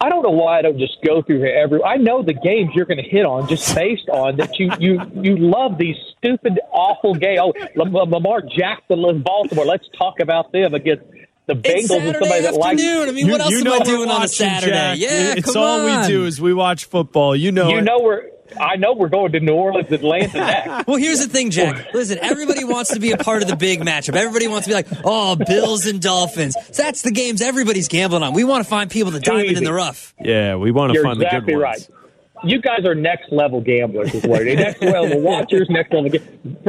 I 0.00 0.08
don't 0.08 0.22
know 0.22 0.30
why 0.30 0.58
I 0.58 0.62
don't 0.62 0.78
just 0.78 0.96
go 1.04 1.22
through 1.22 1.44
every. 1.48 1.82
I 1.82 1.96
know 1.96 2.22
the 2.22 2.34
games 2.34 2.70
you're 2.74 2.84
going 2.84 3.02
to 3.02 3.08
hit 3.08 3.24
on 3.24 3.48
just 3.48 3.74
based 3.74 4.08
on 4.08 4.36
that 4.36 4.58
you 4.58 4.70
you 4.78 5.00
you 5.14 5.36
love 5.36 5.78
these 5.78 5.96
stupid 6.18 6.60
awful 6.72 7.14
games. 7.14 7.40
Oh, 7.40 7.52
Lamar 7.76 8.42
Jackson 8.42 9.04
in 9.04 9.22
Baltimore. 9.22 9.64
Let's 9.64 9.86
talk 9.96 10.20
about 10.20 10.52
them 10.52 10.74
against 10.74 11.04
the 11.46 11.54
Bengals 11.54 12.00
and 12.00 12.16
somebody 12.16 12.42
that 12.42 12.54
likes. 12.54 12.82
I 12.82 13.10
mean, 13.12 13.30
what 13.30 13.40
else 13.40 13.50
you 13.50 13.60
am 13.60 13.68
I 13.68 13.78
doing 13.84 14.10
on 14.10 14.22
a 14.22 14.28
Saturday? 14.28 14.72
Jack. 14.72 14.98
Yeah, 14.98 15.34
it's 15.36 15.52
come 15.52 15.62
all 15.62 15.88
on. 15.88 16.02
we 16.02 16.06
do 16.08 16.24
is 16.26 16.40
we 16.40 16.52
watch 16.54 16.86
football. 16.86 17.36
You 17.36 17.52
know, 17.52 17.68
You 17.68 17.78
it. 17.78 17.82
know 17.82 18.00
we're. 18.00 18.22
I 18.60 18.76
know 18.76 18.94
we're 18.94 19.08
going 19.08 19.32
to 19.32 19.40
New 19.40 19.54
Orleans, 19.54 19.90
Atlanta 19.90 20.38
next. 20.38 20.86
Well, 20.88 20.96
here's 20.96 21.20
the 21.20 21.28
thing, 21.28 21.50
Jack. 21.50 21.92
Listen, 21.94 22.18
everybody 22.20 22.64
wants 22.64 22.92
to 22.94 23.00
be 23.00 23.12
a 23.12 23.16
part 23.16 23.42
of 23.42 23.48
the 23.48 23.56
big 23.56 23.80
matchup. 23.80 24.14
Everybody 24.14 24.48
wants 24.48 24.66
to 24.66 24.70
be 24.70 24.74
like, 24.74 24.86
oh, 25.04 25.36
Bills 25.36 25.86
and 25.86 26.00
Dolphins. 26.00 26.54
So 26.72 26.82
that's 26.82 27.02
the 27.02 27.10
games 27.10 27.40
everybody's 27.42 27.88
gambling 27.88 28.22
on. 28.22 28.34
We 28.34 28.44
want 28.44 28.62
to 28.64 28.68
find 28.70 28.90
people 28.90 29.10
the 29.12 29.20
diamond 29.20 29.56
in 29.56 29.64
the 29.64 29.72
rough. 29.72 30.14
Yeah, 30.20 30.56
we 30.56 30.70
want 30.70 30.90
to 30.92 30.94
You're 30.94 31.04
find 31.04 31.20
exactly 31.22 31.54
the 31.54 31.58
good 31.58 31.62
ones. 31.64 31.88
right. 31.90 32.03
You 32.46 32.60
guys 32.60 32.84
are 32.84 32.94
next 32.94 33.32
level 33.32 33.60
gamblers, 33.60 34.14
is 34.14 34.24
what 34.24 34.42
it 34.42 34.48
is. 34.48 34.56
Next 34.56 34.82
level 34.82 35.20
watchers, 35.20 35.66
next 35.70 35.92
level. 35.92 36.10
ga- 36.10 36.20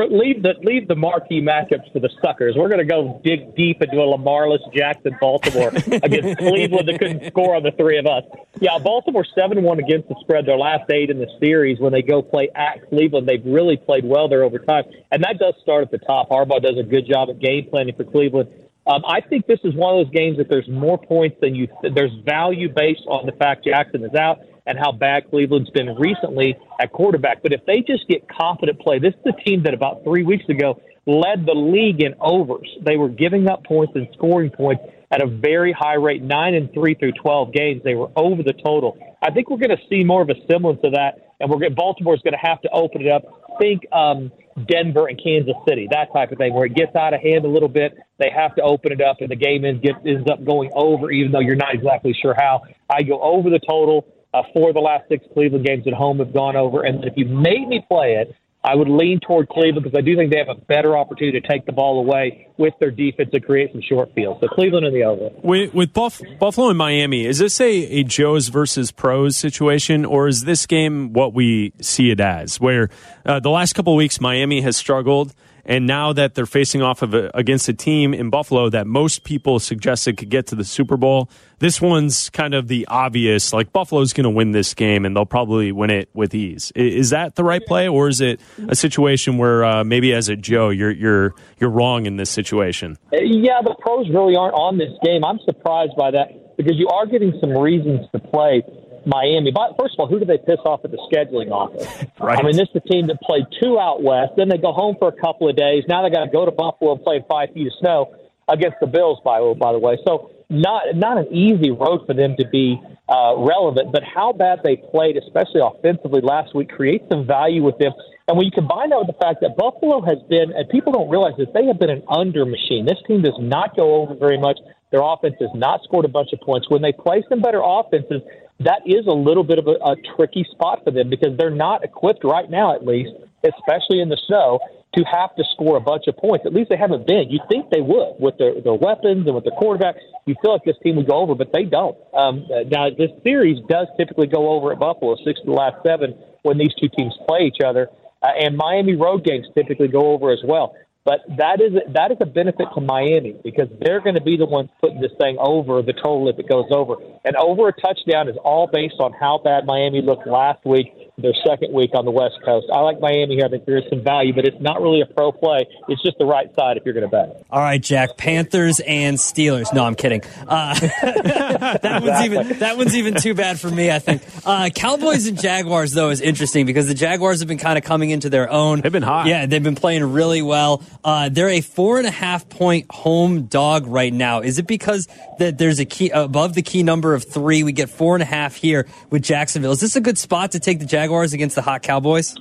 Leave 0.10 0.42
the 0.44 0.54
leave 0.64 0.88
the 0.88 0.96
marquee 0.96 1.42
matchups 1.42 1.92
for 1.94 2.00
the 2.00 2.10
suckers. 2.22 2.56
We're 2.58 2.68
going 2.70 2.80
to 2.80 2.86
go 2.86 3.20
dig 3.24 3.56
deep 3.56 3.82
into 3.82 3.98
a 3.98 4.06
Lamarless 4.06 4.62
Jackson 4.74 5.16
Baltimore 5.22 5.70
against 5.70 6.38
Cleveland 6.40 6.88
that 6.88 7.00
couldn't 7.00 7.28
score 7.28 7.56
on 7.56 7.64
the 7.64 7.72
three 7.72 7.98
of 7.98 8.06
us. 8.06 8.24
Yeah, 8.60 8.78
Baltimore 8.80 9.26
seven 9.36 9.64
one 9.64 9.80
against 9.80 10.08
the 10.10 10.16
spread. 10.22 10.46
Their 10.46 10.58
last 10.58 10.90
eight 10.92 11.10
in 11.10 11.20
the 11.20 11.28
series 11.40 11.80
when 11.80 11.92
they 11.94 12.02
go 12.02 12.22
play 12.22 12.50
at 12.56 12.88
Cleveland, 12.90 13.28
they've 13.28 13.46
really 13.46 13.78
played 13.78 14.06
well 14.06 14.28
there 14.28 14.44
over 14.44 14.60
time, 14.60 14.86
and 15.12 15.24
that 15.24 15.40
does 15.40 15.54
start 15.62 15.84
at 15.84 15.92
the 15.92 15.98
top. 16.00 16.30
Harbaugh 16.30 16.62
does 16.62 16.78
a 16.78 16.84
good 16.84 17.08
job 17.08 17.30
at 17.30 17.40
game 17.40 17.68
planning 17.70 17.96
for 17.96 18.04
Cleveland. 18.04 18.50
Um, 18.88 19.02
I 19.08 19.20
think 19.22 19.48
this 19.48 19.60
is 19.64 19.74
one 19.74 19.98
of 19.98 20.06
those 20.06 20.14
games 20.14 20.38
that 20.38 20.48
there's 20.48 20.68
more 20.70 20.98
points 21.00 21.38
than 21.42 21.56
you. 21.56 21.68
There's 21.82 22.12
value 22.24 22.70
based 22.70 23.02
on 23.08 23.26
the 23.26 23.32
fact 23.32 23.66
Jackson 23.66 24.04
is 24.04 24.14
out 24.14 24.40
and 24.66 24.78
how 24.78 24.92
bad 24.92 25.30
Cleveland's 25.30 25.70
been 25.72 25.96
recently 25.96 26.56
at 26.80 26.92
quarterback. 26.92 27.44
But 27.44 27.54
if 27.54 27.66
they 27.66 27.82
just 27.86 28.08
get 28.08 28.28
confident 28.28 28.80
play, 28.80 29.00
this 29.00 29.14
is 29.14 29.24
the 29.24 29.34
team 29.46 29.64
that 29.64 29.74
about 29.74 30.04
three 30.04 30.24
weeks 30.24 30.46
ago 30.50 30.82
led 31.06 31.46
the 31.46 31.54
league 31.54 32.02
in 32.02 32.16
overs. 32.20 32.68
They 32.82 32.98
were 32.98 33.10
giving 33.10 33.48
up 33.48 33.64
points 33.64 33.94
and 33.96 34.08
scoring 34.14 34.50
points 34.50 34.84
at 35.12 35.22
a 35.22 35.28
very 35.28 35.72
high 35.72 35.96
rate, 35.96 36.24
nine 36.24 36.56
and 36.56 36.72
three 36.74 36.96
through 36.96 37.14
twelve 37.14 37.54
games. 37.54 37.82
They 37.84 37.94
were 37.94 38.10
over 38.16 38.42
the 38.42 38.54
total. 38.54 38.98
I 39.22 39.32
think 39.32 39.50
we're 39.50 39.58
going 39.58 39.78
to 39.78 39.84
see 39.90 40.04
more 40.04 40.22
of 40.22 40.30
a 40.30 40.36
semblance 40.52 40.80
of 40.84 40.94
that, 40.94 41.36
and 41.40 41.50
we're 41.50 41.60
going 41.60 41.76
Baltimore's 41.76 42.22
going 42.22 42.34
to 42.34 42.48
have 42.48 42.62
to 42.62 42.70
open 42.72 43.02
it 43.02 43.12
up. 43.12 43.24
Think 43.60 43.84
um, 43.94 44.32
Denver 44.68 45.08
and 45.08 45.22
Kansas 45.22 45.56
City, 45.68 45.88
that 45.92 46.12
type 46.12 46.32
of 46.32 46.38
thing, 46.38 46.54
where 46.54 46.66
it 46.66 46.76
gets 46.76 46.96
out 46.96 47.14
of 47.14 47.22
hand 47.22 47.46
a 47.46 47.48
little 47.48 47.70
bit. 47.70 47.98
They 48.18 48.32
have 48.36 48.56
to 48.56 48.64
open 48.64 48.92
it 48.92 49.02
up, 49.02 49.18
and 49.22 49.30
the 49.30 49.36
game 49.36 49.64
ends, 49.64 49.82
get, 49.82 49.96
ends 50.06 50.30
up 50.30 50.44
going 50.44 50.72
over, 50.74 51.12
even 51.12 51.32
though 51.32 51.40
you're 51.40 51.56
not 51.56 51.74
exactly 51.74 52.18
sure 52.20 52.34
how. 52.38 52.64
I 52.90 53.04
go 53.04 53.22
over 53.22 53.50
the 53.50 53.60
total. 53.60 54.08
Uh, 54.36 54.44
four 54.54 54.68
of 54.68 54.74
the 54.74 54.82
last 54.82 55.08
six 55.08 55.26
Cleveland 55.34 55.66
games 55.66 55.88
at 55.88 55.94
home 55.94 56.20
have 56.20 56.34
gone 56.34 56.58
over, 56.58 56.84
and 56.84 57.06
if 57.06 57.14
you 57.16 57.26
made 57.26 57.70
me 57.70 57.86
play 57.88 58.16
it, 58.16 58.36
I 58.66 58.76
would 58.76 58.90
lean 58.90 59.20
toward 59.20 59.48
Cleveland 59.48 59.84
because 59.84 59.98
I 59.98 60.02
do 60.02 60.16
think 60.18 60.32
they 60.32 60.40
have 60.40 60.50
a 60.50 60.60
better 60.60 60.98
opportunity 60.98 61.40
to 61.40 61.48
take 61.48 61.66
the 61.66 61.72
ball 61.72 62.00
away 62.00 62.48
with 62.58 62.74
their 62.80 62.90
defense 62.90 63.30
to 63.32 63.40
create 63.40 63.72
some 63.72 63.82
short 63.82 64.14
fields. 64.16 64.42
So 64.42 64.48
Cleveland 64.48 64.88
in 64.88 64.94
the 64.94 65.04
over. 65.04 65.30
With, 65.44 65.74
with 65.74 65.94
Buff, 65.94 66.20
Buffalo 66.40 66.70
and 66.70 66.78
Miami, 66.78 67.26
is 67.26 67.38
this 67.38 67.62
a, 67.62 67.70
a 67.70 68.04
Joe's 68.04 68.48
versus 68.48 68.92
pros 68.92 69.38
situation, 69.38 70.04
or 70.04 70.28
is 70.28 70.42
this 70.42 70.66
game 70.66 71.14
what 71.14 71.34
we 71.34 71.74
see 71.80 72.10
it 72.10 72.20
as? 72.20 72.60
Where 72.60 72.90
uh, 73.26 73.40
the 73.40 73.52
last 73.52 73.74
couple 73.74 73.96
weeks, 73.96 74.20
Miami 74.20 74.62
has 74.62 74.76
struggled, 74.76 75.34
and 75.66 75.88
now 75.88 76.14
that 76.14 76.36
they're 76.36 76.46
facing 76.46 76.82
off 76.82 77.02
of 77.02 77.14
a, 77.14 77.32
against 77.34 77.68
a 77.70 77.74
team 77.74 78.14
in 78.14 78.30
Buffalo 78.30 78.70
that 78.70 78.88
most 78.88 79.24
people 79.24 79.60
suggested 79.60 80.18
could 80.18 80.30
get 80.30 80.48
to 80.48 80.56
the 80.56 80.64
Super 80.64 80.98
Bowl, 80.98 81.30
this 81.60 81.82
one's 81.82 82.30
kind 82.30 82.54
of 82.54 82.68
the 82.68 82.86
obvious. 82.88 83.54
Like 83.54 83.74
Buffalo's 83.74 84.14
going 84.14 84.26
to 84.26 84.30
win 84.30 84.52
this 84.52 84.74
game, 84.74 85.06
and 85.06 85.16
they'll 85.16 85.26
probably 85.26 85.72
win 85.72 85.90
it 85.90 86.10
with 86.14 86.36
ease. 86.36 86.72
Is 86.76 87.10
that 87.10 87.36
the 87.36 87.44
right 87.44 87.66
play, 87.66 87.88
or 87.88 88.08
is 88.08 88.22
it 88.22 88.40
a 88.68 88.76
situation 88.76 89.38
where 89.38 89.64
uh, 89.64 89.84
maybe 89.84 90.14
as 90.14 90.30
a 90.30 90.36
Joe, 90.36 90.70
you're 90.70 90.92
you're 90.92 91.34
you're 91.60 91.70
wrong 91.70 92.06
in 92.06 92.18
this 92.18 92.30
situation? 92.30 92.98
Uh, 93.12 93.18
Yeah, 93.22 93.62
the 93.64 93.76
pros 93.80 94.10
really 94.10 94.36
aren't 94.36 94.56
on 94.56 94.78
this 94.78 94.92
game. 95.04 95.24
I'm 95.24 95.40
surprised 95.46 95.96
by 95.98 96.12
that 96.12 96.58
because 96.58 96.76
you 96.78 96.88
are 96.90 97.06
getting 97.06 97.34
some 97.42 97.58
reasons 97.58 98.08
to 98.12 98.20
play 98.20 98.64
Miami. 99.06 99.52
But 99.52 99.76
first 99.80 99.96
of 99.96 100.00
all, 100.00 100.08
who 100.08 100.20
do 100.20 100.26
they 100.26 100.38
piss 100.38 100.60
off 100.66 100.82
at 100.84 100.92
the 100.92 100.98
scheduling 101.12 101.52
office? 101.52 101.88
Right. 102.20 102.40
I 102.40 102.44
mean, 102.44 102.56
this 102.56 102.70
is 102.70 102.82
a 102.84 102.88
team 102.88 103.08
that 103.08 103.22
played 103.22 103.46
two 103.62 103.80
out 103.80 104.02
west, 104.02 104.34
then 104.38 104.50
they 104.50 104.58
go 104.58 104.72
home 104.72 104.96
for 105.00 105.08
a 105.08 105.16
couple 105.16 105.50
of 105.50 105.56
days. 105.56 105.84
Now 105.88 106.04
they 106.04 106.10
got 106.10 106.26
to 106.26 106.32
go 106.32 106.46
to 106.46 106.52
Buffalo 106.52 106.94
and 106.94 107.04
play 107.04 107.24
five 107.28 107.50
feet 107.54 107.68
of 107.68 107.74
snow 107.80 108.16
against 108.48 108.78
the 108.80 108.88
Bills. 108.88 109.20
By 109.24 109.42
by 109.54 109.72
the 109.74 109.80
way, 109.80 109.98
so 110.06 110.32
not 110.50 110.96
not 110.96 111.18
an 111.18 111.34
easy 111.34 111.72
road 111.72 112.06
for 112.06 112.14
them 112.14 112.36
to 112.40 112.48
be 112.48 112.80
uh, 113.08 113.36
relevant, 113.38 113.92
but 113.92 114.04
how 114.04 114.34
bad 114.34 114.60
they 114.64 114.76
played, 114.76 115.18
especially 115.18 115.62
offensively 115.62 116.22
last 116.22 116.56
week, 116.56 116.70
creates 116.70 117.06
some 117.12 117.26
value 117.26 117.64
with 117.64 117.78
them. 117.78 117.94
And 118.28 118.38
when 118.38 118.46
you 118.46 118.52
combine 118.52 118.90
that 118.90 118.98
with 118.98 119.08
the 119.08 119.22
fact 119.22 119.42
that 119.42 119.56
Buffalo 119.56 120.02
has 120.02 120.18
been, 120.30 120.52
and 120.52 120.68
people 120.70 120.92
don't 120.92 121.10
realize 121.10 121.34
this, 121.38 121.48
they 121.54 121.66
have 121.66 121.78
been 121.78 121.92
an 121.92 122.02
under 122.10 122.46
machine. 122.46 122.86
This 122.86 122.98
team 123.08 123.22
does 123.22 123.38
not 123.38 123.76
go 123.76 124.02
over 124.02 124.16
very 124.16 124.40
much. 124.40 124.58
Their 124.90 125.02
offense 125.04 125.36
has 125.40 125.54
not 125.54 125.84
scored 125.84 126.06
a 126.06 126.10
bunch 126.10 126.34
of 126.34 126.42
points. 126.42 126.70
When 126.70 126.82
they 126.82 126.92
play 126.92 127.24
some 127.30 127.42
better 127.42 127.62
offenses, 127.64 128.22
that 128.60 128.82
is 128.86 129.06
a 129.08 129.14
little 129.14 129.44
bit 129.44 129.60
of 129.60 129.68
a, 129.68 129.76
a 129.84 129.96
tricky 130.16 130.46
spot 130.52 130.82
for 130.84 130.92
them 130.92 131.10
because 131.10 131.38
they're 131.38 131.50
not 131.50 131.84
equipped 131.84 132.24
right 132.24 132.50
now, 132.50 132.74
at 132.74 132.86
least, 132.86 133.12
especially 133.44 134.00
in 134.00 134.10
the 134.10 134.18
snow, 134.28 134.60
to 134.96 135.04
have 135.04 135.36
to 135.36 135.44
score 135.52 135.76
a 135.76 135.82
bunch 135.82 136.08
of 136.08 136.16
points. 136.16 136.46
At 136.46 136.54
least 136.54 136.70
they 136.70 136.78
haven't 136.78 137.06
been. 137.06 137.30
You 137.30 137.40
think 137.50 137.70
they 137.70 137.82
would 137.82 138.16
with 138.18 138.38
their, 138.38 138.60
their 138.62 138.74
weapons 138.74 139.28
and 139.28 139.36
with 139.36 139.44
their 139.44 139.58
quarterback. 139.58 139.96
You 140.26 140.36
feel 140.42 140.54
like 140.54 140.64
this 140.64 140.78
team 140.82 140.96
would 140.96 141.08
go 141.08 141.18
over, 141.18 141.36
but 141.36 141.52
they 141.54 141.64
don't. 141.64 141.98
Um, 142.14 142.48
now, 142.72 142.90
this 142.90 143.12
series 143.24 143.60
does 143.68 143.88
typically 143.98 144.28
go 144.28 144.50
over 144.50 144.72
at 144.72 144.80
Buffalo, 144.80 145.18
six 145.26 145.40
of 145.42 145.48
the 145.48 145.52
last 145.52 145.84
seven 145.86 146.16
when 146.44 146.58
these 146.58 146.74
two 146.80 146.88
teams 146.96 147.14
play 147.28 147.42
each 147.42 147.60
other. 147.64 147.90
Uh, 148.24 148.30
and 148.40 148.56
Miami 148.56 148.96
road 148.96 149.26
games 149.26 149.46
typically 149.54 149.90
go 149.90 150.14
over 150.14 150.32
as 150.32 150.40
well. 150.46 150.76
But 151.06 151.22
that 151.38 151.62
is 151.62 151.74
that 151.94 152.12
is 152.12 152.18
a 152.20 152.26
benefit 152.26 152.68
to 152.74 152.82
Miami 152.82 153.36
because 153.44 153.70
they're 153.80 154.02
going 154.02 154.16
to 154.16 154.22
be 154.22 154.38
the 154.38 154.48
ones 154.48 154.72
putting 154.82 155.02
this 155.02 155.12
thing 155.22 155.38
over 155.40 155.84
the 155.84 155.94
total 155.94 156.28
if 156.30 156.40
it 156.40 156.50
goes 156.50 156.66
over. 156.72 156.96
And 157.24 157.36
over 157.36 157.68
a 157.68 157.74
touchdown 157.74 158.28
is 158.28 158.36
all 158.44 158.68
based 158.68 158.96
on 159.00 159.14
how 159.14 159.38
bad 159.38 159.68
Miami 159.68 160.02
looked 160.02 160.26
last 160.26 160.66
week, 160.66 160.88
their 161.18 161.34
second 161.46 161.74
week 161.74 161.92
on 161.94 162.04
the 162.04 162.12
West 162.12 162.36
Coast. 162.44 162.68
I 162.72 162.80
like 162.80 163.00
Miami 163.00 163.36
here. 163.36 163.46
I 163.46 163.50
think 163.50 163.66
there 163.66 163.78
is 163.78 163.86
some 163.90 164.04
value, 164.04 164.34
but 164.34 164.46
it's 164.46 164.60
not 164.60 164.82
really 164.82 165.02
a 165.02 165.06
pro 165.06 165.32
play. 165.32 165.66
It's 165.88 166.02
just 166.04 166.18
the 166.18 166.26
right 166.26 166.54
side 166.56 166.76
if 166.78 166.84
you're 166.84 166.94
going 166.94 167.10
to 167.10 167.10
bet. 167.10 167.46
All 167.50 167.62
right, 167.62 167.82
Jack. 167.82 168.18
Panthers 168.18 168.82
and 168.82 169.18
Steelers. 169.18 169.74
No, 169.74 169.86
I'm 169.86 169.96
kidding. 169.96 170.22
Uh, 170.48 170.74
that 170.80 172.02
one's 172.04 172.26
even 172.26 172.60
that 172.60 172.78
one's 172.78 172.96
even 172.96 173.16
too 173.16 173.34
bad 173.34 173.60
for 173.60 173.70
me. 173.70 173.92
I 173.92 174.00
think 174.00 174.24
uh, 174.46 174.70
Cowboys 174.76 175.28
and 175.28 175.40
Jaguars 175.40 175.94
though 175.94 176.10
is 176.10 176.20
interesting 176.20 176.66
because 176.66 176.88
the 176.88 176.94
Jaguars 176.94 177.40
have 177.40 177.48
been 177.48 177.58
kind 177.58 177.78
of 177.78 177.86
coming 177.86 178.10
into 178.10 178.30
their 178.30 178.52
own. 178.52 178.82
They've 178.82 178.92
been 178.92 179.04
hot. 179.04 179.28
Yeah, 179.28 179.46
they've 179.46 179.64
been 179.64 179.76
playing 179.76 180.04
really 180.12 180.42
well. 180.42 180.84
Uh, 181.04 181.30
they're 181.30 181.50
a 181.50 181.62
four 181.62 181.98
and 181.98 182.08
a 182.08 182.12
half 182.12 182.50
point 182.50 182.92
home 182.92 183.44
dog 183.46 183.88
right 183.88 184.14
now. 184.14 184.42
Is 184.42 184.60
it 184.60 184.68
because 184.68 185.08
that 185.40 185.58
there's 185.58 185.80
a 185.80 185.86
key 185.86 186.10
above 186.10 186.56
the 186.56 186.62
key 186.62 186.84
number 186.84 187.14
of 187.14 187.24
three? 187.24 187.64
We 187.64 187.72
get 187.72 187.90
four 187.90 188.16
and 188.16 188.22
a 188.22 188.26
half 188.26 188.56
here 188.56 188.86
with 189.10 189.24
Jacksonville. 189.24 189.72
Is 189.72 189.80
this 189.80 189.96
a 189.96 190.02
good 190.02 190.18
spot 190.18 190.52
to 190.52 190.60
take 190.60 190.80
the 190.80 190.86
Jaguars 190.86 191.05
against 191.34 191.56
the 191.56 191.62
hot 191.62 191.84
Cowboys? 191.84 192.36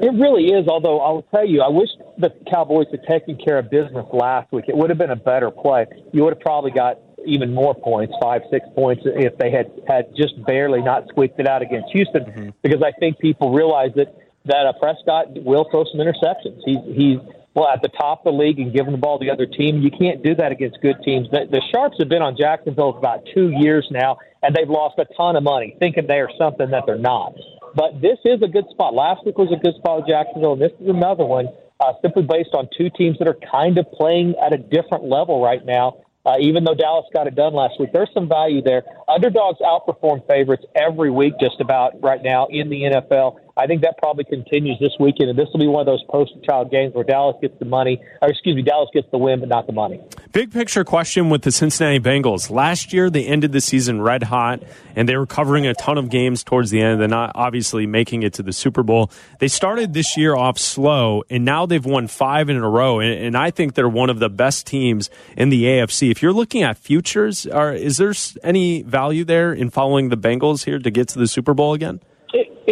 It 0.00 0.12
really 0.14 0.46
is. 0.46 0.66
Although 0.66 1.00
I'll 1.00 1.22
tell 1.30 1.46
you, 1.46 1.60
I 1.60 1.68
wish 1.68 1.90
the 2.16 2.30
Cowboys 2.50 2.86
had 2.90 3.02
taken 3.04 3.36
care 3.36 3.58
of 3.58 3.70
business 3.70 4.06
last 4.12 4.50
week. 4.50 4.64
It 4.68 4.76
would 4.76 4.88
have 4.88 4.98
been 4.98 5.10
a 5.10 5.16
better 5.16 5.50
play. 5.50 5.86
You 6.12 6.24
would 6.24 6.32
have 6.34 6.40
probably 6.40 6.70
got 6.70 6.98
even 7.26 7.52
more 7.52 7.74
points, 7.74 8.14
five, 8.22 8.40
six 8.50 8.64
points, 8.74 9.02
if 9.04 9.36
they 9.36 9.50
had 9.50 9.70
had 9.86 10.14
just 10.16 10.42
barely 10.46 10.80
not 10.80 11.06
squeaked 11.08 11.38
it 11.38 11.46
out 11.46 11.60
against 11.60 11.92
Houston. 11.92 12.24
Mm-hmm. 12.24 12.48
Because 12.62 12.82
I 12.82 12.92
think 12.98 13.18
people 13.18 13.52
realize 13.52 13.90
that 13.96 14.14
that 14.46 14.66
uh, 14.66 14.72
Prescott 14.80 15.44
will 15.44 15.68
throw 15.70 15.84
some 15.84 16.00
interceptions. 16.00 16.60
He's 16.64 16.78
he's 16.96 17.18
well 17.54 17.68
at 17.68 17.82
the 17.82 17.88
top 17.88 18.24
of 18.24 18.32
the 18.32 18.38
league 18.38 18.58
and 18.58 18.72
giving 18.72 18.92
the 18.92 18.98
ball 18.98 19.18
to 19.18 19.24
the 19.24 19.30
other 19.30 19.46
team. 19.46 19.82
You 19.82 19.90
can't 19.90 20.22
do 20.22 20.34
that 20.36 20.52
against 20.52 20.80
good 20.80 20.96
teams. 21.04 21.28
The, 21.30 21.46
the 21.50 21.60
Sharps 21.72 21.96
have 21.98 22.08
been 22.08 22.22
on 22.22 22.36
Jacksonville 22.38 22.92
for 22.92 22.98
about 22.98 23.26
two 23.34 23.50
years 23.50 23.86
now, 23.90 24.18
and 24.42 24.54
they've 24.54 24.68
lost 24.68 24.98
a 24.98 25.04
ton 25.16 25.36
of 25.36 25.42
money 25.42 25.76
thinking 25.78 26.06
they 26.06 26.20
are 26.20 26.30
something 26.38 26.70
that 26.70 26.84
they're 26.86 26.96
not. 26.96 27.34
But 27.74 28.00
this 28.00 28.18
is 28.24 28.42
a 28.42 28.48
good 28.48 28.64
spot. 28.70 28.94
Last 28.94 29.24
week 29.24 29.38
was 29.38 29.52
a 29.52 29.62
good 29.62 29.74
spot 29.76 29.98
with 29.98 30.08
Jacksonville, 30.08 30.54
and 30.54 30.62
this 30.62 30.72
is 30.80 30.88
another 30.88 31.24
one 31.24 31.48
uh, 31.80 31.92
simply 32.02 32.22
based 32.22 32.50
on 32.52 32.68
two 32.76 32.90
teams 32.90 33.18
that 33.18 33.28
are 33.28 33.38
kind 33.50 33.78
of 33.78 33.90
playing 33.92 34.34
at 34.44 34.52
a 34.52 34.58
different 34.58 35.04
level 35.04 35.42
right 35.42 35.64
now. 35.64 35.98
Uh, 36.26 36.34
even 36.38 36.64
though 36.64 36.74
Dallas 36.74 37.06
got 37.14 37.26
it 37.26 37.34
done 37.34 37.54
last 37.54 37.80
week, 37.80 37.90
there's 37.94 38.10
some 38.12 38.28
value 38.28 38.60
there. 38.60 38.82
Underdogs 39.08 39.58
outperform 39.60 40.26
favorites 40.28 40.64
every 40.74 41.10
week, 41.10 41.32
just 41.40 41.60
about 41.60 42.00
right 42.02 42.22
now 42.22 42.46
in 42.50 42.68
the 42.68 42.82
NFL. 42.82 43.38
I 43.56 43.66
think 43.66 43.82
that 43.82 43.98
probably 43.98 44.24
continues 44.24 44.78
this 44.78 44.92
weekend, 44.98 45.30
and 45.30 45.38
this 45.38 45.48
will 45.52 45.60
be 45.60 45.66
one 45.66 45.80
of 45.80 45.86
those 45.86 46.02
poster 46.08 46.38
child 46.44 46.70
games 46.70 46.94
where 46.94 47.04
Dallas 47.04 47.36
gets 47.40 47.58
the 47.58 47.64
money, 47.64 48.00
or 48.22 48.28
excuse 48.28 48.56
me, 48.56 48.62
Dallas 48.62 48.88
gets 48.92 49.08
the 49.10 49.18
win, 49.18 49.40
but 49.40 49.48
not 49.48 49.66
the 49.66 49.72
money. 49.72 50.00
Big 50.32 50.52
picture 50.52 50.84
question 50.84 51.30
with 51.30 51.42
the 51.42 51.50
Cincinnati 51.50 52.00
Bengals. 52.00 52.50
Last 52.50 52.92
year, 52.92 53.10
they 53.10 53.26
ended 53.26 53.52
the 53.52 53.60
season 53.60 54.00
red 54.00 54.24
hot, 54.24 54.62
and 54.94 55.08
they 55.08 55.16
were 55.16 55.26
covering 55.26 55.66
a 55.66 55.74
ton 55.74 55.98
of 55.98 56.10
games 56.10 56.44
towards 56.44 56.70
the 56.70 56.80
end. 56.80 57.00
They're 57.00 57.08
not 57.08 57.32
obviously 57.34 57.86
making 57.86 58.22
it 58.22 58.34
to 58.34 58.42
the 58.42 58.52
Super 58.52 58.82
Bowl. 58.82 59.10
They 59.38 59.48
started 59.48 59.92
this 59.92 60.16
year 60.16 60.36
off 60.36 60.58
slow, 60.58 61.24
and 61.28 61.44
now 61.44 61.66
they've 61.66 61.84
won 61.84 62.06
five 62.06 62.48
in 62.48 62.56
a 62.56 62.68
row, 62.68 63.00
and, 63.00 63.12
and 63.12 63.36
I 63.36 63.50
think 63.50 63.74
they're 63.74 63.88
one 63.88 64.10
of 64.10 64.18
the 64.18 64.30
best 64.30 64.66
teams 64.66 65.10
in 65.36 65.48
the 65.48 65.64
AFC. 65.64 66.10
If 66.10 66.22
you're 66.22 66.32
looking 66.32 66.62
at 66.62 66.78
futures, 66.78 67.46
are, 67.46 67.72
is 67.72 67.96
there 67.96 68.14
any 68.44 68.82
value 68.82 69.24
there 69.24 69.52
in 69.52 69.70
following 69.70 70.08
the 70.08 70.16
Bengals 70.16 70.64
here 70.64 70.78
to 70.78 70.90
get 70.90 71.08
to 71.08 71.18
the 71.18 71.26
Super 71.26 71.54
Bowl 71.54 71.74
again? 71.74 72.00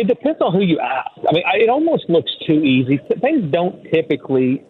It, 0.00 0.06
depends 0.06 0.40
on 0.40 0.52
who 0.52 0.62
you 0.62 0.78
ask. 0.78 1.10
I 1.28 1.32
mean, 1.32 1.42
it 1.54 1.68
almost 1.68 2.08
looks 2.08 2.30
too 2.46 2.62
easy. 2.62 3.00
Things 3.20 3.50
don't 3.50 3.82
typically 3.92 4.64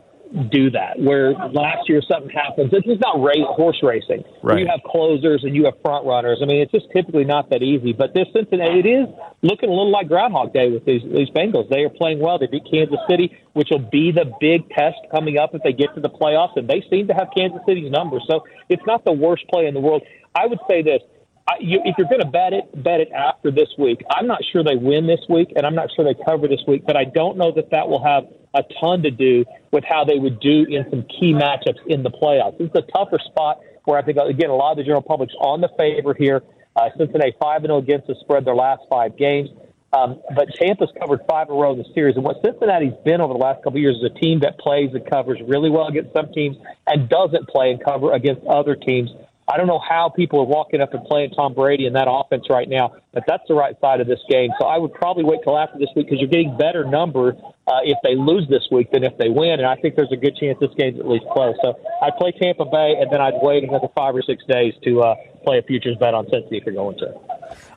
do 0.50 0.70
that. 0.70 0.98
Where 0.98 1.32
last 1.32 1.88
year 1.88 2.02
something 2.04 2.30
happens, 2.30 2.70
it's 2.72 2.86
just 2.86 3.00
not 3.00 3.22
race, 3.22 3.44
horse 3.48 3.78
racing. 3.82 4.24
Right. 4.42 4.60
You 4.60 4.66
have 4.66 4.80
closers 4.84 5.44
and 5.44 5.54
you 5.54 5.64
have 5.64 5.74
front 5.82 6.06
runners. 6.06 6.40
I 6.42 6.46
mean, 6.46 6.60
it's 6.60 6.72
just 6.72 6.86
typically 6.94 7.24
not 7.24 7.50
that 7.50 7.62
easy. 7.62 7.92
But 7.92 8.14
this 8.14 8.26
Cincinnati, 8.32 8.80
it 8.80 8.86
is 8.86 9.06
looking 9.42 9.68
a 9.68 9.72
little 9.72 9.90
like 9.90 10.08
Groundhog 10.08 10.52
Day 10.52 10.70
with 10.70 10.84
these 10.84 11.02
these 11.12 11.30
Bengals. 11.30 11.68
They 11.70 11.84
are 11.84 11.90
playing 11.90 12.20
well. 12.20 12.38
They 12.38 12.46
beat 12.46 12.64
Kansas 12.70 13.00
City, 13.08 13.36
which 13.52 13.68
will 13.70 13.84
be 13.90 14.12
the 14.12 14.32
big 14.40 14.68
test 14.70 14.96
coming 15.10 15.38
up 15.38 15.54
if 15.54 15.62
they 15.62 15.72
get 15.72 15.94
to 15.94 16.00
the 16.00 16.10
playoffs. 16.10 16.56
And 16.56 16.68
they 16.68 16.84
seem 16.90 17.08
to 17.08 17.14
have 17.14 17.28
Kansas 17.36 17.60
City's 17.66 17.90
number, 17.90 18.18
so 18.28 18.44
it's 18.68 18.82
not 18.86 19.04
the 19.04 19.12
worst 19.12 19.44
play 19.48 19.66
in 19.66 19.74
the 19.74 19.80
world. 19.80 20.02
I 20.34 20.46
would 20.46 20.60
say 20.68 20.82
this 20.82 21.00
I, 21.48 21.54
you, 21.60 21.80
if 21.84 21.96
you're 21.96 22.08
going 22.08 22.20
to 22.20 22.28
bet 22.28 22.52
it, 22.52 22.64
bet 22.84 23.00
it 23.00 23.10
after 23.12 23.50
this 23.50 23.68
week. 23.78 24.02
I'm 24.10 24.26
not 24.26 24.40
sure 24.52 24.62
they 24.62 24.76
win 24.76 25.06
this 25.06 25.20
week, 25.30 25.48
and 25.56 25.64
I'm 25.64 25.74
not 25.74 25.88
sure 25.96 26.04
they 26.04 26.18
cover 26.24 26.46
this 26.46 26.60
week, 26.68 26.84
but 26.86 26.96
I 26.96 27.04
don't 27.04 27.38
know 27.38 27.52
that 27.52 27.70
that 27.70 27.88
will 27.88 28.04
have 28.04 28.24
a 28.54 28.62
ton 28.80 29.02
to 29.02 29.10
do 29.10 29.46
with 29.72 29.84
how 29.84 30.04
they 30.04 30.18
would 30.18 30.40
do 30.40 30.66
in 30.68 30.84
some 30.90 31.04
key 31.04 31.32
matchups 31.32 31.80
in 31.86 32.02
the 32.02 32.10
playoffs. 32.10 32.60
It's 32.60 32.74
a 32.74 32.82
tougher 32.92 33.18
spot 33.24 33.60
where 33.84 33.98
I 33.98 34.02
think, 34.02 34.18
again, 34.18 34.50
a 34.50 34.54
lot 34.54 34.72
of 34.72 34.76
the 34.76 34.82
general 34.84 35.00
public's 35.00 35.34
on 35.40 35.62
the 35.62 35.70
favor 35.78 36.12
here. 36.12 36.42
Uh, 36.76 36.90
Cincinnati 36.98 37.34
5 37.40 37.62
0 37.62 37.78
against 37.78 38.06
the 38.06 38.14
spread 38.20 38.44
their 38.44 38.54
last 38.54 38.82
five 38.90 39.16
games. 39.16 39.48
Um, 39.92 40.20
but 40.36 40.48
Tampa's 40.54 40.90
covered 41.00 41.20
five 41.28 41.48
in 41.48 41.54
a 41.54 41.56
row 41.56 41.72
in 41.72 41.78
the 41.78 41.88
series. 41.94 42.16
And 42.16 42.24
what 42.24 42.36
Cincinnati's 42.44 42.92
been 43.06 43.22
over 43.22 43.32
the 43.32 43.40
last 43.40 43.64
couple 43.64 43.78
of 43.78 43.82
years 43.82 43.96
is 43.96 44.04
a 44.04 44.20
team 44.20 44.40
that 44.40 44.58
plays 44.58 44.90
and 44.92 45.08
covers 45.08 45.40
really 45.46 45.70
well 45.70 45.86
against 45.86 46.12
some 46.12 46.30
teams 46.32 46.56
and 46.86 47.08
doesn't 47.08 47.48
play 47.48 47.70
and 47.70 47.82
cover 47.82 48.12
against 48.12 48.44
other 48.46 48.76
teams. 48.76 49.08
I 49.50 49.56
don't 49.56 49.66
know 49.66 49.78
how 49.78 50.10
people 50.10 50.40
are 50.40 50.46
walking 50.46 50.82
up 50.82 50.92
and 50.92 51.02
playing 51.04 51.30
Tom 51.30 51.54
Brady 51.54 51.86
in 51.86 51.94
that 51.94 52.06
offense 52.08 52.44
right 52.50 52.68
now, 52.68 52.92
but 53.14 53.24
that's 53.26 53.42
the 53.48 53.54
right 53.54 53.74
side 53.80 54.00
of 54.00 54.06
this 54.06 54.20
game. 54.28 54.50
So 54.60 54.66
I 54.66 54.76
would 54.76 54.92
probably 54.92 55.24
wait 55.24 55.40
till 55.42 55.56
after 55.56 55.78
this 55.78 55.88
week 55.96 56.06
because 56.06 56.20
you're 56.20 56.28
getting 56.28 56.56
better 56.58 56.84
number 56.84 57.34
uh, 57.66 57.80
if 57.82 57.96
they 58.02 58.14
lose 58.14 58.46
this 58.48 58.68
week 58.70 58.92
than 58.92 59.04
if 59.04 59.16
they 59.16 59.30
win, 59.30 59.58
and 59.58 59.66
I 59.66 59.76
think 59.76 59.96
there's 59.96 60.12
a 60.12 60.16
good 60.16 60.36
chance 60.36 60.58
this 60.60 60.70
game's 60.76 61.00
at 61.00 61.08
least 61.08 61.24
close. 61.32 61.56
So 61.62 61.78
I'd 62.02 62.16
play 62.16 62.32
Tampa 62.32 62.66
Bay, 62.66 62.96
and 63.00 63.10
then 63.10 63.22
I'd 63.22 63.40
wait 63.40 63.64
another 63.64 63.88
five 63.96 64.14
or 64.14 64.22
six 64.22 64.44
days 64.44 64.74
to 64.84 65.00
uh, 65.02 65.14
play 65.44 65.58
a 65.58 65.62
futures 65.62 65.96
bet 65.96 66.12
on 66.12 66.26
Cincy 66.26 66.58
if 66.58 66.66
you're 66.66 66.74
going 66.74 66.98
to. 66.98 67.14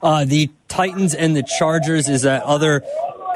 Uh, 0.02 0.26
the 0.26 0.49
Titans 0.68 1.14
and 1.14 1.36
the 1.36 1.43
Chargers 1.43 2.10
is 2.10 2.24
that 2.24 2.43
other 2.43 2.84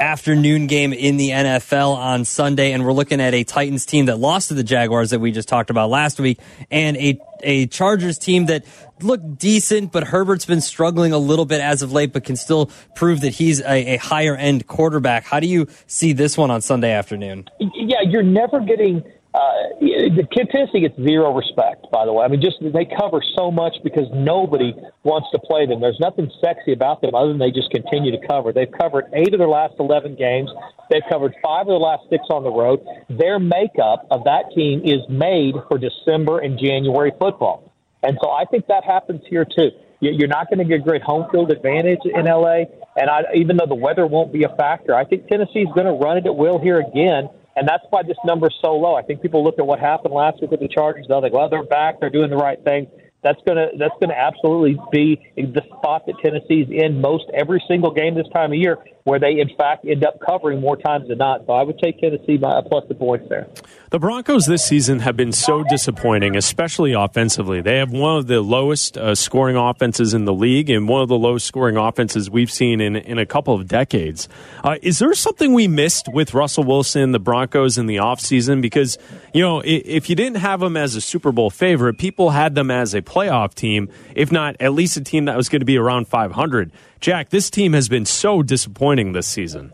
afternoon 0.00 0.66
game 0.66 0.92
in 0.92 1.16
the 1.16 1.30
NFL 1.30 1.96
on 1.96 2.24
Sunday, 2.24 2.72
and 2.72 2.84
we're 2.84 2.92
looking 2.92 3.20
at 3.20 3.34
a 3.34 3.44
Titans 3.44 3.86
team 3.86 4.06
that 4.06 4.18
lost 4.18 4.48
to 4.48 4.54
the 4.54 4.64
Jaguars 4.64 5.10
that 5.10 5.20
we 5.20 5.32
just 5.32 5.48
talked 5.48 5.70
about 5.70 5.90
last 5.90 6.20
week, 6.20 6.38
and 6.70 6.96
a 6.96 7.18
a 7.42 7.66
Chargers 7.66 8.18
team 8.18 8.46
that 8.46 8.64
looked 9.02 9.38
decent, 9.38 9.92
but 9.92 10.04
Herbert's 10.04 10.46
been 10.46 10.62
struggling 10.62 11.12
a 11.12 11.18
little 11.18 11.44
bit 11.44 11.60
as 11.60 11.82
of 11.82 11.92
late, 11.92 12.12
but 12.12 12.24
can 12.24 12.36
still 12.36 12.70
prove 12.94 13.20
that 13.20 13.30
he's 13.30 13.60
a, 13.60 13.94
a 13.94 13.96
higher 13.98 14.34
end 14.34 14.66
quarterback. 14.66 15.24
How 15.24 15.38
do 15.40 15.46
you 15.46 15.66
see 15.86 16.12
this 16.12 16.36
one 16.38 16.50
on 16.50 16.62
Sunday 16.62 16.92
afternoon? 16.92 17.48
Yeah, 17.60 18.00
you're 18.06 18.22
never 18.22 18.60
getting 18.60 19.04
uh, 19.36 19.76
the 19.80 20.26
Tennessee 20.32 20.80
gets 20.80 20.96
zero 20.96 21.34
respect, 21.34 21.84
by 21.92 22.06
the 22.06 22.12
way. 22.12 22.24
I 22.24 22.28
mean, 22.28 22.40
just 22.40 22.56
they 22.60 22.88
cover 22.88 23.20
so 23.36 23.50
much 23.50 23.76
because 23.84 24.08
nobody 24.14 24.72
wants 25.04 25.28
to 25.32 25.38
play 25.38 25.66
them. 25.66 25.80
There's 25.80 26.00
nothing 26.00 26.30
sexy 26.40 26.72
about 26.72 27.02
them 27.02 27.14
other 27.14 27.28
than 27.28 27.38
they 27.38 27.50
just 27.50 27.70
continue 27.70 28.16
to 28.16 28.26
cover. 28.26 28.52
They've 28.52 28.72
covered 28.80 29.12
eight 29.12 29.34
of 29.34 29.38
their 29.38 29.48
last 29.48 29.74
11 29.78 30.16
games. 30.16 30.48
They've 30.88 31.04
covered 31.10 31.34
five 31.44 31.68
of 31.68 31.76
their 31.76 31.76
last 31.76 32.08
six 32.08 32.24
on 32.30 32.44
the 32.44 32.50
road. 32.50 32.80
Their 33.10 33.38
makeup 33.38 34.06
of 34.10 34.24
that 34.24 34.56
team 34.56 34.80
is 34.84 35.04
made 35.10 35.54
for 35.68 35.76
December 35.76 36.38
and 36.38 36.58
January 36.58 37.12
football. 37.20 37.70
And 38.02 38.16
so 38.22 38.30
I 38.30 38.46
think 38.46 38.68
that 38.68 38.84
happens 38.84 39.20
here 39.28 39.44
too. 39.44 39.68
You're 40.00 40.28
not 40.28 40.48
going 40.48 40.60
to 40.60 40.64
get 40.64 40.80
a 40.80 40.84
great 40.84 41.02
home 41.02 41.28
field 41.30 41.50
advantage 41.50 42.00
in 42.04 42.24
LA. 42.24 42.72
And 42.96 43.10
I, 43.10 43.24
even 43.34 43.58
though 43.58 43.68
the 43.68 43.76
weather 43.76 44.06
won't 44.06 44.32
be 44.32 44.44
a 44.44 44.54
factor, 44.56 44.94
I 44.94 45.04
think 45.04 45.28
Tennessee's 45.28 45.68
going 45.74 45.86
to 45.86 45.92
run 45.92 46.16
it 46.16 46.24
at 46.24 46.36
will 46.36 46.58
here 46.58 46.80
again 46.80 47.28
and 47.56 47.66
that's 47.66 47.84
why 47.90 48.02
this 48.02 48.18
number 48.24 48.48
is 48.48 48.54
so 48.62 48.74
low. 48.74 48.94
I 48.94 49.02
think 49.02 49.22
people 49.22 49.42
look 49.42 49.58
at 49.58 49.66
what 49.66 49.80
happened 49.80 50.14
last 50.14 50.40
week 50.40 50.50
with 50.50 50.60
the 50.60 50.68
Chargers. 50.68 51.06
They'll 51.08 51.22
think, 51.22 51.34
well, 51.34 51.48
they're 51.48 51.64
back. 51.64 52.00
They're 52.00 52.10
doing 52.10 52.30
the 52.30 52.36
right 52.36 52.62
thing. 52.62 52.86
That's 53.22 53.40
gonna 53.46 53.68
that's 53.78 53.94
gonna 54.00 54.14
absolutely 54.14 54.78
be 54.92 55.20
the 55.36 55.62
spot 55.78 56.06
that 56.06 56.14
Tennessee's 56.22 56.68
in 56.70 57.00
most 57.00 57.24
every 57.34 57.62
single 57.66 57.90
game 57.90 58.14
this 58.14 58.28
time 58.32 58.52
of 58.52 58.58
year. 58.58 58.78
Where 59.06 59.20
they 59.20 59.38
in 59.38 59.48
fact 59.56 59.86
end 59.86 60.04
up 60.04 60.18
covering 60.18 60.60
more 60.60 60.76
times 60.76 61.06
than 61.06 61.18
not. 61.18 61.46
So 61.46 61.52
I 61.52 61.62
would 61.62 61.78
take 61.78 62.00
Tennessee 62.00 62.38
by 62.38 62.60
plus 62.68 62.82
the 62.88 62.94
points 62.96 63.28
there. 63.28 63.46
The 63.90 64.00
Broncos 64.00 64.46
this 64.46 64.64
season 64.64 64.98
have 64.98 65.16
been 65.16 65.30
so 65.30 65.62
disappointing, 65.62 66.36
especially 66.36 66.92
offensively. 66.92 67.60
They 67.60 67.76
have 67.76 67.92
one 67.92 68.16
of 68.16 68.26
the 68.26 68.40
lowest 68.40 68.98
uh, 68.98 69.14
scoring 69.14 69.54
offenses 69.54 70.12
in 70.12 70.24
the 70.24 70.34
league 70.34 70.68
and 70.68 70.88
one 70.88 71.02
of 71.02 71.08
the 71.08 71.16
lowest 71.16 71.46
scoring 71.46 71.76
offenses 71.76 72.28
we've 72.28 72.50
seen 72.50 72.80
in, 72.80 72.96
in 72.96 73.18
a 73.18 73.24
couple 73.24 73.54
of 73.54 73.68
decades. 73.68 74.28
Uh, 74.64 74.76
is 74.82 74.98
there 74.98 75.14
something 75.14 75.54
we 75.54 75.68
missed 75.68 76.08
with 76.12 76.34
Russell 76.34 76.64
Wilson, 76.64 77.12
the 77.12 77.20
Broncos, 77.20 77.78
in 77.78 77.86
the 77.86 77.98
offseason? 77.98 78.60
Because, 78.60 78.98
you 79.32 79.40
know, 79.40 79.62
if 79.64 80.10
you 80.10 80.16
didn't 80.16 80.38
have 80.38 80.58
them 80.58 80.76
as 80.76 80.96
a 80.96 81.00
Super 81.00 81.30
Bowl 81.30 81.48
favorite, 81.48 81.96
people 81.96 82.30
had 82.30 82.56
them 82.56 82.72
as 82.72 82.92
a 82.92 83.02
playoff 83.02 83.54
team, 83.54 83.88
if 84.16 84.32
not 84.32 84.56
at 84.58 84.72
least 84.72 84.96
a 84.96 85.00
team 85.00 85.26
that 85.26 85.36
was 85.36 85.48
going 85.48 85.60
to 85.60 85.66
be 85.66 85.78
around 85.78 86.08
500. 86.08 86.72
Jack, 87.00 87.28
this 87.30 87.50
team 87.50 87.72
has 87.72 87.88
been 87.88 88.06
so 88.06 88.42
disappointing 88.42 89.12
this 89.12 89.26
season. 89.26 89.72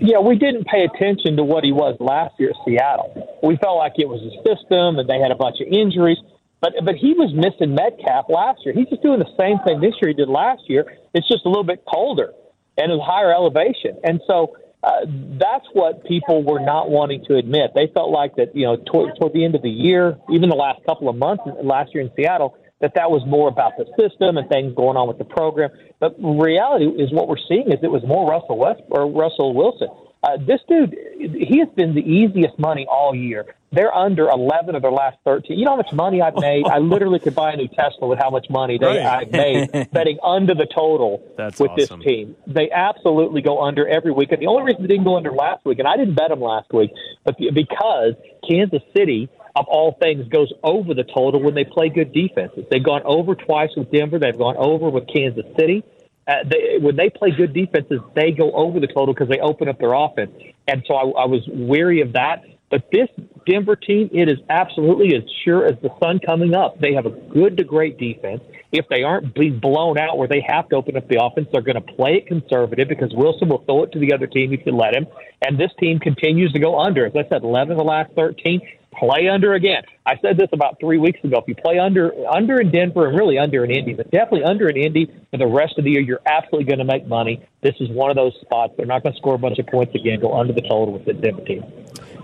Yeah, 0.00 0.18
we 0.18 0.36
didn't 0.36 0.66
pay 0.66 0.84
attention 0.84 1.36
to 1.36 1.44
what 1.44 1.64
he 1.64 1.72
was 1.72 1.96
last 2.00 2.34
year 2.38 2.50
at 2.50 2.56
Seattle. 2.64 3.38
We 3.42 3.56
felt 3.56 3.78
like 3.78 3.92
it 3.98 4.08
was 4.08 4.20
a 4.20 4.34
system 4.42 4.98
and 4.98 5.08
they 5.08 5.20
had 5.20 5.30
a 5.30 5.36
bunch 5.36 5.60
of 5.60 5.68
injuries. 5.68 6.18
But 6.60 6.72
but 6.84 6.94
he 6.94 7.12
was 7.12 7.34
missing 7.34 7.74
Metcalf 7.74 8.26
last 8.28 8.60
year. 8.64 8.74
He's 8.74 8.88
just 8.88 9.02
doing 9.02 9.18
the 9.18 9.30
same 9.38 9.58
thing 9.66 9.80
this 9.80 9.94
year 10.00 10.08
he 10.08 10.14
did 10.14 10.28
last 10.28 10.62
year. 10.68 10.86
It's 11.12 11.28
just 11.28 11.44
a 11.44 11.48
little 11.48 11.64
bit 11.64 11.84
colder 11.84 12.32
and 12.78 12.90
a 12.90 12.98
higher 12.98 13.32
elevation. 13.32 13.98
And 14.04 14.20
so 14.26 14.56
uh, 14.82 15.06
that's 15.38 15.66
what 15.74 16.04
people 16.06 16.42
were 16.42 16.60
not 16.60 16.90
wanting 16.90 17.24
to 17.26 17.36
admit. 17.36 17.72
They 17.74 17.88
felt 17.92 18.10
like 18.10 18.36
that, 18.36 18.54
you 18.56 18.66
know, 18.66 18.76
toward, 18.76 19.14
toward 19.18 19.32
the 19.32 19.44
end 19.44 19.54
of 19.54 19.62
the 19.62 19.70
year, 19.70 20.16
even 20.30 20.48
the 20.48 20.56
last 20.56 20.84
couple 20.86 21.08
of 21.08 21.16
months 21.16 21.44
last 21.62 21.94
year 21.94 22.02
in 22.02 22.10
Seattle, 22.16 22.56
that 22.82 22.94
that 22.96 23.10
was 23.10 23.22
more 23.26 23.48
about 23.48 23.72
the 23.78 23.86
system 23.98 24.36
and 24.36 24.48
things 24.50 24.74
going 24.74 24.98
on 24.98 25.08
with 25.08 25.16
the 25.16 25.24
program. 25.24 25.70
But 26.00 26.16
reality 26.18 26.84
is 26.84 27.10
what 27.12 27.28
we're 27.28 27.42
seeing 27.48 27.70
is 27.70 27.78
it 27.82 27.90
was 27.90 28.02
more 28.04 28.28
Russell 28.28 28.58
West 28.58 28.82
or 28.90 29.10
Russell 29.10 29.54
Wilson. 29.54 29.88
Uh, 30.24 30.36
this 30.36 30.60
dude, 30.68 30.94
he 31.18 31.58
has 31.58 31.68
been 31.74 31.94
the 31.94 32.02
easiest 32.02 32.56
money 32.58 32.86
all 32.88 33.14
year. 33.14 33.56
They're 33.72 33.92
under 33.92 34.28
11 34.28 34.74
of 34.74 34.82
their 34.82 34.92
last 34.92 35.16
13. 35.24 35.58
You 35.58 35.64
know 35.64 35.72
how 35.72 35.76
much 35.78 35.92
money 35.92 36.20
I've 36.20 36.36
made? 36.36 36.66
I 36.66 36.78
literally 36.78 37.18
could 37.18 37.34
buy 37.34 37.52
a 37.52 37.56
new 37.56 37.66
Tesla 37.66 38.06
with 38.06 38.18
how 38.18 38.30
much 38.30 38.46
money 38.50 38.78
they, 38.78 38.86
right. 38.86 39.00
I've 39.00 39.32
made 39.32 39.90
betting 39.92 40.18
under 40.22 40.54
the 40.54 40.66
total 40.66 41.24
That's 41.36 41.58
with 41.58 41.70
awesome. 41.72 42.00
this 42.00 42.06
team. 42.06 42.36
They 42.46 42.70
absolutely 42.70 43.42
go 43.42 43.62
under 43.62 43.88
every 43.88 44.12
week. 44.12 44.30
And 44.30 44.40
the 44.40 44.46
only 44.46 44.64
reason 44.64 44.82
they 44.82 44.88
didn't 44.88 45.04
go 45.04 45.16
under 45.16 45.32
last 45.32 45.64
week, 45.64 45.78
and 45.78 45.88
I 45.88 45.96
didn't 45.96 46.14
bet 46.14 46.28
them 46.28 46.40
last 46.40 46.72
week, 46.72 46.90
but 47.24 47.36
because 47.38 48.14
Kansas 48.48 48.82
City– 48.94 49.28
of 49.54 49.66
all 49.68 49.96
things, 50.00 50.26
goes 50.28 50.52
over 50.62 50.94
the 50.94 51.04
total 51.04 51.42
when 51.42 51.54
they 51.54 51.64
play 51.64 51.88
good 51.88 52.12
defenses. 52.12 52.64
They've 52.70 52.82
gone 52.82 53.02
over 53.04 53.34
twice 53.34 53.70
with 53.76 53.90
Denver. 53.90 54.18
They've 54.18 54.36
gone 54.36 54.56
over 54.56 54.88
with 54.90 55.06
Kansas 55.12 55.44
City. 55.58 55.84
Uh, 56.26 56.36
they, 56.48 56.78
when 56.78 56.96
they 56.96 57.10
play 57.10 57.30
good 57.30 57.52
defenses, 57.52 58.00
they 58.14 58.30
go 58.30 58.52
over 58.52 58.80
the 58.80 58.86
total 58.86 59.12
because 59.12 59.28
they 59.28 59.40
open 59.40 59.68
up 59.68 59.78
their 59.78 59.92
offense. 59.92 60.30
And 60.68 60.82
so 60.86 60.94
I, 60.94 61.22
I 61.22 61.26
was 61.26 61.42
wary 61.48 62.00
of 62.00 62.12
that. 62.12 62.44
But 62.70 62.88
this 62.90 63.08
Denver 63.46 63.76
team, 63.76 64.08
it 64.12 64.30
is 64.30 64.38
absolutely 64.48 65.14
as 65.14 65.22
sure 65.44 65.66
as 65.66 65.74
the 65.82 65.90
sun 66.02 66.20
coming 66.20 66.54
up. 66.54 66.80
They 66.80 66.94
have 66.94 67.04
a 67.06 67.10
good 67.10 67.58
to 67.58 67.64
great 67.64 67.98
defense. 67.98 68.40
If 68.72 68.88
they 68.88 69.02
aren't 69.02 69.34
being 69.34 69.58
blown 69.60 69.98
out 69.98 70.16
where 70.16 70.28
they 70.28 70.44
have 70.48 70.68
to 70.70 70.76
open 70.76 70.96
up 70.96 71.06
the 71.08 71.22
offense, 71.22 71.48
they're 71.52 71.62
going 71.62 71.76
to 71.76 71.92
play 71.92 72.14
it 72.14 72.26
conservative 72.26 72.88
because 72.88 73.12
Wilson 73.14 73.50
will 73.50 73.62
throw 73.64 73.84
it 73.84 73.92
to 73.92 73.98
the 73.98 74.12
other 74.14 74.26
team 74.26 74.52
if 74.52 74.64
you 74.64 74.72
let 74.72 74.94
him. 74.94 75.06
And 75.46 75.58
this 75.58 75.70
team 75.78 75.98
continues 75.98 76.52
to 76.52 76.58
go 76.58 76.80
under. 76.80 77.06
As 77.06 77.12
I 77.14 77.28
said, 77.28 77.42
11 77.42 77.72
of 77.72 77.78
the 77.78 77.84
last 77.84 78.12
13 78.14 78.60
play 78.98 79.28
under 79.28 79.54
again. 79.54 79.82
I 80.06 80.16
said 80.20 80.36
this 80.36 80.48
about 80.52 80.78
three 80.80 80.98
weeks 80.98 81.22
ago. 81.24 81.38
If 81.38 81.48
you 81.48 81.54
play 81.54 81.78
under 81.78 82.12
under 82.28 82.60
in 82.60 82.70
Denver 82.70 83.08
and 83.08 83.18
really 83.18 83.38
under 83.38 83.64
in 83.64 83.70
Indy, 83.70 83.94
but 83.94 84.10
definitely 84.10 84.44
under 84.44 84.68
in 84.68 84.76
Indy 84.76 85.06
for 85.30 85.38
the 85.38 85.46
rest 85.46 85.78
of 85.78 85.84
the 85.84 85.90
year, 85.90 86.00
you're 86.00 86.20
absolutely 86.26 86.66
going 86.66 86.78
to 86.78 86.84
make 86.84 87.06
money. 87.06 87.46
This 87.62 87.74
is 87.80 87.88
one 87.90 88.10
of 88.10 88.16
those 88.16 88.34
spots. 88.40 88.74
They're 88.76 88.86
not 88.86 89.02
going 89.02 89.14
to 89.14 89.18
score 89.18 89.34
a 89.34 89.38
bunch 89.38 89.58
of 89.58 89.66
points 89.66 89.94
again. 89.94 90.20
Go 90.20 90.38
under 90.38 90.52
the 90.52 90.62
total 90.62 90.92
with 90.92 91.04
the 91.04 91.14
Denver 91.14 91.44
team. 91.44 91.64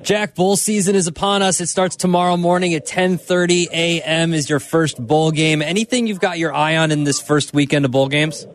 Jack, 0.03 0.35
bowl 0.35 0.57
season 0.57 0.95
is 0.95 1.07
upon 1.07 1.43
us. 1.43 1.61
It 1.61 1.69
starts 1.69 1.97
tomorrow 1.97 2.37
morning 2.37 2.75
at 2.75 2.87
10:30 2.87 3.69
a.m. 3.73 4.33
is 4.33 4.49
your 4.49 4.61
first 4.61 5.05
bowl 5.05 5.31
game. 5.31 5.61
Anything 5.61 6.07
you've 6.07 6.21
got 6.21 6.39
your 6.39 6.55
eye 6.55 6.77
on 6.77 6.91
in 6.93 7.05
this 7.05 7.21
first 7.21 7.53
weekend 7.53 7.85
of 7.85 7.91
bowl 7.91 8.09
games? 8.09 8.47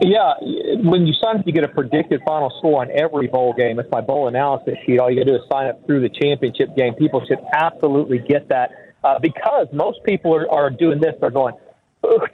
Yeah, 0.00 0.34
when 0.82 1.06
you 1.06 1.14
sign 1.14 1.38
up, 1.38 1.46
you 1.46 1.52
get 1.52 1.64
a 1.64 1.68
predicted 1.68 2.20
final 2.26 2.52
score 2.58 2.82
on 2.82 2.90
every 2.90 3.26
bowl 3.28 3.54
game. 3.54 3.78
It's 3.78 3.90
my 3.90 4.00
bowl 4.00 4.28
analysis 4.28 4.74
sheet. 4.84 4.98
All 4.98 5.10
you 5.10 5.16
got 5.16 5.24
to 5.24 5.32
do 5.32 5.36
is 5.36 5.48
sign 5.50 5.68
up 5.68 5.84
through 5.86 6.00
the 6.00 6.10
championship 6.10 6.76
game. 6.76 6.94
People 6.94 7.24
should 7.26 7.40
absolutely 7.52 8.18
get 8.18 8.48
that 8.48 8.70
uh, 9.02 9.18
because 9.18 9.68
most 9.72 10.02
people 10.04 10.34
are, 10.34 10.50
are 10.50 10.70
doing 10.70 11.00
this. 11.00 11.14
They're 11.20 11.30
going, 11.30 11.54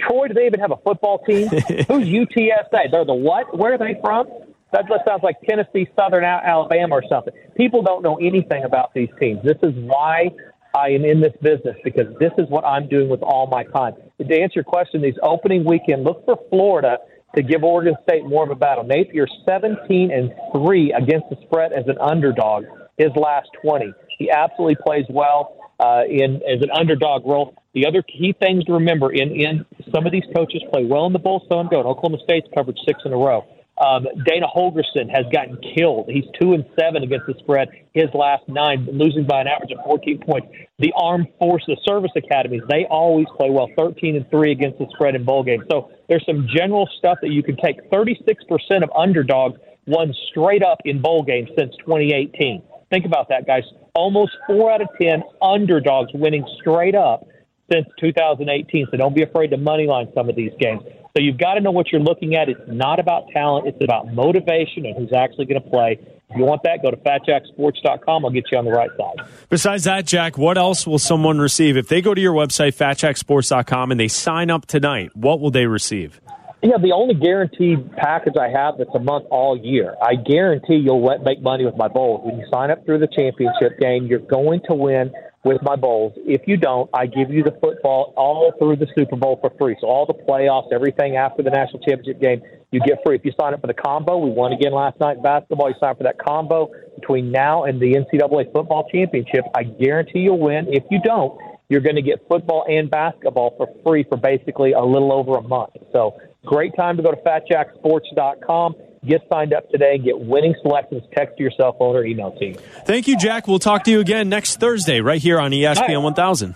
Troy, 0.01 0.29
do 0.29 0.35
they 0.35 0.47
even 0.47 0.61
have 0.61 0.73
a 0.73 0.77
football 0.77 1.19
team? 1.21 1.49
Who's 1.89 2.09
UTSA? 2.09 2.91
They're 2.91 3.05
the 3.05 3.15
what? 3.15 3.57
Where 3.57 3.75
are 3.75 3.79
they 3.79 3.97
from? 4.01 4.27
That 4.73 4.89
just 4.89 5.05
sounds 5.07 5.23
like 5.23 5.37
Tennessee, 5.49 5.87
Southern 5.99 6.25
Alabama, 6.25 6.97
or 6.97 7.03
something. 7.09 7.35
People 7.57 7.83
don't 7.83 8.03
know 8.03 8.17
anything 8.17 8.65
about 8.65 8.95
these 8.95 9.11
teams. 9.21 9.41
This 9.45 9.59
is 9.63 9.75
why 9.77 10.31
I 10.75 10.89
am 10.89 11.05
in 11.05 11.21
this 11.21 11.35
business 11.43 11.77
because 11.85 12.07
this 12.19 12.33
is 12.39 12.49
what 12.49 12.65
I'm 12.65 12.89
doing 12.89 13.09
with 13.09 13.23
all 13.23 13.47
my 13.47 13.65
time. 13.65 13.95
To 14.19 14.25
answer 14.25 14.55
your 14.57 14.65
question, 14.65 15.03
these 15.03 15.19
opening 15.23 15.65
weekend, 15.65 16.05
look 16.05 16.25
for 16.25 16.39
Florida 16.49 16.99
to 17.37 17.43
give 17.43 17.63
Oregon 17.63 17.95
State 18.03 18.25
more 18.25 18.45
of 18.45 18.51
a 18.51 18.55
battle. 18.55 18.85
Napier 18.85 19.27
17 19.47 20.11
and 20.11 20.33
3 20.53 20.93
against 20.93 21.29
the 21.31 21.37
spread 21.45 21.73
as 21.73 21.87
an 21.87 21.99
underdog 22.01 22.65
his 22.99 23.11
last 23.17 23.49
20. 23.63 23.93
He 24.19 24.31
absolutely 24.31 24.77
plays 24.85 25.05
well 25.09 25.57
uh, 25.81 26.03
in 26.09 26.37
as 26.49 26.63
an 26.63 26.71
underdog 26.75 27.27
role. 27.27 27.55
The 27.75 27.87
other 27.87 28.03
key 28.03 28.35
things 28.39 28.65
to 28.65 28.75
remember 28.75 29.13
in 29.13 29.31
in 29.31 29.65
some 29.95 30.07
of 30.07 30.13
these 30.13 30.25
coaches 30.35 30.63
play 30.73 30.85
well 30.85 31.07
in 31.07 31.13
the 31.13 31.19
bowl, 31.19 31.45
some 31.51 31.69
don't. 31.69 31.87
Oklahoma 31.87 32.19
State's 32.25 32.47
covered 32.55 32.79
six 32.87 33.01
in 33.05 33.13
a 33.13 33.17
row. 33.17 33.45
Um, 33.79 34.07
Dana 34.27 34.47
Holgorsen 34.55 35.11
has 35.11 35.25
gotten 35.33 35.59
killed. 35.77 36.09
He's 36.09 36.25
two 36.41 36.53
and 36.53 36.65
seven 36.79 37.03
against 37.03 37.27
the 37.27 37.35
spread. 37.39 37.69
His 37.95 38.07
last 38.15 38.43
nine, 38.49 38.87
losing 38.93 39.27
by 39.27 39.41
an 39.41 39.49
average 39.49 39.73
of 39.73 39.85
14 39.85 40.21
points. 40.21 40.49
The 40.79 40.93
Armed 40.97 41.27
Forces 41.39 41.79
Service 41.85 42.13
Academies, 42.17 42.63
they 42.69 42.87
always 42.89 43.27
play 43.37 43.51
well, 43.51 43.69
13 43.77 44.17
and 44.17 44.31
three 44.31 44.53
against 44.53 44.79
the 44.79 44.87
spread 44.95 45.15
in 45.15 45.25
bowl 45.25 45.43
games. 45.43 45.65
So 45.71 45.91
there's 46.09 46.25
some 46.27 46.47
general 46.55 46.89
stuff 46.99 47.19
that 47.23 47.31
you 47.31 47.43
can 47.43 47.57
take. 47.57 47.91
36% 47.91 48.83
of 48.83 48.91
underdogs 48.97 49.59
won 49.87 50.15
straight 50.31 50.63
up 50.63 50.79
in 50.85 51.03
bowl 51.03 51.23
games 51.23 51.49
since 51.59 51.75
2018. 51.81 52.63
Think 52.91 53.07
about 53.07 53.29
that, 53.31 53.47
guys. 53.47 53.63
Almost 53.95 54.33
four 54.47 54.71
out 54.71 54.83
of 54.83 54.89
10 55.01 55.23
underdogs 55.41 56.11
winning 56.15 56.47
straight 56.61 56.95
up 56.95 57.27
since 57.71 57.87
2018. 58.01 58.89
So 58.91 58.97
don't 58.97 59.15
be 59.15 59.23
afraid 59.23 59.49
to 59.49 59.57
moneyline 59.57 60.13
some 60.15 60.29
of 60.29 60.37
these 60.37 60.53
games. 60.59 60.83
So 61.17 61.23
you've 61.23 61.39
got 61.39 61.55
to 61.55 61.61
know 61.61 61.71
what 61.71 61.93
you're 61.93 62.01
looking 62.01 62.35
at. 62.37 62.49
It's 62.49 62.61
not 62.67 62.99
about 62.99 63.29
talent, 63.33 63.67
it's 63.67 63.83
about 63.83 64.13
motivation 64.13 64.87
and 64.87 64.97
who's 64.97 65.13
actually 65.13 65.45
going 65.45 65.63
to 65.63 65.69
play. 65.69 65.99
If 66.31 66.39
you 66.39 66.45
want 66.45 66.63
that, 66.63 66.81
go 66.81 66.91
to 66.91 66.97
fatjacksports.com. 66.97 68.25
I'll 68.25 68.31
get 68.31 68.45
you 68.51 68.57
on 68.57 68.65
the 68.65 68.71
right 68.71 68.91
side. 68.97 69.29
Besides 69.51 69.85
that, 69.85 70.07
Jack, 70.07 70.39
what 70.39 70.57
else 70.57 70.87
will 70.87 70.99
someone 70.99 71.39
receive? 71.39 71.77
If 71.77 71.89
they 71.89 72.01
go 72.01 72.15
to 72.15 72.21
your 72.21 72.33
website, 72.33 72.75
fatjacksports.com, 72.75 73.91
and 73.91 74.01
they 74.01 74.09
sign 74.09 74.51
up 74.51 74.65
tonight, 74.65 75.11
what 75.15 75.41
will 75.41 75.51
they 75.51 75.67
receive? 75.67 76.23
Yeah, 76.63 76.79
the 76.81 76.93
only 76.93 77.15
guaranteed 77.15 77.93
package 77.97 78.35
I 78.41 78.49
have 78.49 78.79
that's 78.79 78.95
a 78.95 79.01
month 79.01 79.27
all 79.31 79.59
year. 79.59 79.97
I 80.01 80.15
guarantee 80.15 80.77
you'll 80.77 81.05
let, 81.05 81.23
make 81.23 81.43
money 81.43 81.67
with 81.67 81.77
my 81.77 81.89
bowls. 81.89 82.25
When 82.25 82.39
you 82.39 82.47
sign 82.51 82.71
up 82.71 82.87
through 82.87 83.01
the 83.01 83.09
championship 83.09 83.79
game, 83.79 84.07
you're 84.07 84.21
going 84.21 84.63
to 84.71 84.75
win 84.75 85.13
with 85.45 85.61
my 85.63 85.77
bowls. 85.77 86.13
If 86.19 86.43
you 86.47 86.57
don't, 86.57 86.89
I 86.95 87.07
give 87.07 87.31
you 87.31 87.43
the 87.43 87.57
football 87.61 88.15
all 88.17 88.53
through 88.59 88.77
the 88.77 88.87
Super 88.97 89.17
Bowl 89.17 89.39
for 89.41 89.51
free. 89.59 89.77
So 89.81 89.89
all 89.89 90.07
the 90.07 90.15
playoffs, 90.15 90.73
everything 90.73 91.17
after 91.17 91.43
the 91.43 91.51
national 91.51 91.81
championship 91.81 92.21
game, 92.21 92.43
you 92.71 92.81
get 92.81 92.99
free. 93.05 93.17
If 93.17 93.25
you 93.25 93.33
sign 93.39 93.53
up 93.53 93.61
for 93.61 93.67
the 93.67 93.75
combo, 93.75 94.19
we 94.19 94.31
won 94.31 94.53
again 94.53 94.73
last 94.73 94.99
night 95.01 95.17
in 95.17 95.23
basketball. 95.23 95.69
You 95.69 95.75
sign 95.81 95.91
up 95.91 95.99
for 95.99 96.05
that 96.05 96.19
combo 96.19 96.71
between 96.99 97.31
now 97.33 97.65
and 97.65 97.81
the 97.81 97.95
NCAA 97.95 98.53
football 98.53 98.89
championship. 98.93 99.45
I 99.55 99.65
guarantee 99.65 100.21
you'll 100.21 100.39
win. 100.39 100.67
If 100.69 100.85
you 100.91 101.01
don't, 101.05 101.39
you're 101.69 101.81
going 101.81 101.97
to 101.97 102.03
get 102.03 102.27
football 102.29 102.65
and 102.69 102.91
basketball 102.91 103.55
for 103.57 103.69
free 103.85 104.05
for 104.05 104.17
basically 104.17 104.73
a 104.73 104.83
little 104.83 105.13
over 105.13 105.37
a 105.37 105.43
month. 105.43 105.73
So 105.93 106.19
great 106.47 106.75
time 106.77 106.97
to 106.97 107.03
go 107.03 107.11
to 107.11 107.17
fatjacksports.com 107.17 108.75
Get 109.05 109.23
signed 109.29 109.53
up 109.53 109.69
today 109.71 109.95
and 109.97 110.05
get 110.05 110.21
winning 110.21 110.55
selections. 110.63 111.03
Text 111.13 111.37
to 111.37 111.43
your 111.43 111.53
cell 111.57 111.75
phone 111.77 111.97
or 111.97 112.05
email 112.05 112.33
team. 112.39 112.57
Thank 112.85 113.09
you, 113.09 113.17
Jack. 113.17 113.49
We'll 113.49 113.59
talk 113.59 113.83
to 113.85 113.91
you 113.91 113.99
again 114.01 114.29
next 114.29 114.61
Thursday 114.61 115.01
right 115.01 115.21
here 115.21 115.41
on 115.41 115.51
ESPN 115.51 115.89
right. 115.89 115.97
1000. 115.99 116.55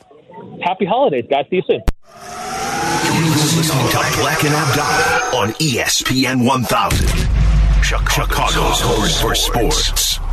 Happy 0.63 0.85
holidays, 0.85 1.25
guys. 1.29 1.47
See 1.51 1.57
you 1.57 1.63
soon. 1.67 1.83
You're 3.17 3.31
listening 3.31 3.89
to 3.91 4.21
Black 4.21 4.45
and 4.45 4.55
Abdallah 4.55 5.43
on 5.43 5.49
ESPN 5.55 6.47
1000. 6.47 7.09
Chicago's 7.83 8.81
home 8.81 9.09
for 9.21 9.35
sports. 9.35 10.26